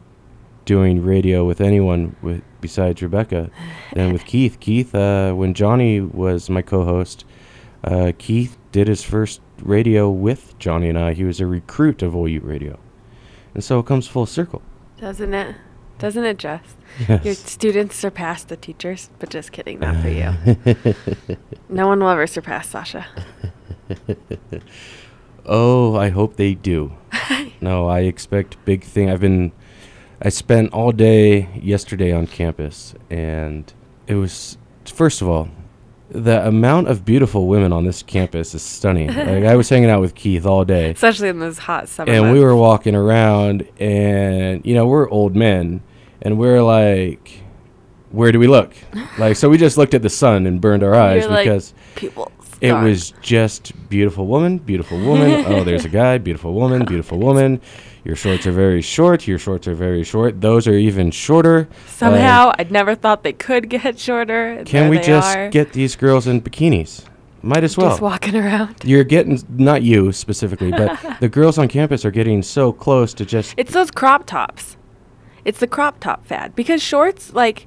doing 0.64 1.04
radio 1.04 1.44
with 1.44 1.60
anyone 1.60 2.16
with 2.22 2.42
besides 2.60 3.02
Rebecca 3.02 3.50
than 3.94 4.12
with 4.12 4.24
Keith. 4.24 4.58
Keith, 4.60 4.94
uh, 4.94 5.32
when 5.32 5.54
Johnny 5.54 6.00
was 6.00 6.48
my 6.48 6.62
co-host, 6.62 7.24
uh, 7.84 8.12
Keith 8.18 8.56
did 8.70 8.88
his 8.88 9.02
first 9.02 9.40
radio 9.62 10.10
with 10.10 10.58
Johnny 10.58 10.88
and 10.88 10.98
I. 10.98 11.12
He 11.14 11.24
was 11.24 11.40
a 11.40 11.46
recruit 11.46 12.02
of 12.02 12.12
K-UTE 12.12 12.44
Radio, 12.44 12.78
and 13.54 13.62
so 13.62 13.78
it 13.78 13.86
comes 13.86 14.06
full 14.06 14.26
circle. 14.26 14.62
Doesn't 14.98 15.34
it? 15.34 15.56
Doesn't 15.98 16.24
it 16.24 16.36
just? 16.36 16.76
Your 17.24 17.34
students 17.34 17.94
surpass 17.94 18.42
the 18.42 18.56
teachers, 18.56 19.10
but 19.20 19.30
just 19.30 19.52
kidding, 19.52 19.78
not 19.78 20.02
for 20.02 20.08
you. 20.08 21.36
no 21.68 21.86
one 21.86 22.00
will 22.00 22.08
ever 22.08 22.26
surpass 22.26 22.68
Sasha. 22.68 23.06
oh, 25.46 25.94
I 25.94 26.08
hope 26.08 26.36
they 26.36 26.54
do. 26.54 26.92
no, 27.60 27.86
I 27.86 28.00
expect 28.00 28.62
big 28.64 28.82
thing. 28.82 29.10
I've 29.10 29.20
been, 29.20 29.52
I 30.24 30.28
spent 30.28 30.72
all 30.72 30.92
day 30.92 31.48
yesterday 31.60 32.12
on 32.12 32.28
campus, 32.28 32.94
and 33.10 33.72
it 34.06 34.14
was 34.14 34.56
first 34.84 35.20
of 35.20 35.28
all, 35.28 35.48
the 36.10 36.46
amount 36.46 36.86
of 36.86 37.04
beautiful 37.04 37.48
women 37.48 37.72
on 37.72 37.84
this 37.84 38.04
campus 38.04 38.54
is 38.54 38.62
stunning. 38.62 39.08
like 39.14 39.44
I 39.44 39.56
was 39.56 39.68
hanging 39.68 39.90
out 39.90 40.00
with 40.00 40.14
Keith 40.14 40.46
all 40.46 40.64
day. 40.64 40.90
Especially 40.90 41.28
in 41.28 41.40
those 41.40 41.58
hot 41.58 41.88
summer 41.88 42.12
and 42.12 42.30
we 42.30 42.38
were 42.38 42.54
walking 42.54 42.94
around 42.94 43.66
and 43.80 44.64
you 44.64 44.74
know 44.74 44.86
we're 44.86 45.08
old 45.10 45.34
men 45.34 45.82
and 46.20 46.38
we're 46.38 46.62
like 46.62 47.42
where 48.10 48.30
do 48.30 48.38
we 48.38 48.46
look 48.46 48.74
like 49.18 49.36
so 49.36 49.48
we 49.48 49.56
just 49.56 49.78
looked 49.78 49.94
at 49.94 50.02
the 50.02 50.10
sun 50.10 50.46
and 50.46 50.60
burned 50.60 50.82
our 50.82 50.94
eyes 50.94 51.22
You're 51.22 51.30
like, 51.30 51.44
because 51.44 51.74
pupils. 51.94 52.30
It 52.60 52.68
gone. 52.68 52.84
was 52.84 53.12
just 53.20 53.72
beautiful 53.88 54.28
woman, 54.28 54.58
beautiful 54.58 54.96
woman. 55.00 55.44
oh, 55.48 55.64
there's 55.64 55.84
a 55.84 55.88
guy, 55.88 56.18
beautiful 56.18 56.54
woman, 56.54 56.84
beautiful 56.84 57.18
woman. 57.18 57.60
Your 58.04 58.16
shorts 58.16 58.46
are 58.46 58.52
very 58.52 58.82
short. 58.82 59.28
Your 59.28 59.38
shorts 59.38 59.68
are 59.68 59.74
very 59.74 60.02
short. 60.02 60.40
Those 60.40 60.66
are 60.66 60.74
even 60.74 61.10
shorter. 61.10 61.68
Uh, 61.70 61.86
Somehow, 61.88 62.52
I'd 62.58 62.72
never 62.72 62.94
thought 62.94 63.22
they 63.22 63.32
could 63.32 63.68
get 63.68 63.98
shorter. 63.98 64.62
can 64.66 64.82
there 64.82 64.90
we 64.90 64.98
just 64.98 65.36
are. 65.36 65.50
get 65.50 65.72
these 65.72 65.94
girls 65.94 66.26
in 66.26 66.40
bikinis? 66.42 67.04
Might 67.42 67.64
as 67.64 67.76
well. 67.76 67.90
Just 67.90 68.02
walking 68.02 68.36
around. 68.36 68.76
You're 68.84 69.04
getting 69.04 69.40
not 69.48 69.82
you 69.82 70.12
specifically, 70.12 70.70
but 70.70 70.98
the 71.20 71.28
girls 71.28 71.58
on 71.58 71.68
campus 71.68 72.04
are 72.04 72.10
getting 72.10 72.42
so 72.42 72.72
close 72.72 73.12
to 73.14 73.24
just 73.24 73.54
It's 73.56 73.72
those 73.72 73.90
crop 73.90 74.26
tops. 74.26 74.76
It's 75.44 75.58
the 75.58 75.66
crop 75.66 75.98
top 75.98 76.24
fad 76.24 76.54
because 76.54 76.80
shorts, 76.82 77.32
like 77.34 77.66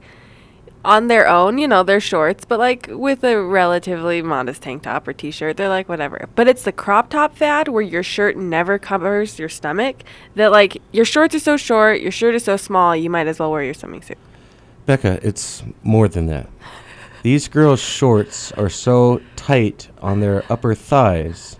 on 0.85 1.07
their 1.07 1.27
own, 1.27 1.57
you 1.57 1.67
know, 1.67 1.83
they're 1.83 1.99
shorts, 1.99 2.45
but 2.45 2.59
like 2.59 2.87
with 2.89 3.23
a 3.23 3.41
relatively 3.41 4.21
modest 4.21 4.61
tank 4.61 4.83
top 4.83 5.07
or 5.07 5.13
t-shirt, 5.13 5.57
they're 5.57 5.67
like 5.67 5.89
whatever. 5.89 6.29
But 6.35 6.47
it's 6.47 6.63
the 6.63 6.71
crop 6.71 7.09
top 7.09 7.35
fad 7.35 7.67
where 7.67 7.81
your 7.81 8.03
shirt 8.03 8.37
never 8.37 8.79
covers 8.79 9.39
your 9.39 9.49
stomach. 9.49 10.03
That 10.35 10.51
like 10.51 10.81
your 10.91 11.05
shorts 11.05 11.35
are 11.35 11.39
so 11.39 11.57
short, 11.57 12.01
your 12.01 12.11
shirt 12.11 12.35
is 12.35 12.43
so 12.43 12.55
small, 12.55 12.95
you 12.95 13.09
might 13.09 13.27
as 13.27 13.39
well 13.39 13.51
wear 13.51 13.63
your 13.63 13.73
swimming 13.73 14.01
suit. 14.01 14.17
Becca, 14.85 15.19
it's 15.23 15.63
more 15.83 16.07
than 16.07 16.27
that. 16.27 16.47
These 17.23 17.47
girls' 17.47 17.79
shorts 17.79 18.51
are 18.51 18.69
so 18.69 19.19
tight 19.35 19.89
on 19.99 20.19
their 20.19 20.43
upper 20.51 20.75
thighs 20.75 21.57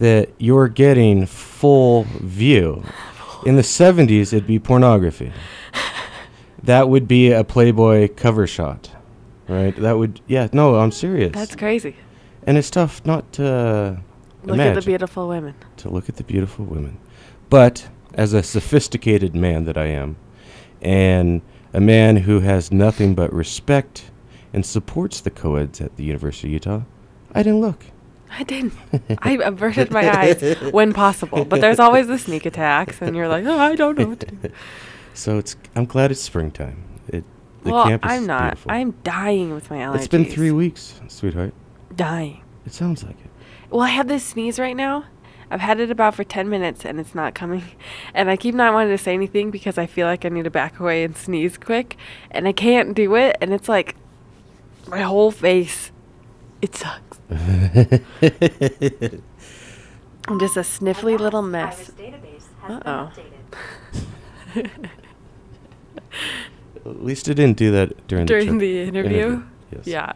that 0.00 0.30
you're 0.38 0.66
getting 0.66 1.26
full 1.26 2.04
view. 2.20 2.82
In 3.46 3.54
the 3.54 3.62
70s, 3.62 4.32
it'd 4.32 4.46
be 4.46 4.58
pornography. 4.58 5.32
That 6.64 6.88
would 6.88 7.08
be 7.08 7.30
a 7.32 7.44
Playboy 7.44 8.08
cover 8.16 8.46
shot, 8.46 8.90
right? 9.48 9.74
That 9.76 9.98
would, 9.98 10.20
yeah, 10.26 10.48
no, 10.52 10.76
I'm 10.76 10.92
serious. 10.92 11.32
That's 11.32 11.56
crazy. 11.56 11.96
and 12.46 12.58
it's 12.58 12.70
tough 12.70 13.04
not 13.06 13.32
to 13.34 13.46
uh, 13.46 13.96
Look 14.44 14.54
imagine, 14.54 14.76
at 14.76 14.84
the 14.84 14.86
beautiful 14.86 15.28
women. 15.28 15.54
to 15.78 15.88
look 15.90 16.08
at 16.08 16.16
the 16.16 16.24
beautiful 16.24 16.64
women. 16.64 16.98
But 17.48 17.88
as 18.14 18.32
a 18.32 18.42
sophisticated 18.42 19.34
man 19.34 19.64
that 19.64 19.76
I 19.76 19.86
am, 19.86 20.16
and 20.82 21.42
a 21.72 21.80
man 21.80 22.16
who 22.18 22.40
has 22.40 22.72
nothing 22.72 23.14
but 23.14 23.32
respect 23.32 24.10
and 24.52 24.64
supports 24.66 25.20
the 25.20 25.30
co-eds 25.30 25.80
at 25.80 25.96
the 25.96 26.04
University 26.04 26.48
of 26.48 26.52
Utah, 26.54 26.80
I 27.34 27.42
didn't 27.42 27.60
look. 27.60 27.84
I 28.32 28.44
didn't. 28.44 28.72
I 29.18 29.32
averted 29.42 29.90
my 29.90 30.08
eyes 30.08 30.40
when 30.72 30.92
possible, 30.92 31.44
but 31.44 31.60
there's 31.60 31.80
always 31.80 32.06
the 32.06 32.18
sneak 32.18 32.46
attacks, 32.46 33.00
and 33.02 33.16
you're 33.16 33.28
like, 33.28 33.44
oh, 33.44 33.58
I 33.58 33.74
don't 33.74 33.98
know 33.98 34.06
what 34.08 34.20
to 34.20 34.26
do. 34.26 34.50
So 35.14 35.38
it's 35.38 35.56
I'm 35.76 35.86
glad 35.86 36.10
it's 36.10 36.20
springtime. 36.20 36.82
It 37.08 37.24
the 37.62 37.72
well, 37.72 37.86
campus 37.86 38.10
I'm 38.10 38.26
not. 38.26 38.42
beautiful. 38.42 38.72
I'm 38.72 38.90
dying 39.02 39.52
with 39.52 39.70
my 39.70 39.78
allergies. 39.78 39.96
It's 39.96 40.08
been 40.08 40.24
three 40.24 40.50
weeks, 40.50 41.00
sweetheart. 41.08 41.52
Dying. 41.94 42.42
It 42.66 42.72
sounds 42.72 43.02
like 43.02 43.16
it. 43.20 43.30
Well, 43.70 43.82
I 43.82 43.88
have 43.88 44.08
this 44.08 44.24
sneeze 44.24 44.58
right 44.58 44.76
now. 44.76 45.04
I've 45.50 45.60
had 45.60 45.80
it 45.80 45.90
about 45.90 46.14
for 46.14 46.22
10 46.22 46.48
minutes 46.48 46.84
and 46.84 47.00
it's 47.00 47.14
not 47.14 47.34
coming. 47.34 47.64
And 48.14 48.30
I 48.30 48.36
keep 48.36 48.54
not 48.54 48.72
wanting 48.72 48.96
to 48.96 49.02
say 49.02 49.14
anything 49.14 49.50
because 49.50 49.78
I 49.78 49.86
feel 49.86 50.06
like 50.06 50.24
I 50.24 50.28
need 50.28 50.44
to 50.44 50.50
back 50.50 50.80
away 50.80 51.04
and 51.04 51.16
sneeze 51.16 51.58
quick. 51.58 51.96
And 52.30 52.46
I 52.46 52.52
can't 52.52 52.94
do 52.94 53.14
it. 53.16 53.36
And 53.40 53.52
it's 53.52 53.68
like 53.68 53.96
my 54.88 55.02
whole 55.02 55.30
face. 55.30 55.90
It 56.62 56.74
sucks. 56.76 57.18
I'm 60.28 60.38
just 60.38 60.56
a 60.56 60.60
sniffly 60.60 61.18
little 61.18 61.42
mess. 61.42 61.90
Uh 62.68 62.80
oh. 62.86 63.12
At 66.84 67.04
least 67.04 67.28
it 67.28 67.34
didn't 67.34 67.56
do 67.56 67.70
that 67.72 68.06
during, 68.08 68.26
During 68.26 68.58
the, 68.58 68.84
the 68.84 68.90
tri- 68.90 69.00
interview? 69.00 69.42
Yes. 69.70 69.86
Yeah. 69.86 70.12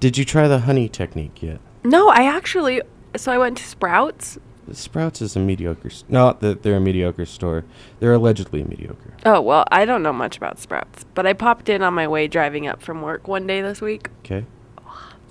Did 0.00 0.16
you 0.18 0.24
try 0.24 0.48
the 0.48 0.60
honey 0.60 0.88
technique 0.88 1.42
yet? 1.42 1.60
No, 1.82 2.08
I 2.08 2.24
actually. 2.24 2.80
So 3.16 3.32
I 3.32 3.38
went 3.38 3.58
to 3.58 3.64
Sprouts. 3.64 4.38
Sprouts 4.72 5.20
is 5.20 5.36
a 5.36 5.40
mediocre. 5.40 5.88
s- 5.88 6.04
Not 6.08 6.40
that 6.40 6.62
they're 6.62 6.76
a 6.76 6.80
mediocre 6.80 7.26
store. 7.26 7.64
They're 8.00 8.14
allegedly 8.14 8.64
mediocre. 8.64 9.12
Oh, 9.26 9.40
well, 9.40 9.64
I 9.70 9.84
don't 9.84 10.02
know 10.02 10.12
much 10.12 10.36
about 10.36 10.58
Sprouts. 10.58 11.04
But 11.14 11.26
I 11.26 11.32
popped 11.32 11.68
in 11.68 11.82
on 11.82 11.92
my 11.94 12.08
way 12.08 12.28
driving 12.28 12.66
up 12.66 12.80
from 12.82 13.02
work 13.02 13.28
one 13.28 13.46
day 13.46 13.60
this 13.60 13.80
week. 13.82 14.08
Okay. 14.24 14.46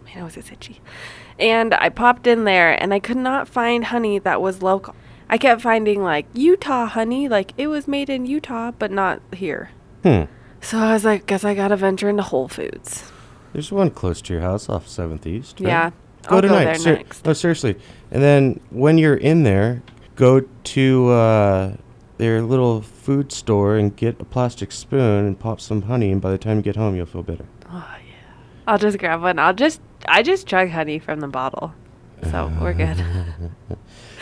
My 0.06 0.14
nose 0.22 0.38
is 0.38 0.52
itchy. 0.52 0.82
And 1.40 1.74
I 1.74 1.90
popped 1.90 2.28
in 2.28 2.44
there 2.44 2.80
and 2.82 2.94
I 2.94 3.00
could 3.00 3.18
not 3.18 3.48
find 3.48 3.86
honey 3.86 4.20
that 4.20 4.40
was 4.42 4.62
local. 4.62 4.96
I 5.30 5.40
kept 5.40 5.62
finding 5.62 6.04
like 6.04 6.28
Utah 6.34 6.86
honey, 6.86 7.28
like 7.28 7.54
it 7.58 7.68
was 7.68 7.88
made 7.88 8.10
in 8.10 8.28
Utah, 8.28 8.72
but 8.78 8.92
not 8.92 9.20
here. 9.34 9.72
Hmm. 10.04 10.24
So 10.62 10.78
I 10.78 10.94
was 10.94 11.04
like, 11.06 11.26
guess 11.26 11.44
I 11.44 11.54
gotta 11.56 11.76
venture 11.76 12.10
into 12.10 12.24
Whole 12.24 12.48
Foods. 12.48 13.12
There's 13.54 13.72
one 13.72 13.92
close 13.92 14.22
to 14.24 14.34
your 14.34 14.42
house 14.42 14.70
off 14.70 14.88
Seventh 14.88 15.26
East. 15.28 15.60
right? 15.60 15.70
Yeah, 15.70 15.90
Go 16.28 16.38
I'll 16.38 16.42
go 16.42 16.74
ser- 16.74 16.96
next. 16.96 17.26
No, 17.26 17.34
seriously. 17.34 17.76
And 18.12 18.24
then 18.24 18.60
when 18.70 18.98
you're 18.98 19.16
in 19.16 19.44
there, 19.44 19.84
go 20.16 20.42
to 20.42 21.10
uh, 21.10 21.76
their 22.18 22.42
little 22.42 22.82
food 22.82 23.32
store 23.32 23.76
and 23.76 23.96
get 23.96 24.20
a 24.22 24.26
plastic 24.26 24.72
spoon 24.72 25.26
and 25.26 25.40
pop 25.40 25.60
some 25.62 25.84
honey. 25.84 26.12
And 26.12 26.22
by 26.22 26.32
the 26.32 26.38
time 26.38 26.58
you 26.58 26.64
get 26.64 26.76
home, 26.76 26.96
you'll 26.96 27.06
feel 27.06 27.24
better. 27.24 27.46
Oh 27.70 27.96
yeah. 28.08 28.34
I'll 28.68 28.78
just 28.78 28.98
grab 28.98 29.22
one. 29.22 29.38
I'll 29.40 29.54
just 29.54 29.82
I 30.08 30.24
just 30.24 30.48
chug 30.48 30.70
honey 30.70 31.00
from 31.00 31.20
the 31.20 31.28
bottle. 31.28 31.74
So 32.32 32.52
we're 32.62 32.74
good. 32.74 33.04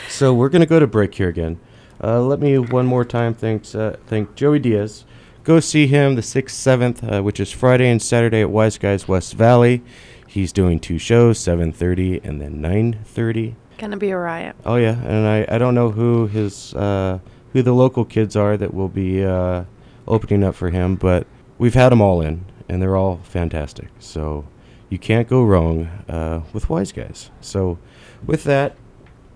So 0.10 0.34
we're 0.34 0.50
gonna 0.50 0.66
go 0.66 0.80
to 0.80 0.88
break 0.88 1.16
here 1.16 1.30
again. 1.30 1.60
Uh, 2.04 2.20
let 2.20 2.40
me 2.40 2.58
one 2.58 2.86
more 2.86 3.06
time 3.06 3.34
thanks 3.34 3.74
uh, 3.76 3.96
thank 4.08 4.36
Joey 4.36 4.60
Diaz. 4.60 5.06
Go 5.44 5.60
see 5.60 5.88
him 5.88 6.16
the 6.16 6.22
sixth, 6.22 6.56
seventh, 6.56 7.04
uh, 7.04 7.22
which 7.22 7.40
is 7.40 7.52
Friday 7.52 7.90
and 7.90 8.00
Saturday 8.00 8.42
at 8.42 8.52
Wise 8.52 8.78
Guys 8.78 9.08
West 9.08 9.34
Valley. 9.34 9.82
He's 10.28 10.54
doing 10.54 10.80
two 10.80 11.00
shows, 11.00 11.40
seven 11.40 11.74
thirty 11.74 12.22
and 12.24 12.40
then 12.40 12.62
nine 12.62 13.00
thirty. 13.06 13.56
Gonna 13.80 13.98
be 13.98 14.12
a 14.12 14.18
riot. 14.18 14.56
Oh 14.66 14.76
yeah, 14.76 15.02
and 15.02 15.28
I, 15.28 15.56
I 15.56 15.58
don't 15.58 15.74
know 15.74 15.90
who 15.90 16.28
his 16.28 16.76
uh, 16.76 17.18
who 17.54 17.64
the 17.64 17.74
local 17.74 18.06
kids 18.06 18.36
are 18.36 18.56
that 18.56 18.74
will 18.74 18.88
be 18.88 19.24
uh, 19.24 19.64
opening 20.08 20.44
up 20.44 20.54
for 20.54 20.70
him, 20.70 20.96
but 20.96 21.26
we've 21.58 21.74
had 21.74 21.90
them 21.90 22.02
all 22.02 22.22
in, 22.22 22.46
and 22.70 22.80
they're 22.80 22.96
all 22.96 23.20
fantastic. 23.24 23.90
So 23.98 24.46
you 24.90 25.00
can't 25.00 25.28
go 25.28 25.44
wrong 25.44 25.86
uh, 26.08 26.42
with 26.54 26.70
Wise 26.70 26.92
Guys. 26.92 27.32
So 27.42 27.80
with 28.26 28.44
that, 28.44 28.76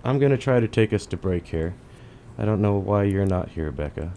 I'm 0.04 0.20
gonna 0.20 0.38
try 0.38 0.60
to 0.60 0.68
take 0.68 0.92
us 0.92 1.04
to 1.06 1.16
break 1.16 1.48
here. 1.48 1.74
I 2.38 2.44
don't 2.44 2.62
know 2.62 2.76
why 2.76 3.02
you're 3.02 3.26
not 3.26 3.48
here, 3.50 3.72
Becca. 3.72 4.12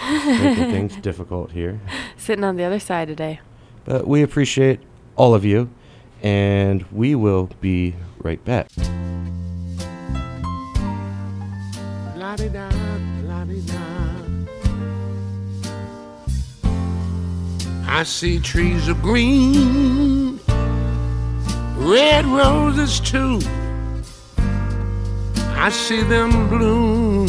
Making 0.00 0.70
things 0.70 0.96
difficult 0.96 1.52
here, 1.52 1.80
Sitting 2.16 2.44
on 2.44 2.56
the 2.56 2.64
other 2.64 2.78
side 2.80 3.08
today. 3.08 3.40
but 3.84 4.06
we 4.06 4.22
appreciate 4.22 4.80
all 5.16 5.34
of 5.34 5.44
you, 5.44 5.70
and 6.22 6.84
we 6.92 7.14
will 7.14 7.50
be 7.60 7.94
right 8.22 8.42
back. 8.44 8.68
La-di-da, 12.16 12.68
la-di-da. 13.24 13.80
I 17.86 18.04
see 18.04 18.38
trees 18.40 18.88
of 18.88 19.02
green, 19.02 20.40
red 21.76 22.24
roses 22.26 23.00
too. 23.00 23.40
I 25.54 25.68
see 25.70 26.02
them 26.02 26.48
bloom 26.48 27.28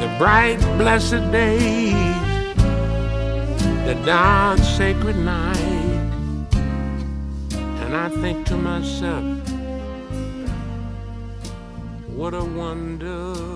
The 0.00 0.14
bright, 0.18 0.58
blessed 0.78 1.32
days, 1.32 1.92
the 3.86 3.94
dark, 4.04 4.58
sacred 4.58 5.16
night. 5.16 5.56
And 7.82 7.96
I 7.96 8.08
think 8.20 8.46
to 8.46 8.56
myself, 8.56 9.24
what 12.08 12.34
a 12.34 12.44
wonderful 12.44 13.55